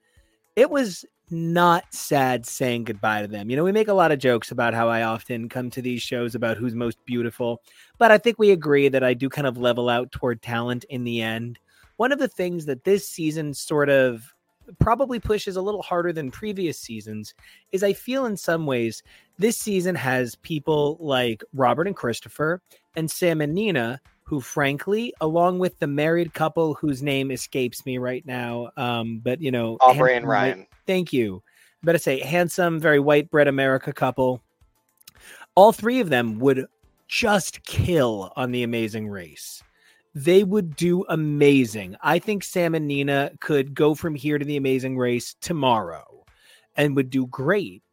[0.55, 4.19] it was not sad saying goodbye to them you know we make a lot of
[4.19, 7.61] jokes about how i often come to these shows about who's most beautiful
[7.97, 11.03] but i think we agree that i do kind of level out toward talent in
[11.03, 11.57] the end
[11.97, 14.35] one of the things that this season sort of
[14.79, 17.33] probably pushes a little harder than previous seasons
[17.71, 19.03] is I feel in some ways
[19.37, 22.61] this season has people like Robert and Christopher
[22.95, 27.99] and Sam and Nina who frankly along with the married couple whose name escapes me
[27.99, 30.67] right now um but you know Aubrey and Ryan.
[30.85, 31.41] Thank you
[31.83, 34.41] I better say handsome very white bread America couple
[35.55, 36.65] all three of them would
[37.07, 39.63] just kill on the amazing race
[40.15, 41.97] they would do amazing.
[42.01, 46.23] I think Sam and Nina could go from here to the amazing race tomorrow
[46.77, 47.83] and would do great.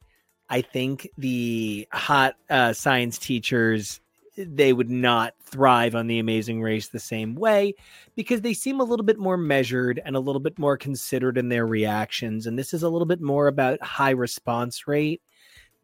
[0.48, 4.00] I think the hot uh, science teachers
[4.36, 7.74] they would not thrive on the amazing race the same way
[8.14, 11.48] because they seem a little bit more measured and a little bit more considered in
[11.48, 12.46] their reactions.
[12.46, 15.20] And this is a little bit more about high response rate.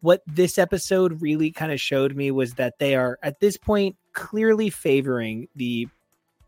[0.01, 3.97] What this episode really kind of showed me was that they are at this point
[4.13, 5.87] clearly favoring the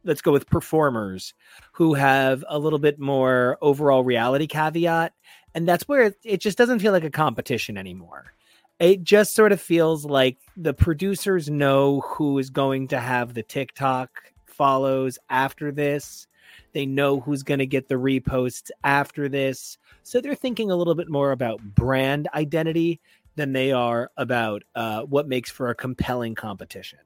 [0.03, 1.35] let's go with performers
[1.73, 5.13] who have a little bit more overall reality caveat.
[5.53, 8.33] And that's where it, just doesn't feel like a competition anymore
[8.81, 13.43] it just sort of feels like the producers know who is going to have the
[13.43, 14.09] tiktok
[14.45, 16.27] follows after this
[16.73, 20.95] they know who's going to get the reposts after this so they're thinking a little
[20.95, 22.99] bit more about brand identity
[23.35, 26.99] than they are about uh, what makes for a compelling competition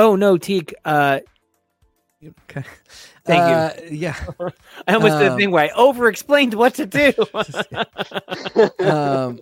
[0.00, 0.72] Oh no, Teak.
[0.86, 1.20] Uh,
[2.24, 2.64] okay.
[3.24, 3.56] Thank you.
[3.56, 4.16] Uh, yeah.
[4.88, 7.12] I almost did a Um, thing where I over-explained what to do.
[8.80, 9.40] um,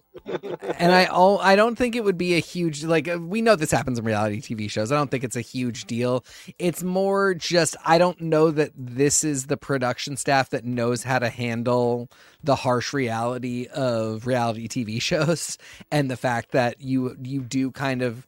[0.79, 3.57] and I all I don't think it would be a huge like uh, we know
[3.57, 4.93] this happens in reality TV shows.
[4.93, 6.25] I don't think it's a huge deal.
[6.59, 11.19] It's more just I don't know that this is the production staff that knows how
[11.19, 12.11] to handle
[12.43, 15.59] the harsh reality of reality TV shows
[15.91, 18.27] and the fact that you you do kind of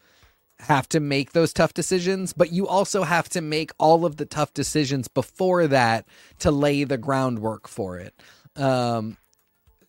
[0.60, 4.26] have to make those tough decisions, but you also have to make all of the
[4.26, 6.06] tough decisions before that
[6.40, 8.14] to lay the groundwork for it.
[8.56, 9.16] Um,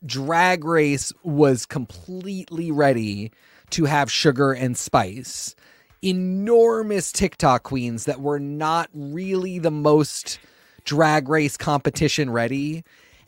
[0.05, 3.31] Drag Race was completely ready
[3.71, 5.55] to have sugar and spice.
[6.01, 10.39] enormous TikTok queens that were not really the most
[10.83, 12.83] drag race competition ready.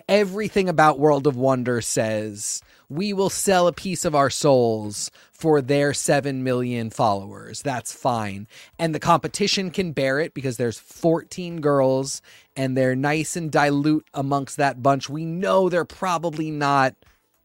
[0.09, 5.11] Everything about World of Wonder says we will sell a piece of our souls
[5.43, 7.61] for their 7 million followers.
[7.61, 8.47] That's fine.
[8.79, 12.21] And the competition can bear it because there's 14 girls
[12.55, 15.09] and they're nice and dilute amongst that bunch.
[15.09, 16.95] We know they're probably not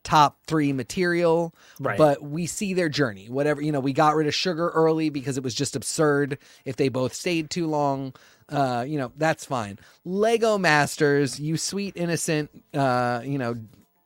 [0.04, 1.98] top three material, Right.
[1.98, 3.26] but we see their journey.
[3.28, 6.76] Whatever, you know, we got rid of sugar early because it was just absurd if
[6.76, 8.14] they both stayed too long.
[8.48, 9.76] Uh, you know, that's fine.
[10.04, 13.56] Lego Masters, you sweet, innocent, uh, you know,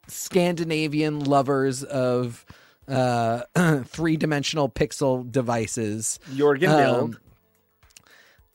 [0.08, 2.46] Scandinavian lovers of
[2.92, 3.42] uh,
[3.84, 7.18] three dimensional pixel devices Jorgen um,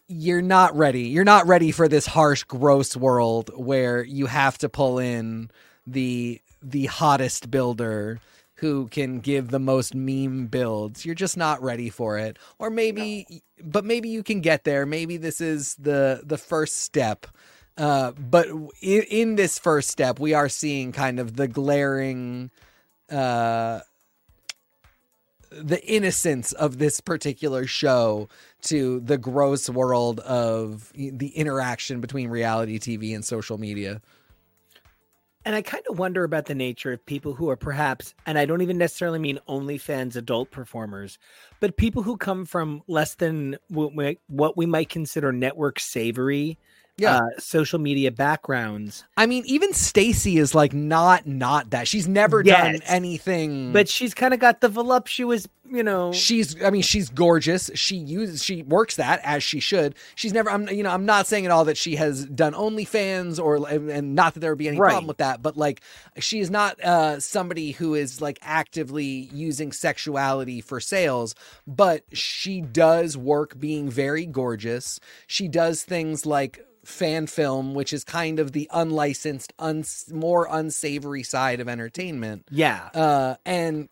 [0.08, 1.04] you're not ready.
[1.04, 5.52] You're not ready for this harsh, gross world where you have to pull in
[5.86, 8.20] the the hottest builder
[8.56, 11.06] who can give the most meme builds.
[11.06, 12.38] You're just not ready for it.
[12.58, 14.86] Or maybe but maybe you can get there.
[14.86, 17.28] Maybe this is the the first step.
[17.78, 18.48] Uh, but
[18.82, 22.50] in, in this first step, we are seeing kind of the glaring
[23.12, 23.82] uh
[25.62, 28.30] the innocence of this particular show
[28.64, 34.02] to the gross world of the interaction between reality TV and social media.
[35.46, 38.46] And I kind of wonder about the nature of people who are perhaps, and I
[38.46, 41.18] don't even necessarily mean OnlyFans adult performers,
[41.62, 46.58] but people who come from less than what we, what we might consider network savory
[46.98, 47.18] Yeah.
[47.18, 49.04] uh, social media backgrounds.
[49.18, 51.88] I mean, even Stacy is like not not that.
[51.88, 53.72] She's never done anything.
[53.72, 56.12] But she's kind of got the voluptuous, you know.
[56.12, 57.70] she's I mean, she's gorgeous.
[57.76, 59.94] She uses she works that as she should.
[60.16, 63.40] She's never I'm you know, I'm not saying at all that she has done OnlyFans
[63.40, 64.90] or and not that there would be any Right.
[64.90, 65.82] problem with that, but like
[66.18, 71.36] she is not uh somebody who is like actively using sexuality for sales,
[71.68, 75.00] but she does work being very gorgeous.
[75.28, 81.24] She does things like fan film, which is kind of the unlicensed, uns- more unsavory
[81.24, 82.48] side of entertainment.
[82.50, 82.90] yeah.
[82.94, 83.90] Uh, and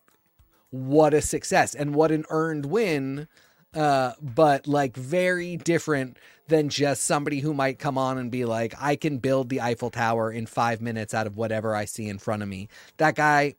[0.70, 3.28] what a success and what an earned win.
[3.74, 6.16] Uh, but like very different
[6.48, 9.90] than just somebody who might come on and be like, I can build the Eiffel
[9.90, 12.68] Tower in five minutes out of whatever I see in front of me.
[12.96, 13.56] That guy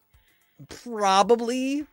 [0.70, 1.86] probably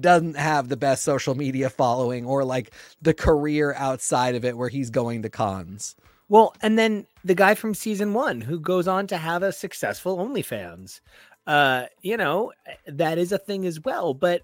[0.00, 2.72] doesn't have the best social media following or like
[3.02, 5.96] the career outside of it where he's going to cons.
[6.28, 10.18] Well, and then the guy from season one who goes on to have a successful
[10.18, 11.00] OnlyFans.
[11.46, 12.52] Uh, you know,
[12.86, 14.14] that is a thing as well.
[14.14, 14.42] But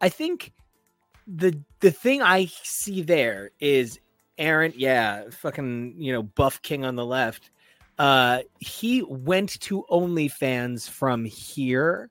[0.00, 0.52] I think
[1.26, 3.98] the the thing I see there is
[4.38, 7.50] Aaron, yeah, fucking, you know, buff king on the left.
[7.98, 12.10] Uh he went to OnlyFans from here.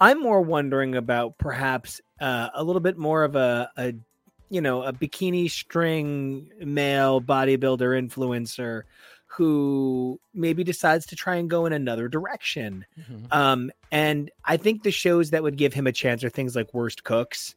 [0.00, 3.94] I'm more wondering about perhaps uh, a little bit more of a, a
[4.50, 8.82] you know, a bikini string male bodybuilder influencer
[9.26, 12.86] who maybe decides to try and go in another direction.
[13.30, 16.72] Um, and I think the shows that would give him a chance are things like
[16.72, 17.54] Worst Cooks.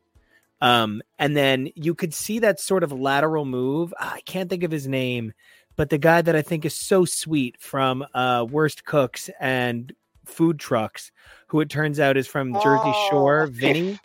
[0.62, 3.94] Um, and then you could see that sort of lateral move.
[4.00, 5.32] Ah, I can't think of his name,
[5.78, 9.94] but the guy that I think is so sweet from uh, Worst Cooks and
[10.26, 11.12] Food Trucks,
[11.48, 13.56] who it turns out is from Jersey Oh, Shore, Fif.
[13.56, 14.00] Vinny.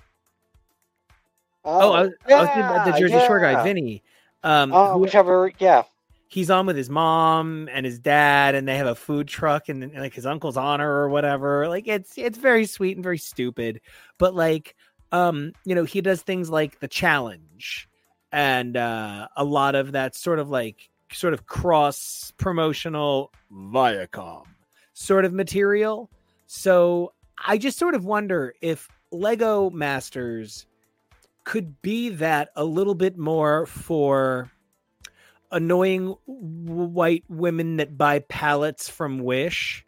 [1.65, 3.63] Oh, I was, I was thinking about the yeah, Jersey Shore guy.
[3.63, 4.03] Vinny.
[4.43, 5.85] Um, Oh, who- whichever, yeah.
[6.29, 9.83] he's on with his mom and his dad, and they have a food truck, and,
[9.83, 11.69] and, like his uncle's honor or whatever.
[11.69, 13.81] Like it's it's very sweet and very stupid,
[14.19, 14.75] but like
[15.13, 17.89] um, you know, he does things like the challenge
[18.33, 24.43] and uh, a lot of that sort of like sort of cross promotional Viacom
[24.93, 26.11] sort of material.
[26.49, 27.13] So
[27.47, 30.67] I just sort of wonder if Lego Masters
[31.45, 34.51] could be that a little bit more for
[35.51, 39.87] annoying white women that buy palettes from Wish.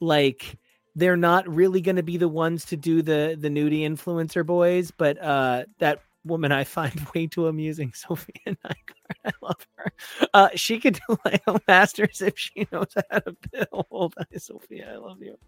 [0.00, 0.58] Like
[0.94, 4.90] they're not really going to be the ones to do the the nudie influencer boys,
[4.90, 9.14] but uh that woman I find way too amusing, Sophia Nygaard.
[9.24, 9.92] I love her.
[10.34, 14.14] Uh she could do Lego Masters if she knows how to build.
[14.18, 15.38] Hi, Sophia, I love you.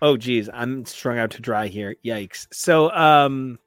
[0.00, 1.96] Oh geez, I'm strung out to dry here.
[2.04, 2.46] Yikes.
[2.52, 3.58] So um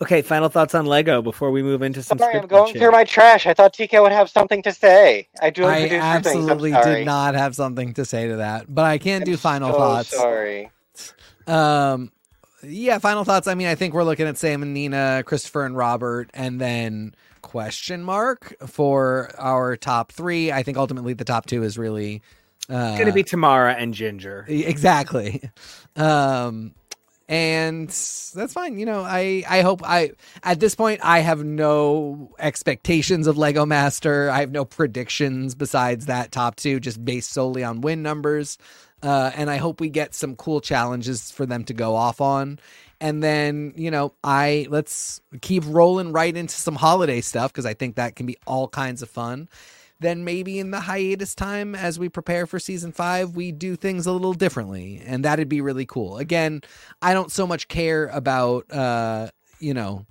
[0.00, 2.82] okay, final thoughts on Lego before we move into some Sorry, I'm scripted going shit.
[2.82, 3.46] through my trash.
[3.46, 5.28] I thought TK would have something to say.
[5.40, 6.04] I do I producer things.
[6.04, 9.72] Absolutely did not have something to say to that, but I can I'm do final
[9.72, 10.08] so thoughts.
[10.10, 10.70] Sorry.
[11.46, 12.10] Um,
[12.62, 13.46] yeah, final thoughts.
[13.48, 17.14] I mean, I think we're looking at Sam and Nina, Christopher and Robert, and then
[17.42, 20.52] question mark for our top three.
[20.52, 22.22] I think ultimately the top two is really
[22.72, 24.46] uh, It's gonna be Tomara and Ginger.
[24.48, 25.42] exactly.
[25.96, 26.74] Um,
[27.28, 28.78] and that's fine.
[28.78, 30.12] You know, I I hope I
[30.42, 34.28] at this point I have no expectations of Lego Master.
[34.30, 38.58] I have no predictions besides that top two, just based solely on win numbers.
[39.02, 42.58] Uh, and I hope we get some cool challenges for them to go off on.
[43.00, 47.74] And then, you know, I let's keep rolling right into some holiday stuff because I
[47.74, 49.48] think that can be all kinds of fun
[50.02, 54.06] then maybe in the hiatus time as we prepare for season five, we do things
[54.06, 55.02] a little differently.
[55.06, 56.18] And that'd be really cool.
[56.18, 56.62] Again,
[57.00, 60.06] I don't so much care about, uh, you know,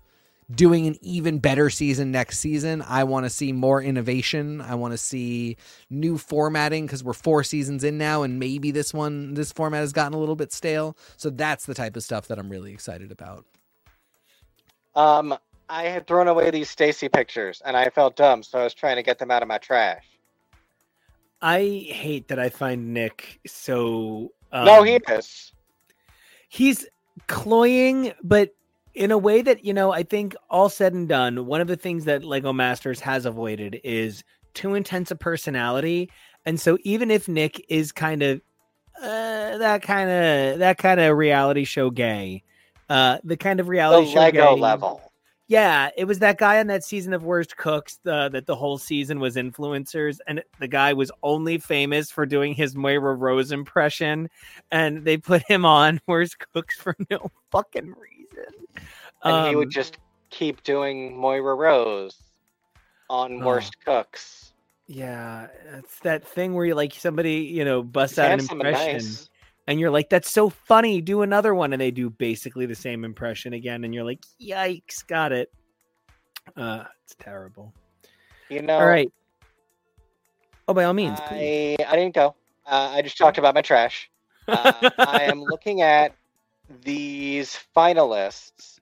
[0.54, 2.84] doing an even better season next season.
[2.86, 4.62] I want to see more innovation.
[4.62, 5.58] I want to see
[5.90, 9.94] new formatting because we're four seasons in now, and maybe this one, this format has
[9.94, 10.98] gotten a little bit stale.
[11.18, 13.46] So that's the type of stuff that I'm really excited about.
[14.94, 15.38] Um,
[15.72, 18.98] I had thrown away these Stacy pictures and I felt dumb, so I was trying
[18.98, 20.04] to get them out of my trash.
[21.42, 24.34] I hate that I find Nick so.
[24.52, 25.54] Um, no, he is.
[26.50, 26.86] He's
[27.28, 28.54] cloying, but
[28.94, 31.78] in a way that you know, I think all said and done, one of the
[31.78, 36.12] things that Lego Masters has avoided is too intense a personality,
[36.46, 38.42] and so even if Nick is kind of
[39.02, 42.44] uh, that kind of that kind of reality show gay,
[42.90, 45.11] uh, the kind of The reality show Lego gay, level.
[45.52, 48.78] Yeah, it was that guy on that season of Worst Cooks uh, that the whole
[48.78, 54.30] season was influencers, and the guy was only famous for doing his Moira Rose impression,
[54.72, 58.54] and they put him on Worst Cooks for no fucking reason.
[59.26, 59.98] And he would Um, just
[60.30, 62.18] keep doing Moira Rose
[63.10, 63.46] on Oh.
[63.48, 64.54] Worst Cooks.
[64.88, 65.48] yeah,
[65.78, 69.30] it's that thing where you like somebody you know busts He's out an impression, nice.
[69.72, 73.06] And you're like, "That's so funny, do another one," and they do basically the same
[73.06, 75.50] impression again, and you're like, "Yikes, got it."
[76.58, 77.74] Uh, it's terrible.
[78.50, 79.10] You know, All right.
[80.68, 81.78] Oh, by all means, please.
[81.80, 82.36] I, I didn't go.
[82.66, 84.12] Uh, I just talked about my trash.
[84.46, 86.14] Uh, I am looking at
[86.84, 88.80] these finalists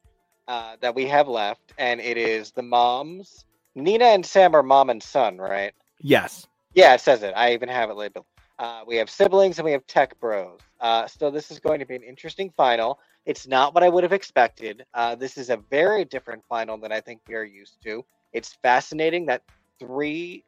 [0.48, 3.46] uh, that we have left, and it is the moms.
[3.76, 5.74] Nina and Sam are mom and son, right?
[6.00, 6.48] Yes.
[6.74, 7.34] Yeah, it says it.
[7.36, 8.26] I even have it labeled.
[8.60, 10.60] Uh, we have siblings and we have tech bros.
[10.82, 13.00] Uh, so this is going to be an interesting final.
[13.26, 14.86] It's not what I would have expected.
[14.94, 18.04] Uh, this is a very different final than I think we are used to.
[18.34, 19.44] It's fascinating that
[19.80, 20.44] three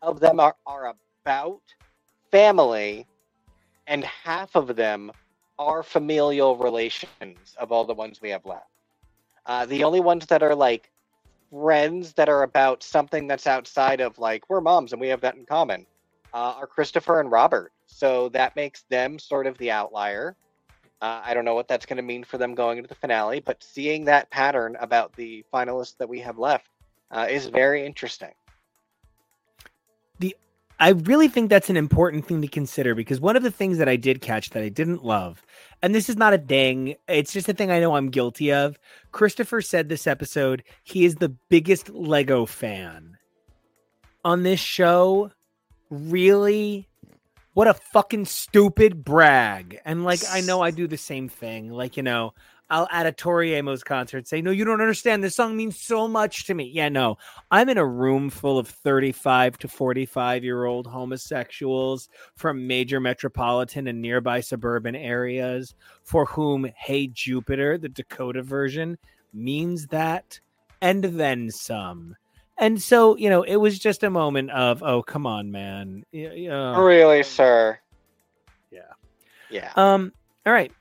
[0.00, 0.94] of them are, are
[1.24, 1.62] about
[2.30, 3.06] family,
[3.88, 5.10] and half of them
[5.58, 8.70] are familial relations of all the ones we have left.
[9.46, 10.92] Uh, the only ones that are like
[11.50, 15.34] friends that are about something that's outside of like we're moms and we have that
[15.34, 15.86] in common
[16.32, 17.72] uh, are Christopher and Robert.
[17.86, 20.36] So that makes them sort of the outlier.
[21.00, 23.40] Uh, I don't know what that's going to mean for them going into the finale,
[23.40, 26.68] but seeing that pattern about the finalists that we have left
[27.10, 28.32] uh, is very interesting.
[30.18, 30.36] The
[30.80, 33.88] I really think that's an important thing to consider because one of the things that
[33.88, 35.44] I did catch that I didn't love,
[35.82, 38.78] and this is not a ding, it's just a thing I know I'm guilty of.
[39.12, 43.18] Christopher said this episode he is the biggest Lego fan
[44.24, 45.30] on this show.
[45.90, 46.88] Really?
[47.54, 49.80] What a fucking stupid brag.
[49.84, 51.70] And like, I know I do the same thing.
[51.70, 52.34] Like, you know,
[52.70, 55.24] I'll at a Tori Amos concert say, No, you don't understand.
[55.24, 56.70] This song means so much to me.
[56.72, 57.16] Yeah, no,
[57.50, 63.86] I'm in a room full of 35 to 45 year old homosexuals from major metropolitan
[63.86, 65.74] and nearby suburban areas
[66.04, 68.98] for whom Hey Jupiter, the Dakota version,
[69.32, 70.40] means that
[70.82, 72.16] and then some.
[72.58, 76.04] And so, you know, it was just a moment of, oh, come on, man.
[76.10, 76.80] Yeah.
[76.80, 77.78] really, sir?
[78.72, 78.80] Yeah.
[79.48, 79.72] Yeah.
[79.76, 80.12] Um.
[80.44, 80.72] All right,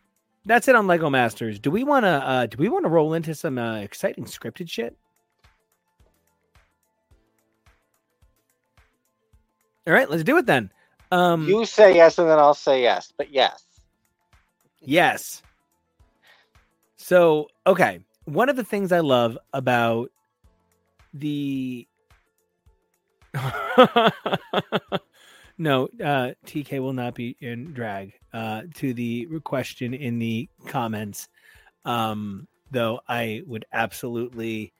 [0.45, 1.59] that's it on Lego Masters.
[1.59, 2.09] Do we want to?
[2.09, 4.97] Uh, do we want to roll into some uh, exciting scripted shit?
[9.85, 10.71] All right, let's do it then.
[11.11, 11.47] Um.
[11.47, 13.13] you say yes, and then I'll say yes.
[13.15, 13.63] But yes.
[14.81, 15.43] Yes.
[16.97, 17.99] So, okay.
[18.25, 20.11] One of the things I love about
[21.19, 21.87] the
[25.59, 28.13] No, uh TK will not be in drag.
[28.33, 31.29] Uh to the question in the comments.
[31.85, 34.73] Um though I would absolutely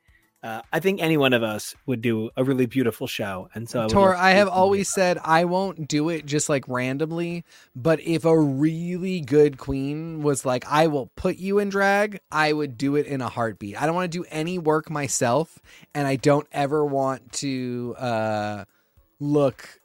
[0.43, 3.83] uh, I think any one of us would do a really beautiful show, and so
[3.83, 7.43] I Tor, I have always said I won't do it just like randomly,
[7.75, 12.53] but if a really good queen was like, I will put you in drag, I
[12.53, 13.81] would do it in a heartbeat.
[13.81, 15.59] I don't want to do any work myself,
[15.93, 18.65] and I don't ever want to uh,
[19.19, 19.79] look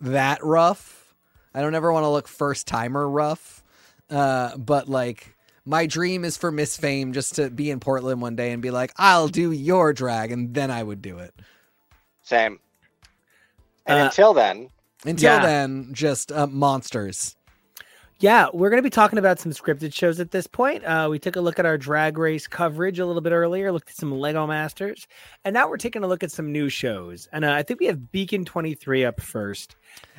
[0.00, 1.14] that rough.
[1.54, 3.62] I don't ever want to look first timer rough.
[4.08, 8.36] Uh, but like my dream is for Miss Fame just to be in Portland one
[8.36, 11.34] day and be like, I'll do your drag, and then I would do it.
[12.22, 12.58] Same.
[13.86, 14.68] And Uh, until then,
[15.04, 15.44] Until Yeah.
[15.44, 17.34] then, just uh, monsters.
[18.20, 20.84] Yeah, we're going to be talking about some scripted shows at this point.
[20.84, 23.90] Uh, we took a look at our drag race coverage a little bit earlier, looked
[23.90, 25.08] at some Lego Masters,
[25.44, 27.28] and now we're taking a look at some new shows.
[27.32, 29.74] And uh, I think we have Beacon 23 up first.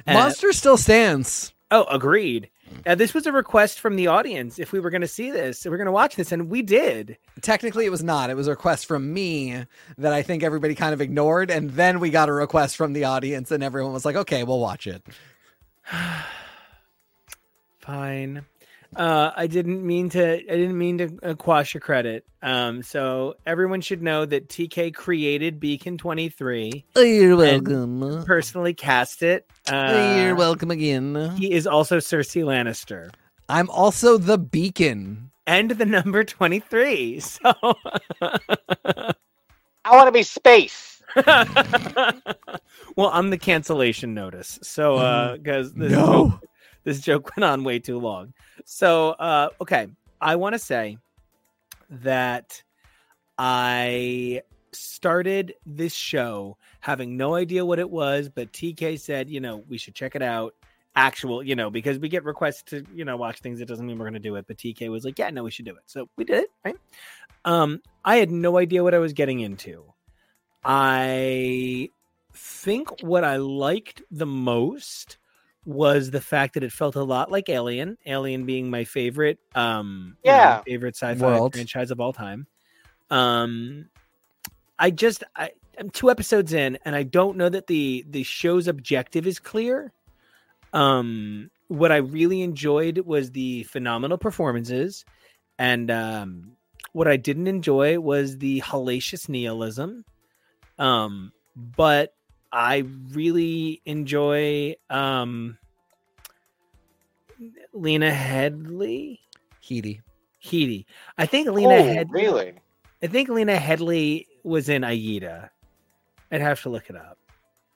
[0.05, 1.53] Uh, Monster still stands.
[1.71, 2.49] Oh, agreed.
[2.85, 5.65] Uh, this was a request from the audience if we were going to see this,
[5.65, 7.17] if we're going to watch this, and we did.
[7.41, 8.29] Technically, it was not.
[8.29, 9.65] It was a request from me
[9.97, 13.05] that I think everybody kind of ignored, and then we got a request from the
[13.05, 15.03] audience, and everyone was like, "Okay, we'll watch it."
[17.79, 18.45] Fine.
[18.95, 20.35] Uh, I didn't mean to.
[20.35, 22.25] I didn't mean to uh, quash your credit.
[22.41, 26.85] Um, so everyone should know that TK created Beacon Twenty Three.
[26.95, 28.23] Oh, You're welcome.
[28.25, 29.47] Personally cast it.
[29.69, 31.35] Uh, You're welcome again.
[31.37, 33.11] He is also Cersei Lannister
[33.49, 35.31] I'm also the beacon.
[35.47, 37.19] and the number twenty three.
[37.19, 37.53] So.
[39.85, 41.01] I want to be space.
[42.95, 44.59] well, I'm the cancellation notice.
[44.61, 46.39] So, uh, because this, No.
[46.83, 48.33] This joke went on way too long.
[48.65, 49.87] So, uh, okay,
[50.21, 50.97] I want to say
[51.89, 52.61] that
[53.37, 54.41] I
[54.71, 59.77] started this show having no idea what it was, but TK said, you know, we
[59.77, 60.55] should check it out.
[60.95, 63.59] Actual, you know, because we get requests to, you know, watch things.
[63.59, 64.45] It doesn't mean we're going to do it.
[64.47, 65.81] But TK was like, yeah, no, we should do it.
[65.87, 66.75] So we did it, right?
[67.45, 69.83] Um, I had no idea what I was getting into.
[70.63, 71.89] I
[72.35, 75.17] think what I liked the most
[75.65, 77.97] was the fact that it felt a lot like Alien.
[78.05, 80.61] Alien being my favorite, um, you know, Yeah.
[80.65, 81.53] favorite sci-fi World.
[81.53, 82.47] franchise of all time.
[83.09, 83.89] Um,
[84.77, 88.67] I just I, I'm two episodes in, and I don't know that the the show's
[88.67, 89.93] objective is clear.
[90.73, 95.05] Um, what I really enjoyed was the phenomenal performances,
[95.57, 96.57] and um,
[96.91, 100.03] what I didn't enjoy was the hellacious nihilism.
[100.79, 102.13] Um, but
[102.53, 105.57] I really enjoy um
[107.73, 109.19] Lena Headley.
[109.61, 110.01] Heedy.
[110.43, 110.85] Heedy.
[111.17, 112.53] I think Lena oh, Head really?
[113.01, 115.49] I think Lena Headley was in Aida.
[116.31, 117.17] I'd have to look it up.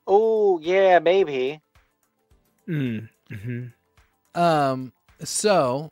[0.06, 1.60] Oh, yeah, maybe.
[2.68, 3.10] Mm.
[3.30, 3.66] hmm
[4.36, 4.94] Um,
[5.24, 5.92] so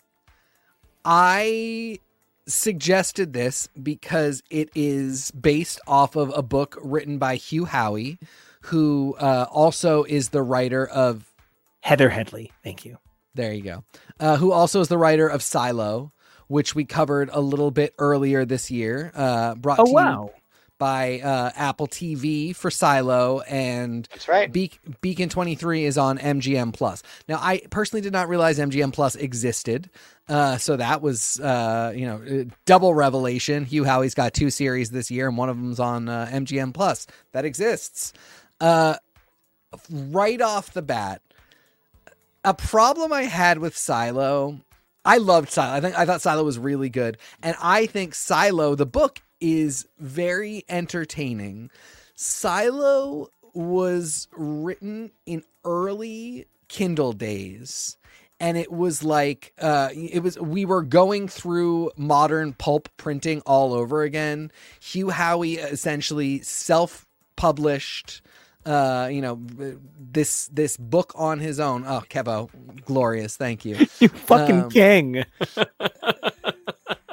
[1.04, 2.00] I
[2.48, 8.20] suggested this because it is based off of a book written by Hugh Howey,
[8.66, 11.32] who uh, also is the writer of.
[11.82, 12.52] Heather Headley.
[12.64, 12.98] Thank you.
[13.36, 13.84] There you go.
[14.20, 16.12] Uh, who also is the writer of Silo,
[16.48, 19.12] which we covered a little bit earlier this year.
[19.14, 20.32] Uh, brought Oh to you
[20.78, 24.52] by uh, Apple TV for Silo and That's right.
[24.52, 24.72] Be-
[25.02, 27.02] Beacon 23 is on MGM Plus.
[27.30, 29.90] Now, I personally did not realize MGM Plus existed.
[30.28, 33.64] Uh, so that was, uh, you know, uh, double revelation.
[33.64, 37.08] Hugh Howey's got two series this year, and one of them's on uh, MGM Plus.
[37.32, 38.12] That exists.
[38.60, 38.96] Uh,
[39.90, 41.22] right off the bat,
[42.44, 44.60] a problem I had with Silo.
[45.04, 45.74] I loved Silo.
[45.74, 49.88] I think I thought Silo was really good, and I think Silo, the book, is
[50.00, 51.70] very entertaining.
[52.16, 57.98] Silo was written in early Kindle days.
[58.38, 60.38] And it was like uh, it was.
[60.38, 64.52] We were going through modern pulp printing all over again.
[64.82, 68.22] Hugh Howey essentially self-published,
[68.66, 69.40] uh, you know,
[70.00, 71.84] this this book on his own.
[71.86, 72.50] Oh, Kevo,
[72.86, 73.38] glorious!
[73.38, 75.24] Thank you You fucking Um, king.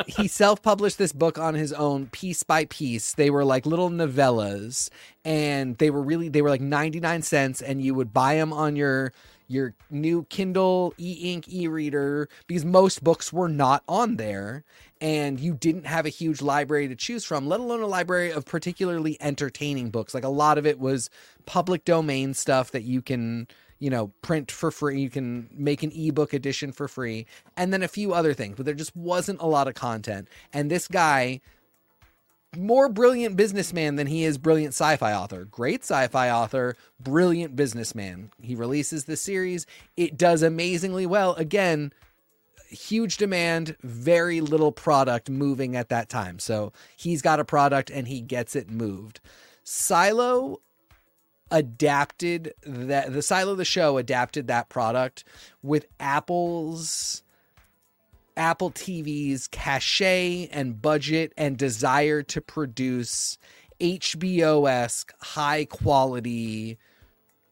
[0.07, 4.91] he self-published this book on his own piece by piece they were like little novellas
[5.25, 8.77] and they were really they were like 99 cents and you would buy them on
[8.77, 9.13] your
[9.49, 14.65] your new kindle e-ink e-reader because most books were not on there
[15.03, 18.47] and you didn't have a huge library to choose from let alone a library of
[18.47, 21.11] particularly entertaining books like a lot of it was
[21.45, 23.47] public domain stuff that you can
[23.83, 25.01] you know, print for free.
[25.01, 27.27] You can make an ebook edition for free,
[27.57, 30.29] and then a few other things, but there just wasn't a lot of content.
[30.53, 31.41] And this guy,
[32.57, 35.47] more brilliant businessman than he is brilliant sci-fi author.
[35.47, 38.31] Great sci-fi author, brilliant businessman.
[38.41, 39.67] He releases the series.
[39.97, 41.35] It does amazingly well.
[41.35, 41.93] Again,
[42.73, 46.39] huge demand, very little product moving at that time.
[46.39, 49.21] So he's got a product and he gets it moved.
[49.65, 50.61] Silo
[51.51, 55.23] adapted that the silo the show adapted that product
[55.63, 57.23] with apple's
[58.39, 63.37] apple tv's cachet and budget and desire to produce
[63.81, 66.79] hbo-esque high quality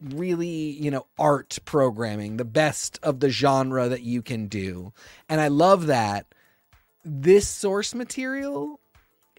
[0.01, 4.91] really you know art programming the best of the genre that you can do
[5.29, 6.25] and i love that
[7.03, 8.79] this source material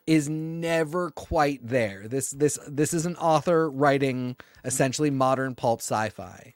[0.06, 2.08] is never quite there.
[2.08, 6.54] This this this is an author writing essentially modern pulp sci-fi.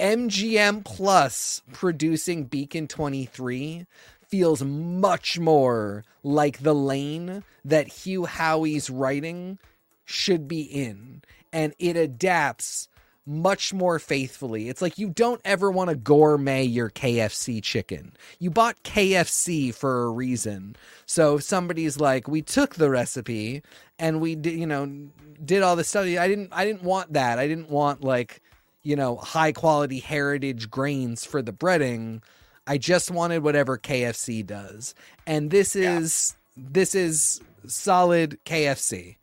[0.00, 3.86] MGM Plus producing Beacon 23
[4.26, 9.58] feels much more like the lane that Hugh Howey's writing
[10.04, 11.22] should be in.
[11.52, 12.88] And it adapts
[13.24, 14.68] much more faithfully.
[14.68, 18.12] It's like you don't ever want to gourmet your KFC chicken.
[18.38, 20.76] You bought KFC for a reason.
[21.06, 23.62] So if somebody's like, we took the recipe
[23.98, 25.08] and we did, you know,
[25.44, 26.04] did all this stuff.
[26.04, 27.38] I didn't, I didn't want that.
[27.38, 28.42] I didn't want like,
[28.82, 32.22] you know, high quality heritage grains for the breading.
[32.66, 34.94] I just wanted whatever KFC does.
[35.26, 36.64] And this is, yeah.
[36.72, 39.16] this is solid KFC.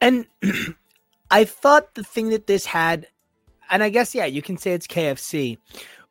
[0.00, 0.26] And
[1.30, 3.06] I thought the thing that this had,
[3.70, 5.58] and I guess yeah, you can say it's KFC.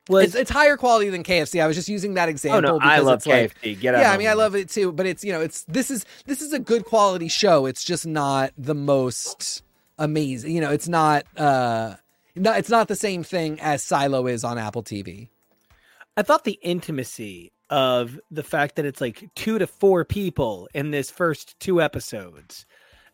[0.08, 1.62] Was it's, it's higher quality than KFC.
[1.62, 2.76] I was just using that example.
[2.76, 3.54] Oh no, I love KFC.
[3.64, 4.92] Like, Get out yeah, I mean, I love it too.
[4.92, 7.66] But it's you know, it's this is this is a good quality show.
[7.66, 9.64] It's just not the most
[9.98, 10.52] amazing.
[10.52, 11.96] You know, it's not uh,
[12.36, 15.30] not it's not the same thing as Silo is on Apple TV.
[16.18, 20.92] I thought the intimacy of the fact that it's like two to four people in
[20.92, 22.66] this first two episodes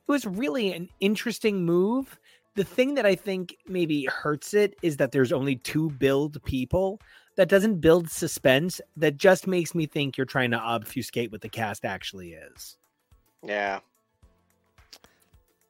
[0.08, 2.20] it was really an interesting move.
[2.56, 7.00] The thing that I think maybe hurts it is that there's only two build people.
[7.38, 8.82] That doesn't build suspense.
[8.98, 12.78] That just makes me think you're trying to obfuscate what the cast actually is.
[13.44, 13.80] Yeah.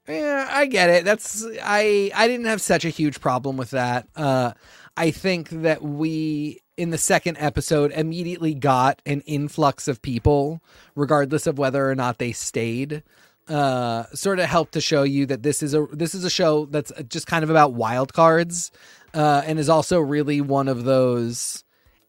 [0.08, 1.06] Yeah, I get it.
[1.06, 4.08] That's I I didn't have such a huge problem with that.
[4.16, 4.54] Uh
[4.98, 10.62] I think that we in the second episode immediately got an influx of people
[10.96, 13.04] regardless of whether or not they stayed
[13.52, 16.66] uh, sort of help to show you that this is a this is a show
[16.68, 18.72] that's just kind of about wild cards,
[19.14, 21.64] uh, and is also really one of those.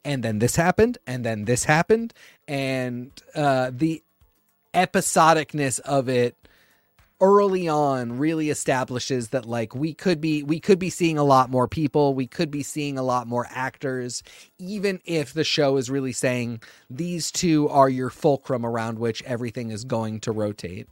[0.04, 2.14] And then this happened, and then this happened,
[2.46, 4.02] and uh, the
[4.72, 6.36] episodicness of it
[7.20, 11.50] early on really establishes that like we could be we could be seeing a lot
[11.50, 14.24] more people we could be seeing a lot more actors
[14.58, 16.60] even if the show is really saying
[16.90, 20.88] these two are your fulcrum around which everything is going to rotate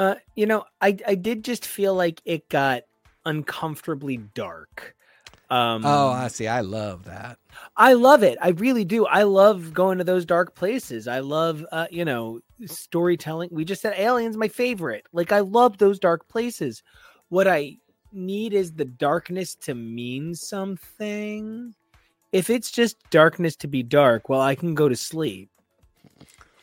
[0.00, 2.84] uh, you know, I I did just feel like it got
[3.26, 4.96] uncomfortably dark.
[5.50, 6.48] Um, oh, I see.
[6.48, 7.36] I love that.
[7.76, 8.38] I love it.
[8.40, 9.04] I really do.
[9.04, 11.06] I love going to those dark places.
[11.06, 13.50] I love, uh, you know, storytelling.
[13.52, 15.04] We just said Aliens, my favorite.
[15.12, 16.82] Like, I love those dark places.
[17.28, 17.76] What I
[18.12, 21.74] need is the darkness to mean something.
[22.32, 25.50] If it's just darkness to be dark, well, I can go to sleep.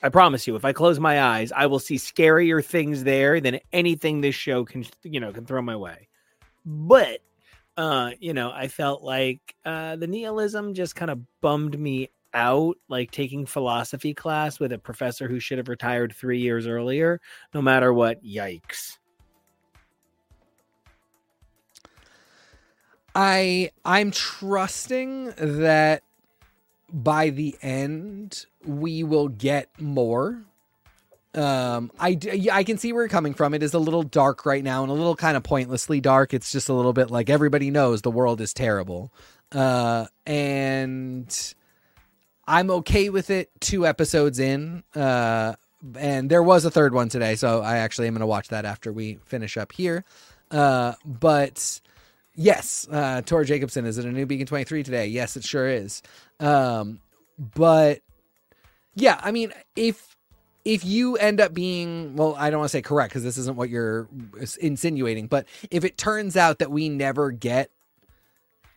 [0.03, 3.59] I promise you, if I close my eyes, I will see scarier things there than
[3.73, 6.07] anything this show can, you know, can throw my way.
[6.65, 7.21] But,
[7.77, 12.77] uh, you know, I felt like uh, the nihilism just kind of bummed me out,
[12.87, 17.19] like taking philosophy class with a professor who should have retired three years earlier.
[17.53, 18.97] No matter what, yikes.
[23.15, 26.03] I I'm trusting that
[26.91, 30.43] by the end we will get more.
[31.35, 32.17] Um i
[32.51, 33.53] i can see where you're coming from.
[33.53, 36.33] It is a little dark right now and a little kind of pointlessly dark.
[36.33, 39.11] It's just a little bit like everybody knows the world is terrible.
[39.51, 41.53] Uh and
[42.49, 45.53] i'm okay with it two episodes in uh
[45.97, 48.63] and there was a third one today so i actually am going to watch that
[48.65, 50.03] after we finish up here.
[50.49, 51.81] Uh but
[52.37, 55.07] yes uh tor jacobson is it a new beacon 23 today?
[55.07, 56.01] Yes it sure is.
[56.39, 57.01] Um,
[57.37, 58.01] but
[58.97, 60.17] yeah, I mean, if
[60.65, 63.55] if you end up being well, I don't want to say correct because this isn't
[63.55, 64.07] what you're
[64.59, 67.69] insinuating, but if it turns out that we never get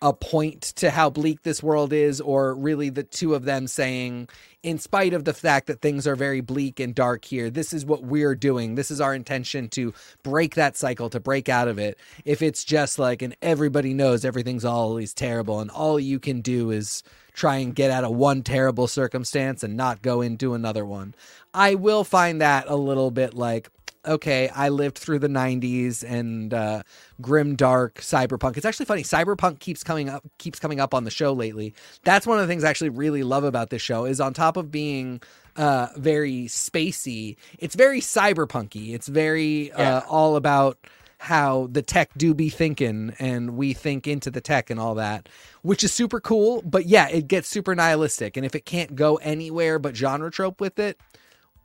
[0.03, 4.29] a point to how bleak this world is, or really the two of them saying,
[4.63, 7.85] in spite of the fact that things are very bleak and dark here, this is
[7.85, 8.75] what we're doing.
[8.75, 11.99] This is our intention to break that cycle, to break out of it.
[12.25, 16.71] If it's just like, and everybody knows everything's always terrible, and all you can do
[16.71, 17.03] is
[17.33, 21.15] try and get out of one terrible circumstance and not go into another one.
[21.55, 23.71] I will find that a little bit like,
[24.07, 26.83] okay, I lived through the 90s and uh,
[27.21, 28.57] grim dark cyberpunk.
[28.57, 29.03] It's actually funny.
[29.03, 31.75] Cyberpunk keeps coming up keeps coming up on the show lately.
[32.05, 34.57] That's one of the things I actually really love about this show is on top
[34.57, 35.21] of being
[35.57, 38.95] uh, very spacey, it's very cyberpunky.
[38.95, 40.03] It's very uh, yeah.
[40.09, 40.79] all about
[41.19, 45.29] how the tech do be thinking and we think into the tech and all that,
[45.61, 46.63] which is super cool.
[46.63, 48.39] But yeah, it gets super nihilistic.
[48.39, 50.99] And if it can't go anywhere but genre trope with it,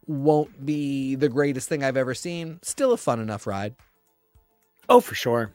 [0.08, 2.60] won't be the greatest thing I've ever seen.
[2.62, 3.76] Still a fun enough ride.
[4.88, 5.52] Oh, for sure.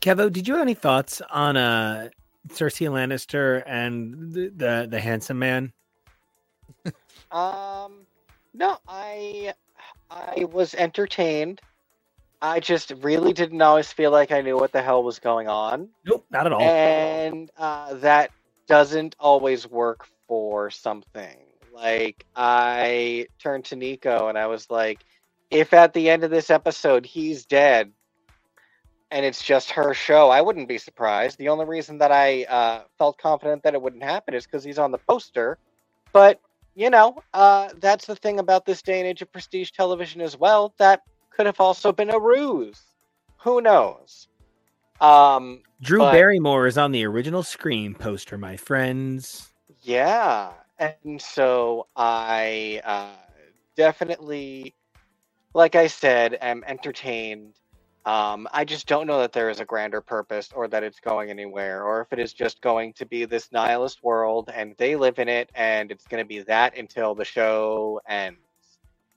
[0.00, 2.08] Kevo, did you have any thoughts on uh
[2.48, 5.72] Cersei Lannister and the the, the handsome man?
[7.30, 8.06] um
[8.52, 9.54] no, I
[10.10, 11.60] I was entertained.
[12.40, 15.88] I just really didn't always feel like I knew what the hell was going on.
[16.04, 16.60] Nope, not at all.
[16.60, 18.30] And uh, that
[18.66, 21.43] doesn't always work for something.
[21.74, 25.00] Like, I turned to Nico and I was like,
[25.50, 27.92] if at the end of this episode he's dead
[29.10, 31.36] and it's just her show, I wouldn't be surprised.
[31.36, 34.78] The only reason that I uh, felt confident that it wouldn't happen is because he's
[34.78, 35.58] on the poster.
[36.12, 36.40] But,
[36.76, 40.38] you know, uh, that's the thing about this day and age of prestige television as
[40.38, 40.74] well.
[40.78, 42.80] That could have also been a ruse.
[43.38, 44.28] Who knows?
[45.00, 49.50] Um, Drew but- Barrymore is on the original Scream poster, my friends.
[49.82, 53.16] Yeah, and so I uh,
[53.76, 54.74] definitely,
[55.54, 57.54] like I said, am entertained.
[58.06, 61.30] Um, I just don't know that there is a grander purpose or that it's going
[61.30, 65.18] anywhere, or if it is just going to be this nihilist world and they live
[65.18, 68.38] in it and it's going to be that until the show ends.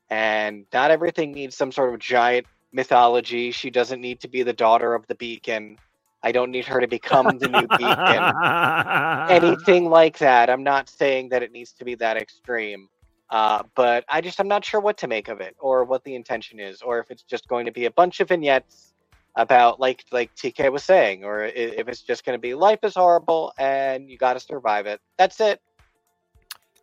[0.10, 3.52] And not everything needs some sort of giant mythology.
[3.52, 5.78] She doesn't need to be the daughter of the beacon.
[6.24, 10.50] I don't need her to become the new beacon anything like that.
[10.50, 12.88] I'm not saying that it needs to be that extreme,
[13.30, 16.16] uh, but I just I'm not sure what to make of it or what the
[16.16, 18.94] intention is, or if it's just going to be a bunch of vignettes
[19.36, 22.96] about like like TK was saying, or if it's just going to be life is
[22.96, 25.00] horrible and you got to survive it.
[25.18, 25.62] That's it.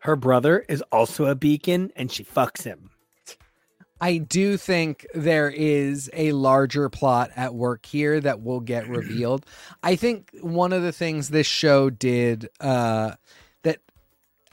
[0.01, 2.91] Her brother is also a beacon, and she fucks him.
[4.01, 9.47] I do think there is a larger plot at work here that will get revealed.
[9.83, 13.13] I think one of the things this show did uh,
[13.63, 13.81] that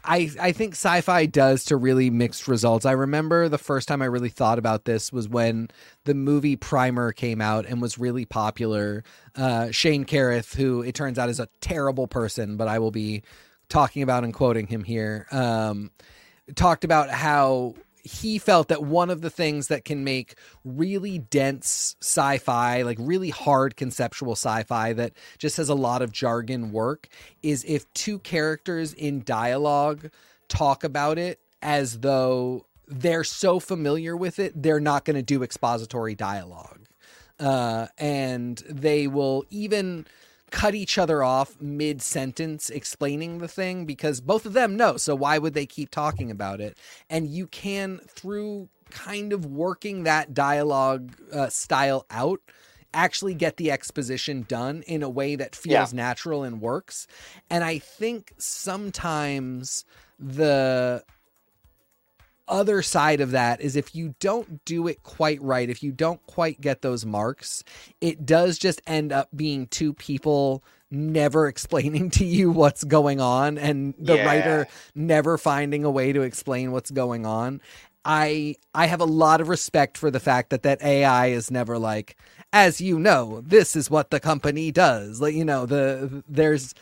[0.03, 2.85] I I think sci-fi does to really mixed results.
[2.85, 5.69] I remember the first time I really thought about this was when
[6.05, 9.03] the movie Primer came out and was really popular.
[9.35, 13.23] Uh, Shane Carruth, who it turns out is a terrible person, but I will be
[13.69, 15.27] talking about and quoting him here.
[15.31, 15.91] Um,
[16.55, 21.95] talked about how he felt that one of the things that can make really dense
[22.01, 27.07] sci-fi like really hard conceptual sci-fi that just has a lot of jargon work
[27.43, 30.09] is if two characters in dialogue
[30.47, 35.43] talk about it as though they're so familiar with it they're not going to do
[35.43, 36.79] expository dialogue.
[37.39, 40.05] Uh, and they will even
[40.51, 44.97] cut each other off mid sentence explaining the thing because both of them know.
[44.97, 46.77] So why would they keep talking about it?
[47.09, 52.41] And you can, through kind of working that dialogue uh, style out,
[52.93, 57.07] actually get the exposition done in a way that feels natural and works.
[57.49, 59.85] And I think sometimes
[60.19, 61.03] the
[62.51, 66.25] other side of that is if you don't do it quite right, if you don't
[66.27, 67.63] quite get those marks,
[68.01, 73.57] it does just end up being two people never explaining to you what's going on
[73.57, 74.25] and the Yeah.
[74.25, 77.61] writer never finding a way to explain what's going on.
[78.03, 81.77] I I have a lot of respect for the fact that that AI is never
[81.77, 82.17] like
[82.53, 85.21] as you know, this is what the company does.
[85.21, 86.73] Like you know, the there's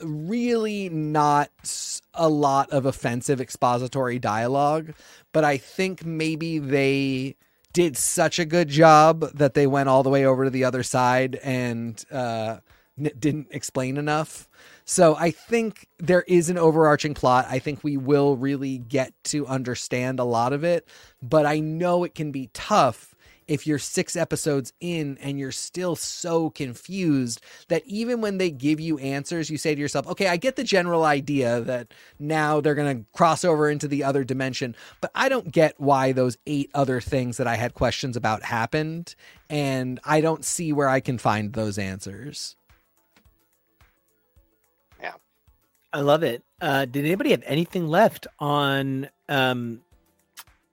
[0.00, 1.50] really not
[2.14, 4.94] a lot of offensive expository dialogue,
[5.32, 7.36] but I think maybe they
[7.72, 10.82] did such a good job that they went all the way over to the other
[10.82, 12.58] side and uh,
[12.98, 14.48] n- didn't explain enough.
[14.84, 17.46] So I think there is an overarching plot.
[17.48, 20.86] I think we will really get to understand a lot of it,
[21.20, 23.13] but I know it can be tough
[23.48, 28.80] if you're six episodes in and you're still so confused that even when they give
[28.80, 32.74] you answers, you say to yourself, okay, I get the general idea that now they're
[32.74, 36.70] going to cross over into the other dimension, but I don't get why those eight
[36.74, 39.14] other things that I had questions about happened.
[39.50, 42.56] And I don't see where I can find those answers.
[45.00, 45.14] Yeah.
[45.92, 46.42] I love it.
[46.60, 49.08] Uh, did anybody have anything left on?
[49.28, 49.82] Um,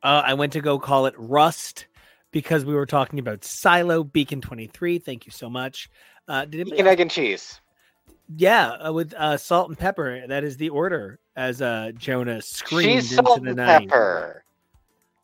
[0.03, 1.85] uh, I went to go call it Rust
[2.32, 4.99] because we were talking about Silo Beacon Twenty Three.
[4.99, 5.90] Thank you so much.
[6.28, 7.60] Uh, did anybody Bacon, egg, and cheese.
[8.36, 10.26] Yeah, uh, with uh, salt and pepper.
[10.28, 13.90] That is the order as uh, Jonah screamed She's into salt the and night.
[13.90, 14.44] pepper.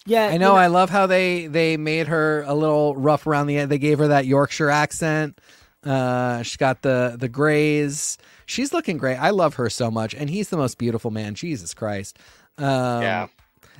[0.05, 0.55] Yeah, I know.
[0.55, 3.69] I love how they they made her a little rough around the end.
[3.71, 5.39] They gave her that Yorkshire accent.
[5.83, 8.17] Uh, she's got the the grays.
[8.45, 9.17] She's looking great.
[9.17, 11.35] I love her so much, and he's the most beautiful man.
[11.35, 12.17] Jesus Christ.
[12.57, 13.27] Um, Yeah.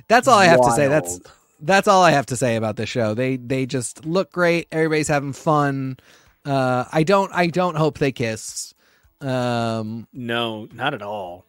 [0.06, 0.86] that's all I have to say.
[0.88, 1.32] That's Wild.
[1.60, 3.14] That's all I have to say about the show.
[3.14, 4.68] They they just look great.
[4.72, 5.98] Everybody's having fun.
[6.44, 8.74] Uh, I don't I don't hope they kiss.
[9.20, 11.44] Um, no, not at all.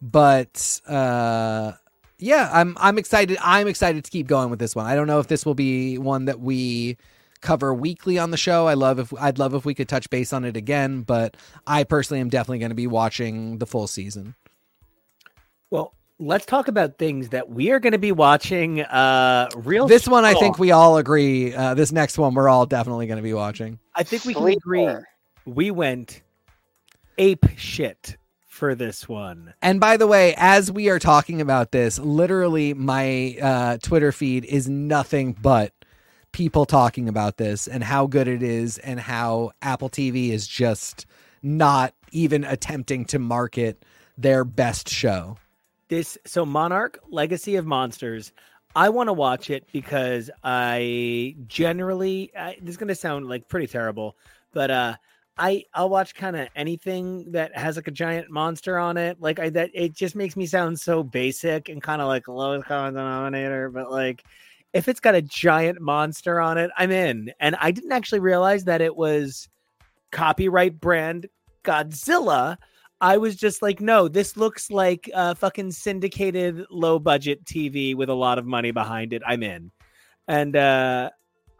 [0.00, 1.72] but uh
[2.20, 5.18] yeah i'm i'm excited i'm excited to keep going with this one i don't know
[5.20, 6.96] if this will be one that we
[7.40, 10.32] cover weekly on the show i love if i'd love if we could touch base
[10.32, 11.36] on it again but
[11.66, 14.34] i personally am definitely going to be watching the full season
[16.18, 18.82] let's talk about things that we are going to be watching.
[18.82, 19.86] Uh, real.
[19.86, 21.54] This one, I think we all agree.
[21.54, 23.78] Uh, this next one, we're all definitely going to be watching.
[23.94, 24.88] I think we can agree.
[25.44, 26.22] We went
[27.16, 28.16] ape shit
[28.46, 29.54] for this one.
[29.62, 34.44] And by the way, as we are talking about this, literally my uh, Twitter feed
[34.44, 35.72] is nothing but
[36.32, 41.06] people talking about this and how good it is and how Apple TV is just
[41.42, 43.84] not even attempting to market
[44.16, 45.36] their best show.
[45.88, 48.32] This so Monarch Legacy of Monsters.
[48.76, 53.48] I want to watch it because I generally I, this is going to sound like
[53.48, 54.16] pretty terrible,
[54.52, 54.96] but uh
[55.38, 59.20] I I'll watch kind of anything that has like a giant monster on it.
[59.20, 62.66] Like I that it just makes me sound so basic and kind of like lowest
[62.66, 64.24] common denominator, but like
[64.72, 67.32] if it's got a giant monster on it, I'm in.
[67.40, 69.48] And I didn't actually realize that it was
[70.10, 71.28] copyright brand
[71.64, 72.58] Godzilla.
[73.00, 78.08] I was just like, no, this looks like a fucking syndicated low budget TV with
[78.08, 79.22] a lot of money behind it.
[79.26, 79.70] I'm in.
[80.26, 81.10] And uh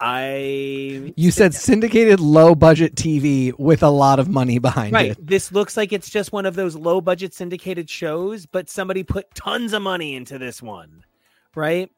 [0.00, 5.10] I You said syndicated low budget TV with a lot of money behind right.
[5.12, 5.26] it.
[5.26, 9.34] This looks like it's just one of those low budget syndicated shows, but somebody put
[9.34, 11.04] tons of money into this one.
[11.54, 11.90] Right?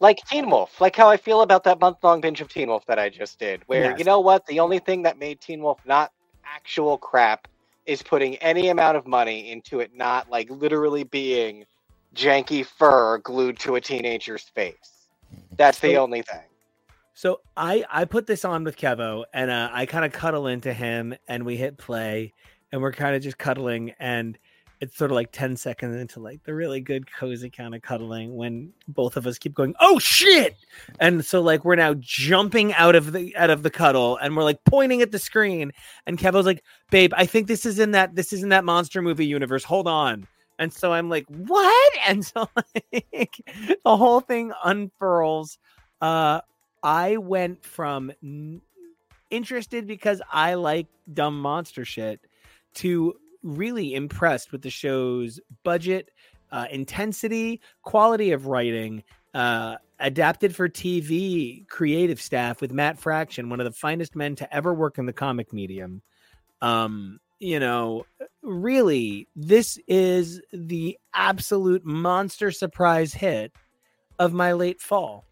[0.00, 2.84] Like Teen Wolf, like how I feel about that month long binge of Teen Wolf
[2.86, 3.98] that I just did, where Yes.
[3.98, 4.44] you know what?
[4.46, 6.12] The only thing that made Teen Wolf not
[6.44, 7.48] actual crap
[7.86, 11.64] is putting any amount of money into it not like literally being
[12.14, 15.08] janky fur glued to a teenager's face.
[15.56, 16.40] That's the So- only thing.
[17.14, 20.72] So I I put this on with Kevo and uh, I kind of cuddle into
[20.74, 22.34] him and we hit play
[22.70, 24.36] and we're kind of just cuddling and
[24.80, 28.34] it's sort of like 10 seconds into like the really good cozy kind of cuddling
[28.36, 30.56] when both of us keep going oh shit!
[31.00, 34.44] And so like we're now jumping out of the out of the cuddle and we're
[34.44, 35.72] like pointing at the screen
[36.06, 39.02] and Kevo's like babe I think this is in that this is in that monster
[39.02, 39.64] movie universe.
[39.64, 40.26] Hold on.
[40.58, 41.92] And so I'm like what?
[42.08, 43.40] And so like
[43.84, 45.58] the whole thing unfurls.
[46.00, 46.40] Uh
[46.82, 48.60] I went from n-
[49.30, 52.20] interested because I like dumb monster shit
[52.74, 53.14] to
[53.46, 56.10] really impressed with the show's budget,
[56.50, 59.02] uh, intensity, quality of writing,
[59.34, 64.54] uh, adapted for TV creative staff with Matt Fraction, one of the finest men to
[64.54, 66.02] ever work in the comic medium.
[66.60, 68.06] Um, you know,
[68.42, 73.52] really, this is the absolute monster surprise hit
[74.18, 75.24] of my late fall.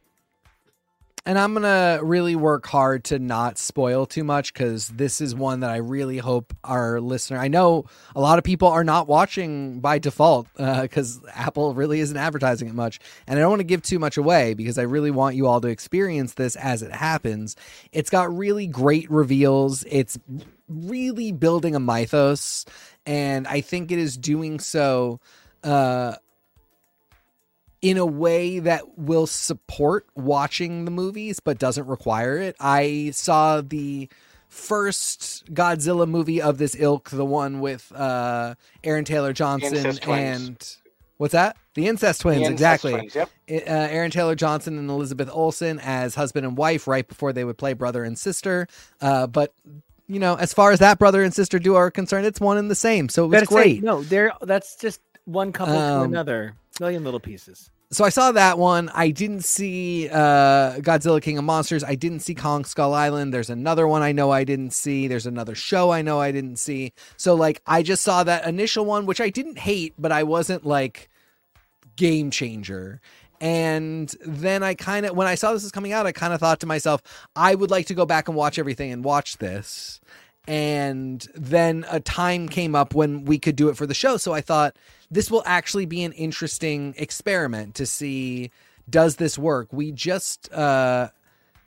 [1.27, 5.35] And I'm going to really work hard to not spoil too much because this is
[5.35, 7.39] one that I really hope our listener.
[7.39, 12.17] I know a lot of people are not watching by default because Apple really isn't
[12.17, 13.01] advertising it much.
[13.27, 15.63] And I don't want to give too much away because I really want you all
[15.63, 17.57] to experience this as it happens.
[17.91, 19.83] It's got really great reveals.
[19.89, 20.19] It's
[20.69, 22.67] really building a mythos.
[23.07, 25.21] And I think it is doing so.
[25.63, 26.17] Uh,
[27.85, 32.57] in a way that will support watching the movies but doesn't require it.
[32.59, 34.09] I saw the
[34.49, 40.77] first Godzilla movie of this ilk, the one with uh, Aaron Taylor Johnson and
[41.19, 41.59] what's that?
[41.75, 42.93] The incest twins, The incest exactly.
[42.93, 43.31] twins, yep.
[43.51, 47.59] Uh, Aaron Taylor Johnson and Elizabeth Olsen as husband and wife right before they would
[47.59, 48.67] play brother and sister.
[49.03, 49.53] Uh, but
[50.07, 52.71] you know, as far as that brother and sister duo are concerned, it's one and
[52.71, 53.11] the same.
[53.11, 53.83] So it was Gotta say, great.
[53.83, 54.33] no, there.
[54.41, 56.55] That's just one couple to Um, another.
[56.81, 57.71] Million little pieces.
[57.91, 58.91] So I saw that one.
[58.95, 61.85] I didn't see uh, Godzilla King of Monsters.
[61.85, 63.33] I didn't see Kong Skull Island.
[63.33, 65.07] There's another one I know I didn't see.
[65.07, 66.93] There's another show I know I didn't see.
[67.17, 70.65] So like I just saw that initial one, which I didn't hate, but I wasn't
[70.65, 71.09] like
[71.97, 73.01] game changer.
[73.41, 76.41] And then I kind of when I saw this was coming out, I kind of
[76.41, 77.03] thought to myself,
[77.37, 80.01] I would like to go back and watch everything and watch this.
[80.47, 84.17] And then a time came up when we could do it for the show.
[84.17, 84.77] So I thought
[85.11, 88.51] this will actually be an interesting experiment to see
[88.89, 89.73] does this work.
[89.73, 91.09] We just uh,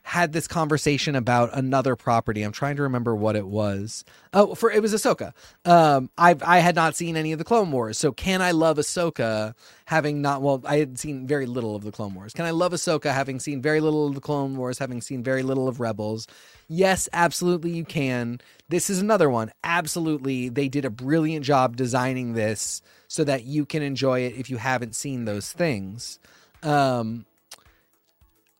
[0.07, 2.41] had this conversation about another property.
[2.41, 4.05] I'm trying to remember what it was.
[4.31, 5.33] Oh, for it was Ahsoka.
[5.65, 8.77] Um, I I had not seen any of the Clone Wars, so can I love
[8.77, 9.53] Ahsoka
[9.83, 10.41] having not?
[10.41, 12.31] Well, I had seen very little of the Clone Wars.
[12.31, 15.43] Can I love Ahsoka having seen very little of the Clone Wars, having seen very
[15.43, 16.25] little of Rebels?
[16.69, 18.39] Yes, absolutely, you can.
[18.69, 19.51] This is another one.
[19.65, 24.49] Absolutely, they did a brilliant job designing this so that you can enjoy it if
[24.49, 26.17] you haven't seen those things.
[26.63, 27.25] Um,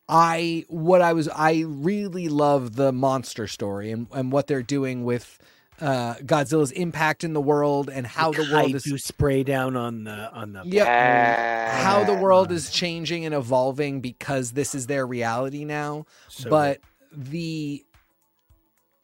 [0.09, 5.03] I what I was I really love the monster story and, and what they're doing
[5.03, 5.38] with
[5.81, 10.05] uh Godzilla's impact in the world and how the world is you spray down on
[10.05, 10.88] the on the Yep.
[10.88, 11.84] Yeah.
[11.84, 16.79] how the world is changing and evolving because this is their reality now So but
[17.11, 17.84] the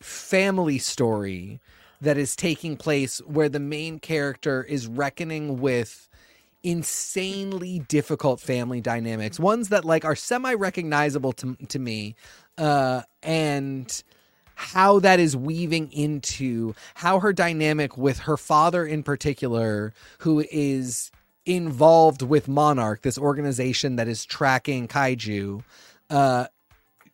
[0.02, 1.60] family story
[2.02, 6.10] that is taking place where the main character is reckoning with
[6.64, 12.16] insanely difficult family dynamics, ones that like are semi recognizable to to me,
[12.58, 14.04] uh, and
[14.56, 21.12] how that is weaving into how her dynamic with her father in particular, who is
[21.46, 25.64] involved with Monarch, this organization that is tracking kaiju,
[26.10, 26.48] uh,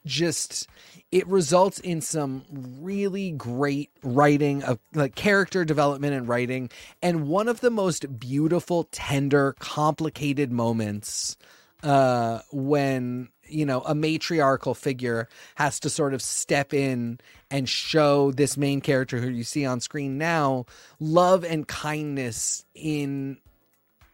[0.06, 0.68] just
[1.12, 2.44] it results in some
[2.80, 6.70] really great writing of like character development and writing
[7.02, 11.38] and one of the most beautiful tender complicated moments
[11.84, 17.20] uh when you know a matriarchal figure has to sort of step in
[17.50, 20.66] and show this main character who you see on screen now
[21.00, 23.38] love and kindness in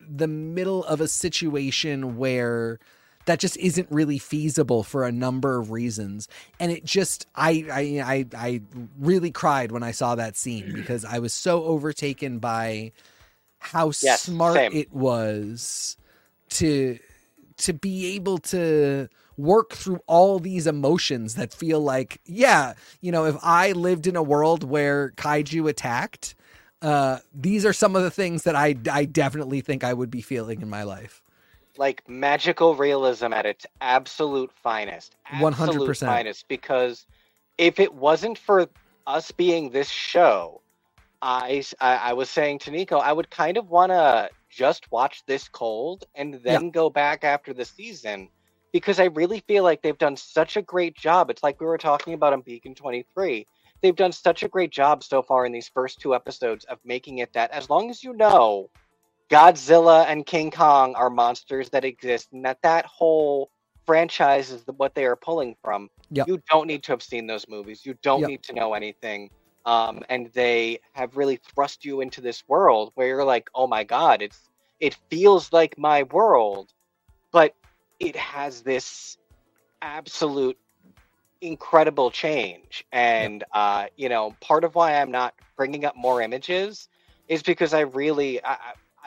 [0.08, 2.80] the middle of a situation where
[3.26, 6.28] that just isn't really feasible for a number of reasons.
[6.60, 7.82] And it just I, I
[8.16, 8.62] i i
[9.00, 12.92] really cried when i saw that scene because i was so overtaken by
[13.60, 14.72] how Yes, smart same.
[14.72, 15.98] it was
[16.50, 17.00] to
[17.58, 19.08] to be able to
[19.38, 24.16] work through all these emotions that feel like yeah you know if i lived in
[24.16, 26.36] a world where kaiju attacked
[26.82, 30.22] uh these are some of the things that i i definitely think i would be
[30.22, 31.22] feeling in my life
[31.78, 35.16] like magical realism at its absolute finest.
[35.34, 35.52] 100%.
[35.52, 36.48] Absolute finest.
[36.48, 37.06] Because
[37.58, 38.68] if it wasn't for
[39.08, 40.62] us being this show,
[41.22, 45.50] I I was saying to Nico, I would kind of want to just watch this
[45.50, 48.30] cold and then go back after the season
[48.72, 51.30] because I really feel like they've done such a great job.
[51.30, 53.48] It's like we were talking about on Beacon 23.
[53.82, 57.20] They've done such a great job so far in these first two episodes of making
[57.20, 58.70] it that as long as you know
[59.30, 63.50] Godzilla and King Kong are monsters that exist, and that that whole
[63.86, 65.90] franchise is what they are pulling from.
[66.12, 66.28] Yep.
[66.28, 67.86] You don't need to have seen those movies.
[67.86, 68.30] You don't Yep.
[68.30, 69.30] need to know anything.
[69.66, 73.84] Um, and they have really thrust you into this world where you're like, oh my
[73.84, 74.50] god, it's
[74.80, 76.72] it feels like my world,
[77.32, 77.56] but
[78.00, 79.18] it has this
[79.82, 80.58] absolute
[81.42, 82.86] incredible change.
[82.92, 86.88] And uh, you know, part of why I'm not bringing up more images
[87.28, 88.58] is because I really I,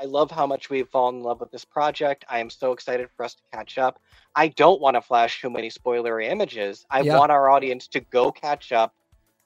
[0.01, 2.25] I- love how much we've fallen in love with this project.
[2.29, 4.01] I am so excited for us to catch up.
[4.35, 6.87] I don't want to flash too many spoilery images.
[6.91, 7.17] I Yeah.
[7.19, 8.95] want our audience to go catch up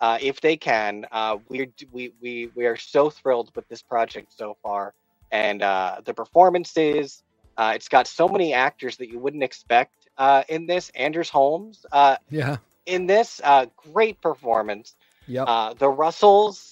[0.01, 1.07] uh, if they can.
[1.13, 4.95] Uh, we're we we we are so thrilled with this project so far,
[5.31, 7.23] and uh, the performances.
[7.57, 10.91] Uh, it's got so many actors that you wouldn't expect uh, in this.
[10.95, 12.57] Anders Holmes uh, yeah
[12.87, 14.97] in this, uh, great performance.
[15.29, 16.72] yep Uh, the Russells,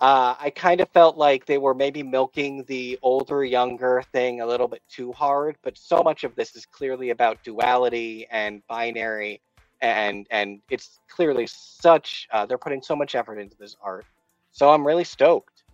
[0.00, 4.46] uh, I kind of felt like they were maybe milking the older, younger thing a
[4.46, 9.42] little bit too hard, but so much of this is clearly about duality and binary,
[9.82, 14.06] and and it's clearly such uh, they're putting so much effort into this art.
[14.52, 15.64] So I'm really stoked.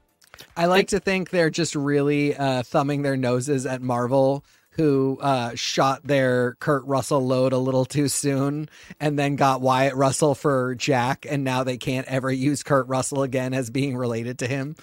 [0.57, 4.45] I like to think they're just really uh, thumbing their noses at Marvel,
[4.77, 8.69] who uh, shot their Kurt Russell load a little too soon
[9.01, 13.23] and then got Wyatt Russell for Jack, and now they can't ever use Kurt Russell
[13.23, 14.77] again as being related to him.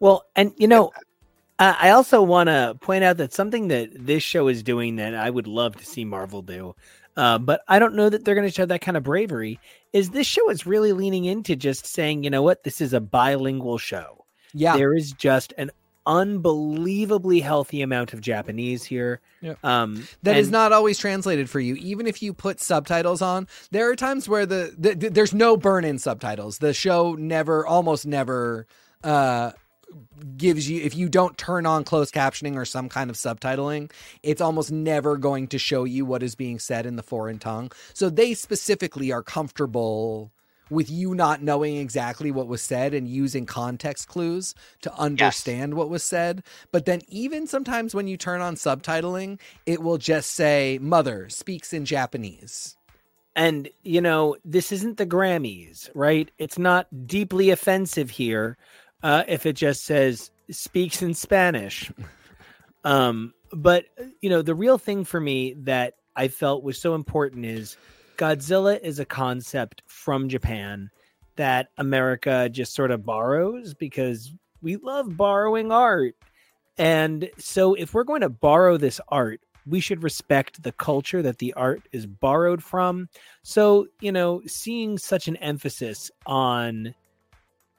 [0.00, 0.90] Well, and you know,
[1.58, 5.14] uh, I also want to point out that something that this show is doing that
[5.14, 6.74] I would love to see Marvel do,
[7.16, 9.60] uh, but I don't know that they're going to show that kind of bravery.
[9.92, 13.00] Is this show is really leaning into just saying, you know what, this is a
[13.00, 14.24] bilingual show.
[14.52, 15.70] Yeah, There is just an
[16.06, 19.20] unbelievably healthy amount of Japanese here.
[19.40, 19.64] Yep.
[19.64, 21.74] Um, that is and- not always translated for you.
[21.76, 25.56] Even if you put subtitles on, there are times where the, the, the- there's no
[25.56, 26.58] burn-in subtitles.
[26.58, 28.66] The show never, almost never,
[29.04, 29.52] uh,
[30.36, 33.90] gives you if you don't turn on closed captioning or some kind of subtitling,
[34.22, 37.70] it's almost never going to show you what is being said in the foreign tongue.
[37.94, 40.32] So they specifically are comfortable
[40.70, 45.88] with you not knowing exactly what was said and using context clues to understand what
[45.90, 46.42] was said.
[46.72, 51.72] But then even sometimes when you turn on subtitling, it will just say mother speaks
[51.72, 52.76] in Japanese.
[53.34, 56.30] And you know, this isn't the Grammys, right?
[56.38, 58.56] It's not deeply offensive here
[59.02, 61.92] uh, if it just says speaks in Spanish.
[62.84, 63.84] um, but
[64.20, 67.76] you know, the real thing for me that I felt was so important is
[68.16, 70.90] Godzilla is a concept from Japan
[71.36, 74.32] that America just sort of borrows because
[74.62, 76.14] we love borrowing art.
[76.78, 81.38] And so if we're going to borrow this art, we should respect the culture that
[81.38, 83.08] the art is borrowed from.
[83.42, 86.94] So, you know, seeing such an emphasis on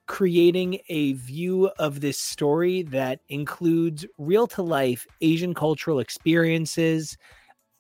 [0.08, 7.18] creating a view of this story that includes real to life Asian cultural experiences,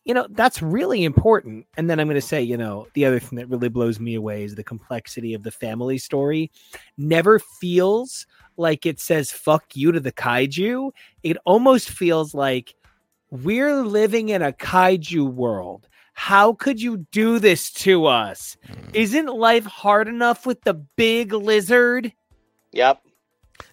[0.07, 1.67] you know, that's really important.
[1.75, 4.15] And then I'm going to say, you know, the other thing that really blows me
[4.15, 6.49] away is the complexity of the family story.
[6.97, 8.25] Never feels
[8.55, 10.91] like it says fuck you to the kaiju,
[11.23, 12.73] it almost feels like
[13.29, 15.89] we're living in a kaiju world.
[16.13, 18.55] How could you do this to us?
[18.93, 22.13] Isn't life hard enough with the big lizard?
[22.71, 23.03] Yep.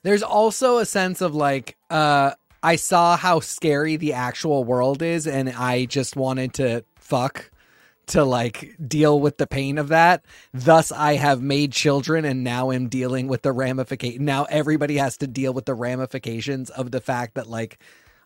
[0.02, 2.32] There's also a sense of like, uh,
[2.64, 7.50] I saw how scary the actual world is, and I just wanted to fuck
[8.06, 10.24] to like deal with the pain of that.
[10.54, 14.24] Thus, I have made children, and now am dealing with the ramification.
[14.24, 17.78] Now everybody has to deal with the ramifications of the fact that like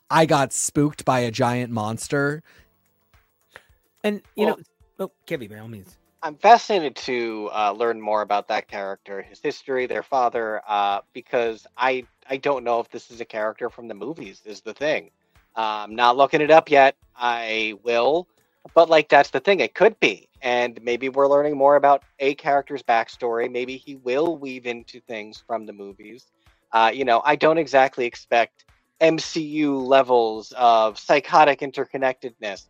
[0.09, 2.45] I got spooked by a giant monster.
[4.05, 4.57] And you Well-
[4.99, 5.97] know, oh, Kevin, by all means.
[6.23, 11.67] I'm fascinated to uh, learn more about that character, his history, their father, uh, because
[11.77, 14.43] I I don't know if this is a character from the movies.
[14.45, 15.11] Is the thing.
[15.57, 16.97] Uh, I'm not looking it up yet.
[17.17, 18.29] I will,
[18.75, 19.61] but like that's the thing.
[19.61, 23.51] It could be, and maybe we're learning more about a character's backstory.
[23.51, 26.27] Maybe he will weave into things from the movies.
[26.73, 28.65] Uh, you know, I don't exactly expect
[29.01, 32.67] MCU levels of psychotic interconnectedness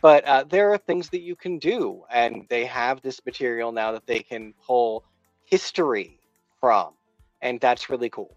[0.00, 3.92] but uh, there are things that you can do and they have this material now
[3.92, 5.04] that they can pull
[5.44, 6.18] history
[6.60, 6.94] from
[7.42, 8.36] and that's really cool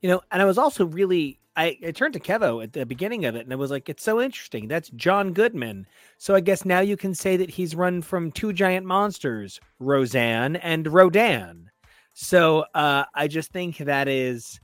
[0.00, 3.24] You know, and I was also really I, I turned to Kevo at the beginning
[3.24, 4.68] of it and I was like, it's so interesting.
[4.68, 5.86] That's John Goodman.
[6.18, 10.56] So I guess now you can say that he's run from two giant monsters, Roseanne
[10.56, 11.70] and Rodan.
[12.12, 14.60] So uh, I just think that is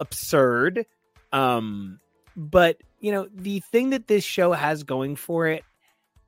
[0.00, 0.84] absurd.
[1.32, 1.98] Um,
[2.36, 5.62] but you know, the thing that this show has going for it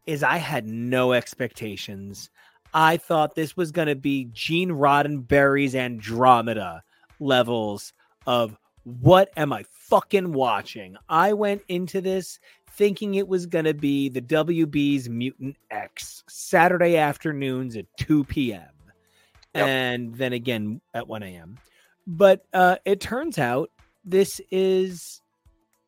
[0.04, 2.28] is I had no expectations.
[2.74, 6.82] I thought this was going to be Gene Roddenberry's Andromeda
[7.18, 7.94] levels
[8.26, 10.98] of what am I fucking watching?
[11.08, 12.40] I went into this
[12.72, 18.68] thinking it was going to be the WB's Mutant X Saturday afternoons at 2 p.m.
[19.54, 19.66] Yep.
[19.66, 21.56] and then again at 1 a.m.
[22.06, 23.70] But uh, it turns out
[24.04, 25.22] this is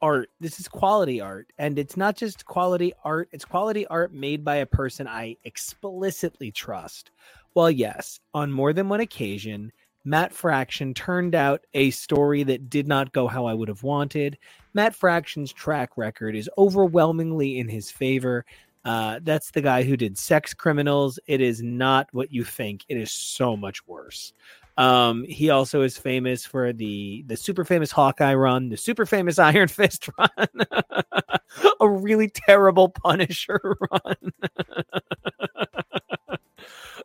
[0.01, 0.31] art.
[0.41, 1.53] This is quality art.
[1.59, 6.51] And it's not just quality art, it's quality art made by a person I explicitly
[6.53, 7.11] trust.
[7.55, 9.73] Well, yes, on more than one occasion,
[10.05, 14.39] Matt Fraction turned out a story that did not go how I would have wanted.
[14.73, 18.45] Matt Fraction's track record is overwhelmingly in his favor.
[18.85, 21.19] Uh, that's the guy who did Sex Criminals.
[21.27, 22.85] It is not what you think.
[22.89, 24.33] It is so much worse.
[24.79, 29.37] Um, he also is famous for the the super famous Hawkeye run, the super famous
[29.39, 30.31] Iron Fist run,
[31.81, 33.61] a really terrible Punisher
[33.91, 34.33] run,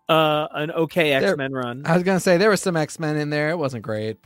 [0.08, 1.82] uh, an okay X Men run.
[1.86, 3.50] I was gonna say there was some X Men in there.
[3.50, 4.18] It wasn't great.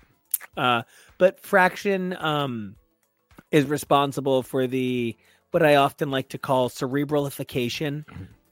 [0.57, 0.84] Uh,
[1.18, 2.76] but Fraction um,
[3.52, 5.15] is responsible for the
[5.52, 8.03] what I often like to call cerebralification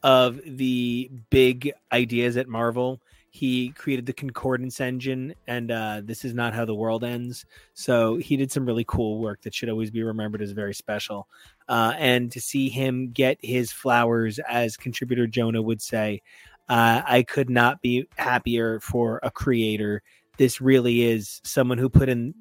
[0.04, 3.02] of the big ideas at Marvel.
[3.36, 7.46] He created the Concordance engine, and uh, this is not how the world ends.
[7.74, 11.28] So he did some really cool work that should always be remembered as very special.
[11.68, 16.22] Uh, and to see him get his flowers, as contributor Jonah would say,
[16.70, 20.02] uh, I could not be happier for a creator
[20.38, 22.34] this really is someone who put in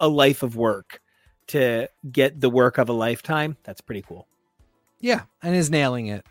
[0.00, 1.00] a life of work
[1.48, 3.56] to get the work of a lifetime.
[3.64, 4.26] That's pretty cool.
[5.00, 6.26] Yeah, and is nailing it.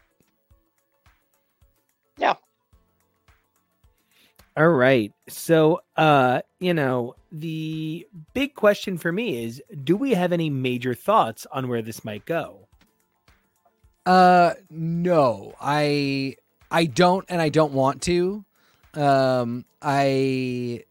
[4.57, 5.13] All right.
[5.29, 10.95] So, uh, you know, the big question for me is do we have any major
[10.95, 12.67] thoughts on where this might go?
[14.05, 15.53] Uh no.
[15.61, 16.38] I
[16.71, 18.45] I don't and I don't want to.
[18.95, 20.85] Um I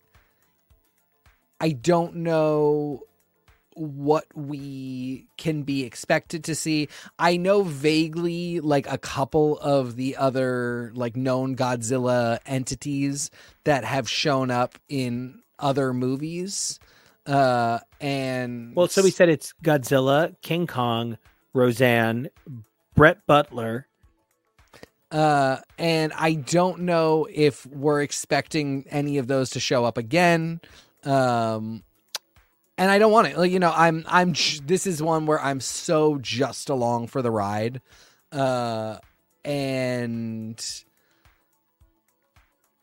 [1.60, 3.05] I don't know
[3.76, 6.88] what we can be expected to see.
[7.18, 13.30] I know vaguely like a couple of the other like known Godzilla entities
[13.64, 16.80] that have shown up in other movies.
[17.26, 21.18] Uh and Well, so we said it's Godzilla, King Kong,
[21.52, 22.30] Roseanne,
[22.94, 23.86] Brett Butler.
[25.10, 30.60] Uh, and I don't know if we're expecting any of those to show up again.
[31.04, 31.84] Um,
[32.78, 33.38] and I don't want it.
[33.38, 34.34] Like, you know, I'm, I'm.
[34.64, 37.80] This is one where I'm so just along for the ride.
[38.30, 38.98] Uh,
[39.44, 40.62] and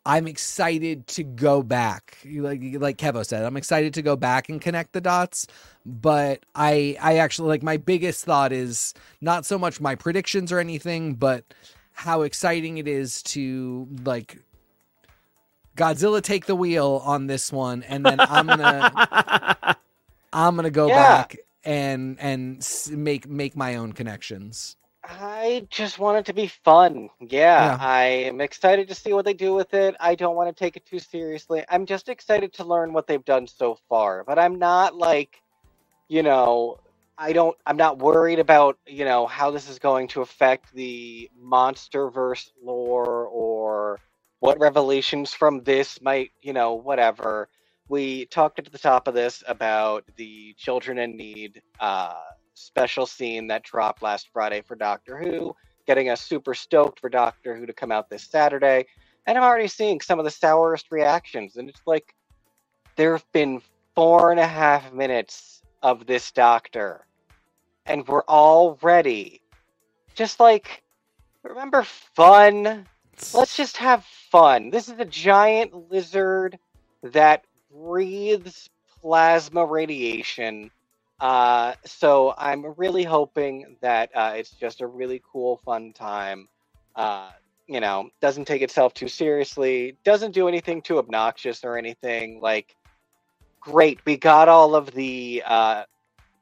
[0.06, 2.18] I'm excited to go back.
[2.26, 5.48] Like, like Kevo said, I'm excited to go back and connect the dots.
[5.86, 10.60] But I, I actually like my biggest thought is not so much my predictions or
[10.60, 11.54] anything, but
[11.92, 14.40] how exciting it is to like
[15.78, 19.02] Godzilla take the wheel on this one, and then I'm gonna
[20.34, 20.90] I'm gonna go Yeah.
[20.92, 24.78] back and and make make my own connections.
[25.04, 27.10] I just want it to be fun.
[27.20, 27.80] Yeah, Yeah.
[27.80, 29.96] I am excited to see what they do with it.
[30.00, 31.64] I don't want to take it too seriously.
[31.70, 34.24] I'm just excited to learn what they've done so far.
[34.26, 35.42] But I'm not like,
[36.10, 36.78] you know,
[37.18, 37.58] I don't.
[37.66, 43.28] I'm not worried about you know how this is going to affect the MonsterVerse lore
[43.28, 44.02] or
[44.44, 47.48] what revelations from this might you know whatever.
[47.88, 52.16] We talked at the top of this about the Children in Need uh,
[52.54, 55.56] special scene that dropped last Friday for Doctor Who,
[55.88, 58.86] getting us super stoked for Doctor Who to come out this Saturday.
[59.26, 61.56] And I'm already seeing some of the sourest reactions.
[61.56, 62.14] And it's like,
[62.98, 63.62] there have been
[63.96, 67.08] four and a half minutes of this Doctor,
[67.86, 69.42] and we're already
[70.16, 70.84] just like,
[71.44, 72.86] remember fun?
[73.34, 74.70] Let's just have fun.
[74.70, 76.60] This is a giant lizard
[77.04, 78.70] that breathes
[79.02, 80.72] plasma radiation.
[81.20, 86.48] Uh, so I'm really hoping that uh, it's just a really cool, fun time.
[86.96, 87.30] Uh,
[87.68, 92.42] you know, doesn't take itself too seriously, doesn't do anything too obnoxious or anything.
[92.42, 92.76] Like,
[93.62, 95.84] great, we got all of the uh,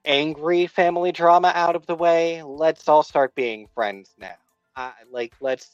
[0.04, 2.42] angry family drama out of the way.
[2.42, 4.36] Let's all start being friends now.
[5.12, 5.70] Like, let's.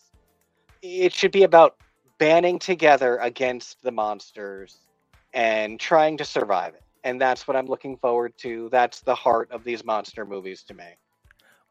[0.82, 1.78] It should be about
[2.18, 4.80] banding together against the monsters
[5.34, 6.84] and trying to survive it.
[7.04, 8.70] And that's what I'm looking forward to.
[8.72, 10.98] That's the heart of these monster movies to me.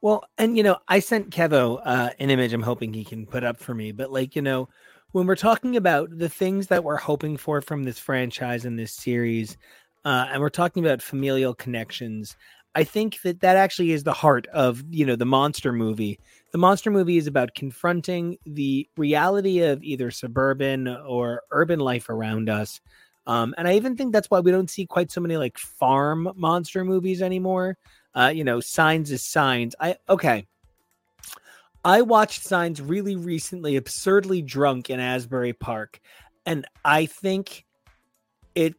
[0.01, 3.45] Well, and you know, I sent Kevo uh, an image I'm hoping he can put
[3.45, 3.93] up for me.
[3.93, 4.69] But like, you know,
[5.13, 8.93] when we're talking about the things that we're hoping for from this franchise and this
[8.93, 9.57] series,
[10.05, 12.37] uh, and we're talking about familial connections,
[12.75, 16.21] I think that that actually is the heart of you know the monster movie.
[16.57, 22.49] The monster movie is about confronting the reality of either suburban or urban life around
[22.49, 22.81] us.
[23.27, 26.33] Um, and I even think that's why we don't see quite so many like farm
[26.35, 27.77] monster movies anymore.
[28.15, 29.75] Uh, you know, Signs is Signs.
[29.79, 30.47] I okay.
[31.85, 36.01] I watched Signs really recently, absurdly drunk in Asbury Park,
[36.47, 37.67] and I think
[38.55, 38.77] it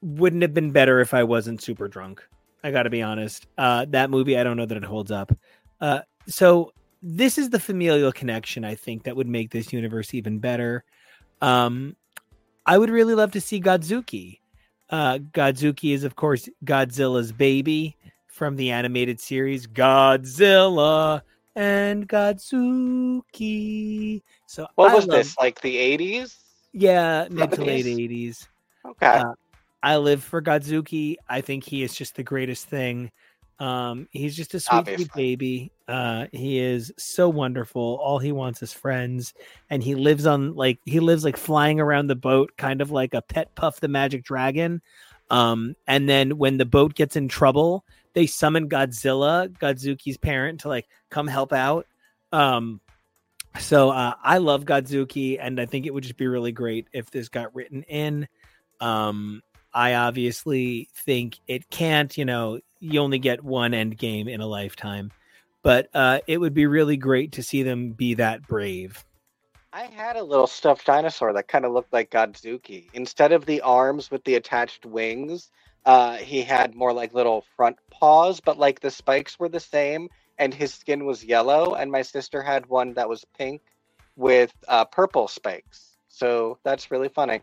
[0.00, 2.26] wouldn't have been better if I wasn't super drunk.
[2.64, 3.48] I got to be honest.
[3.58, 5.30] Uh, that movie, I don't know that it holds up.
[5.78, 6.72] Uh, so
[7.02, 10.84] this is the familial connection I think that would make this universe even better.
[11.40, 11.96] Um,
[12.64, 14.38] I would really love to see Godzuki.
[14.88, 17.96] Uh, Godzuki is, of course, Godzilla's baby
[18.28, 21.22] from the animated series Godzilla
[21.56, 24.22] and Godzuki.
[24.46, 25.36] So What I was love- this?
[25.38, 26.36] Like the 80s?
[26.74, 28.48] Yeah, mid to late eighties.
[28.86, 29.06] Okay.
[29.06, 29.34] Uh,
[29.82, 31.16] I live for Godzuki.
[31.28, 33.10] I think he is just the greatest thing.
[33.58, 35.08] Um, he's just a sweet, Obviously.
[35.14, 35.72] baby.
[35.86, 37.98] Uh, he is so wonderful.
[38.02, 39.34] All he wants is friends,
[39.70, 43.14] and he lives on like he lives like flying around the boat, kind of like
[43.14, 44.82] a pet Puff the Magic Dragon.
[45.30, 47.84] Um, and then when the boat gets in trouble,
[48.14, 51.86] they summon Godzilla, Godzuki's parent, to like come help out.
[52.32, 52.80] Um,
[53.58, 57.10] so uh, I love Godzuki, and I think it would just be really great if
[57.10, 58.28] this got written in.
[58.80, 59.42] Um,
[59.72, 62.16] I obviously think it can't.
[62.16, 65.12] You know, you only get one end game in a lifetime,
[65.62, 69.04] but uh, it would be really great to see them be that brave.
[69.72, 72.90] I had a little stuffed dinosaur that kind of looked like Godzuki.
[72.92, 75.50] Instead of the arms with the attached wings,
[75.86, 80.08] uh, he had more like little front paws, but like the spikes were the same,
[80.38, 81.74] and his skin was yellow.
[81.74, 83.62] And my sister had one that was pink
[84.16, 85.96] with uh, purple spikes.
[86.08, 87.40] So that's really funny.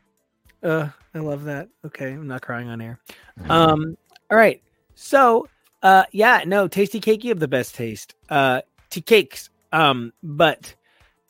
[0.61, 1.69] Uh, I love that.
[1.85, 2.99] Okay, I'm not crying on air.
[3.49, 3.97] Um,
[4.29, 4.61] all right.
[5.01, 5.47] So,
[5.81, 8.15] uh, yeah, no, tasty cake, you have the best taste.
[8.29, 9.49] Uh, to cakes.
[9.71, 10.75] Um, but,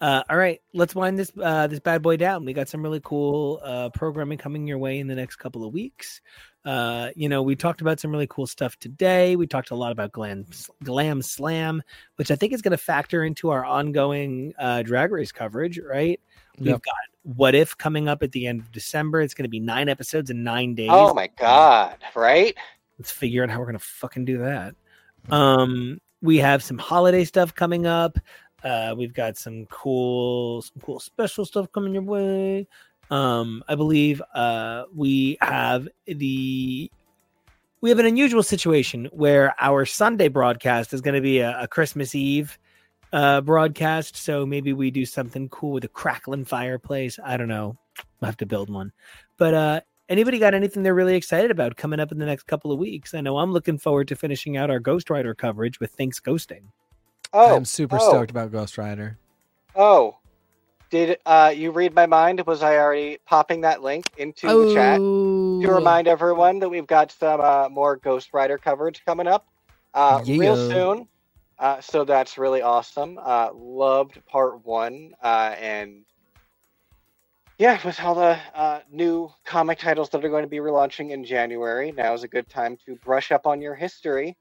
[0.02, 2.46] uh, all right, let's wind this, uh, this bad boy down.
[2.46, 5.72] We got some really cool, uh, programming coming your way in the next couple of
[5.72, 6.20] weeks.
[6.66, 9.36] Uh, you know, we talked about some really cool stuff today.
[9.36, 10.48] We talked a lot about Glam,
[10.84, 11.84] Glam Slam,
[12.16, 16.20] which I think is going to factor into our ongoing, uh, drag race coverage, right?
[16.58, 19.22] We've got What If coming up at the end of December.
[19.22, 20.90] It's going to be nine episodes in nine days.
[20.92, 21.98] Oh my god!
[22.16, 22.58] Right?
[23.00, 24.76] Let's figure out how we're gonna fucking do that.
[25.32, 28.18] Um, we have some holiday stuff coming up.
[28.64, 32.68] Uh, we've got some cool, some cool special stuff coming your way.
[33.10, 36.92] Um, I believe uh, we have the
[37.82, 41.68] we have an unusual situation where our Sunday broadcast is going to be a, a
[41.68, 42.60] Christmas Eve
[43.14, 44.18] uh, broadcast.
[44.18, 47.18] So maybe we do something cool with a crackling fireplace.
[47.24, 47.78] I don't know.
[48.20, 48.92] We'll have to build one.
[49.38, 52.72] But uh, anybody got anything they're really excited about coming up in the next couple
[52.72, 53.14] of weeks?
[53.14, 56.64] I know I'm looking forward to finishing out our Ghost Rider coverage with Thanks Ghosting.
[57.32, 59.18] Oh, I'm super oh, stoked about Ghost Rider.
[59.76, 60.18] Oh,
[60.90, 62.42] did uh, you read my mind?
[62.48, 65.00] Was I already popping that link into the chat?
[65.00, 69.48] Oh, to remind everyone that we've got some uh, more Ghost Rider coverage coming up
[69.94, 71.08] uh, real soon.
[71.60, 73.20] Uh, so that's really awesome.
[73.22, 76.06] Uh, loved part one, uh, and
[77.60, 81.26] yeah, with all the uh, new comic titles that are going to be relaunching in
[81.26, 84.38] January, now is a good time to brush up on your history.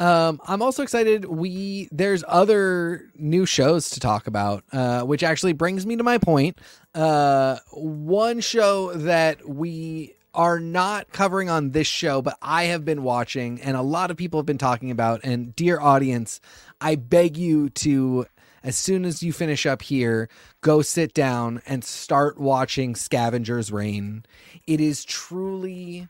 [0.00, 1.26] Um, I'm also excited.
[1.26, 6.16] We there's other new shows to talk about, uh, which actually brings me to my
[6.18, 6.58] point.
[6.94, 13.02] Uh, one show that we are not covering on this show, but I have been
[13.02, 15.20] watching, and a lot of people have been talking about.
[15.24, 16.40] And dear audience,
[16.80, 18.26] I beg you to,
[18.62, 20.28] as soon as you finish up here,
[20.60, 24.24] go sit down and start watching Scavenger's Reign.
[24.66, 26.08] It is truly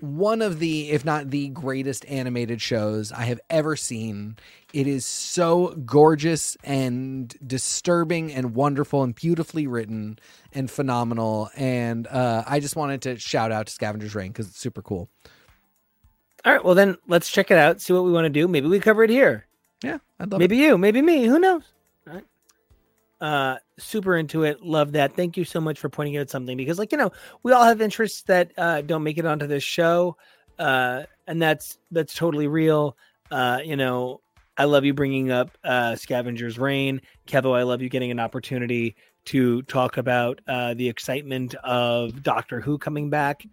[0.00, 4.36] one of the, if not the greatest animated shows I have ever seen.
[4.72, 10.18] It is so gorgeous and disturbing and wonderful and beautifully written
[10.52, 11.50] and phenomenal.
[11.56, 15.10] And uh, I just wanted to shout out to Scavenger's Reign because it's super cool.
[16.44, 17.80] All right, well then let's check it out.
[17.80, 18.48] See what we want to do.
[18.48, 19.46] Maybe we cover it here.
[19.82, 21.24] Yeah, I'd love maybe you, maybe me.
[21.24, 21.62] Who knows?
[22.06, 22.24] All right.
[23.20, 24.62] Uh, super into it.
[24.62, 25.14] Love that.
[25.14, 27.10] Thank you so much for pointing out something because, like, you know,
[27.42, 30.16] we all have interests that uh, don't make it onto this show,
[30.58, 32.96] uh, and that's that's totally real.
[33.30, 34.20] Uh, you know,
[34.56, 37.56] I love you bringing up uh, Scavenger's Reign, Kevo.
[37.56, 38.96] I love you getting an opportunity
[39.26, 43.44] to talk about uh, the excitement of Doctor Who coming back.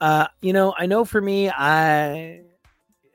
[0.00, 2.42] Uh, you know, I know for me, I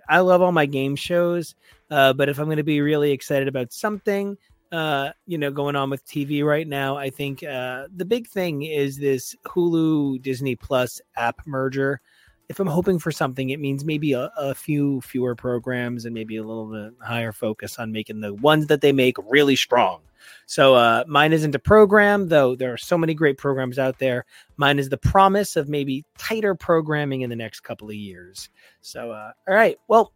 [0.07, 1.55] I love all my game shows,
[1.91, 4.37] uh, but if I'm going to be really excited about something,
[4.71, 8.63] uh, you know, going on with TV right now, I think uh, the big thing
[8.63, 11.99] is this Hulu Disney Plus app merger.
[12.47, 16.37] If I'm hoping for something, it means maybe a, a few fewer programs and maybe
[16.37, 20.01] a little bit higher focus on making the ones that they make really strong.
[20.45, 24.25] So uh, mine isn't a program, though there are so many great programs out there.
[24.57, 28.49] Mine is the promise of maybe tighter programming in the next couple of years.
[28.81, 29.77] So, uh, all right.
[29.87, 30.13] Well,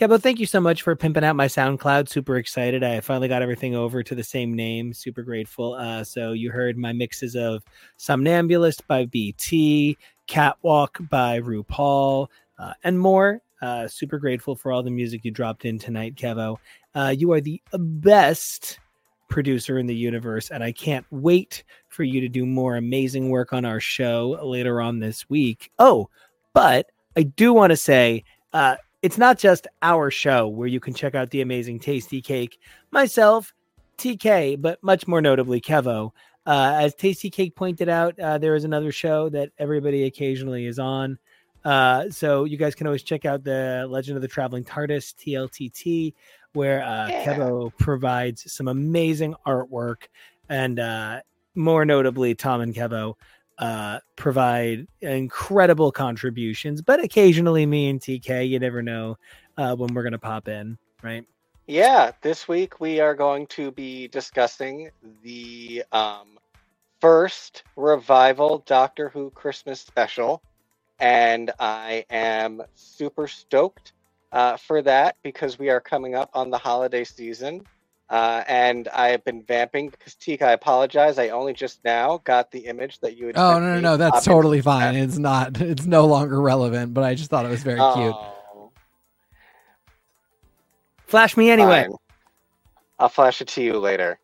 [0.00, 2.08] Kevo, thank you so much for pimping out my SoundCloud.
[2.08, 2.82] Super excited.
[2.82, 4.94] I finally got everything over to the same name.
[4.94, 5.74] Super grateful.
[5.74, 7.62] Uh, so you heard my mixes of
[7.98, 12.28] Somnambulist by BT, Catwalk by RuPaul,
[12.58, 13.42] uh, and more.
[13.60, 16.56] Uh, super grateful for all the music you dropped in tonight, Kevo.
[16.94, 18.80] Uh, you are the best
[19.28, 23.52] producer in the universe, and I can't wait for you to do more amazing work
[23.52, 25.70] on our show later on this week.
[25.78, 26.08] Oh,
[26.54, 26.86] but
[27.18, 28.24] I do want to say,
[28.54, 32.58] uh, it's not just our show where you can check out the amazing Tasty Cake,
[32.90, 33.54] myself,
[33.98, 36.12] TK, but much more notably Kevo.
[36.46, 40.78] Uh, as Tasty Cake pointed out, uh, there is another show that everybody occasionally is
[40.78, 41.18] on.
[41.64, 46.14] Uh, so you guys can always check out the Legend of the Traveling TARDIS TLTT,
[46.54, 47.36] where uh, Yeah.
[47.36, 50.04] Kevo provides some amazing artwork,
[50.48, 51.20] and uh,
[51.54, 53.14] more notably, Tom and Kevo
[53.60, 56.82] uh, provide incredible contributions.
[56.82, 59.18] But occasionally, me and TK, you never know
[59.56, 61.24] uh, when we're gonna pop in, right?
[61.66, 64.90] Yeah, this week we are going to be discussing
[65.22, 66.38] the um,
[67.00, 70.42] first revival Doctor Who Christmas special,
[70.98, 73.92] and I am super stoked
[74.32, 77.62] uh, for that because we are coming up on the holiday season.
[78.10, 81.16] Uh, and I have been vamping because Tika, I apologize.
[81.16, 83.38] I only just now got the image that you had.
[83.38, 84.96] Oh no, no, no, that's Obviously, totally fine.
[84.96, 85.60] It's not.
[85.60, 86.92] It's no longer relevant.
[86.92, 88.14] But I just thought it was very cute.
[88.14, 88.72] Oh,
[91.06, 91.84] Flash me anyway.
[91.88, 91.96] fine.
[92.98, 94.18] I'll flash it to you later.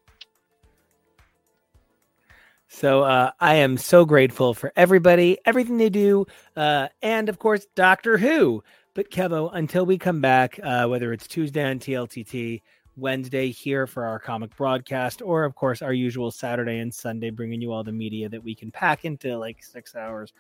[2.69, 6.27] So uh, I am so grateful for everybody, everything they do,
[6.57, 8.63] uh, and of course Doctor Who.
[8.95, 12.63] But Kevo, until we come back, uh, whether it's Tuesday on TLTT,
[12.97, 17.61] Wednesday here for our comic broadcast, or of course our usual Saturday and Sunday, bringing
[17.61, 20.33] you all the media that we can pack into like six hours.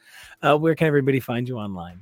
[0.42, 2.00] Uh, where can everybody find you online?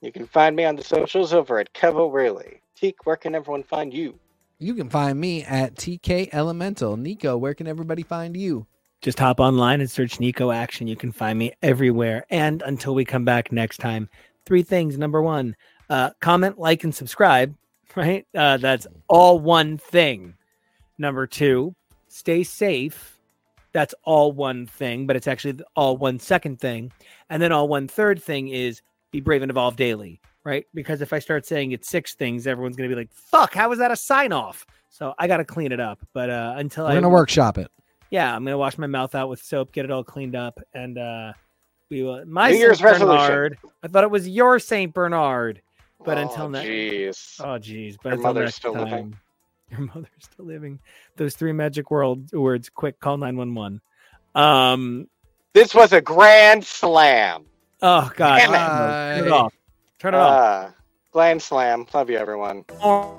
[0.00, 2.60] You can find me on the socials over at Kevo Rayleigh.
[2.74, 4.18] Teak, where can everyone find you?
[4.58, 6.96] You can find me at TK Elemental.
[6.96, 8.66] Nico, where can everybody find you?
[9.00, 10.86] Just hop online and search Nico Action.
[10.86, 12.26] You can find me everywhere.
[12.28, 14.10] And until we come back next time,
[14.44, 14.98] three things.
[14.98, 15.56] Number one,
[15.88, 17.54] uh, comment, like, and subscribe.
[17.96, 18.26] Right?
[18.36, 20.34] Uh, that's all one thing.
[20.98, 21.74] Number two,
[22.08, 23.18] stay safe.
[23.72, 26.92] That's all one thing, but it's actually all one second thing.
[27.28, 30.20] And then all one third thing is be brave and evolve daily.
[30.44, 30.66] Right?
[30.72, 33.70] Because if I start saying it's six things, everyone's going to be like, fuck, how
[33.72, 34.64] is that a sign off?
[34.88, 36.00] So I got to clean it up.
[36.12, 37.70] But uh, until We're I gonna workshop it.
[38.10, 40.96] yeah, I'm gonna wash my mouth out with soap, get it all cleaned up, and
[40.98, 41.32] uh
[41.90, 42.24] we will.
[42.26, 43.26] My New Year's Saint resolution.
[43.26, 43.58] Bernard.
[43.82, 45.60] I thought it was your Saint Bernard,
[46.04, 47.40] but Oh, until now, jeez.
[47.44, 49.16] oh geez, but Your until mother's next still time, living.
[49.70, 50.78] your mother's still living.
[51.16, 52.68] Those three magic world words.
[52.68, 53.80] Quick, call nine one one.
[54.34, 55.08] Um.
[55.52, 57.44] This was a grand slam.
[57.82, 58.38] Oh God.
[58.38, 59.18] Damn it.
[59.18, 59.54] Turn it off.
[59.98, 60.40] Turn it off.
[60.40, 60.70] Uh,
[61.12, 61.86] Glam slam.
[61.92, 62.64] Love you, everyone.
[62.82, 63.18] Or-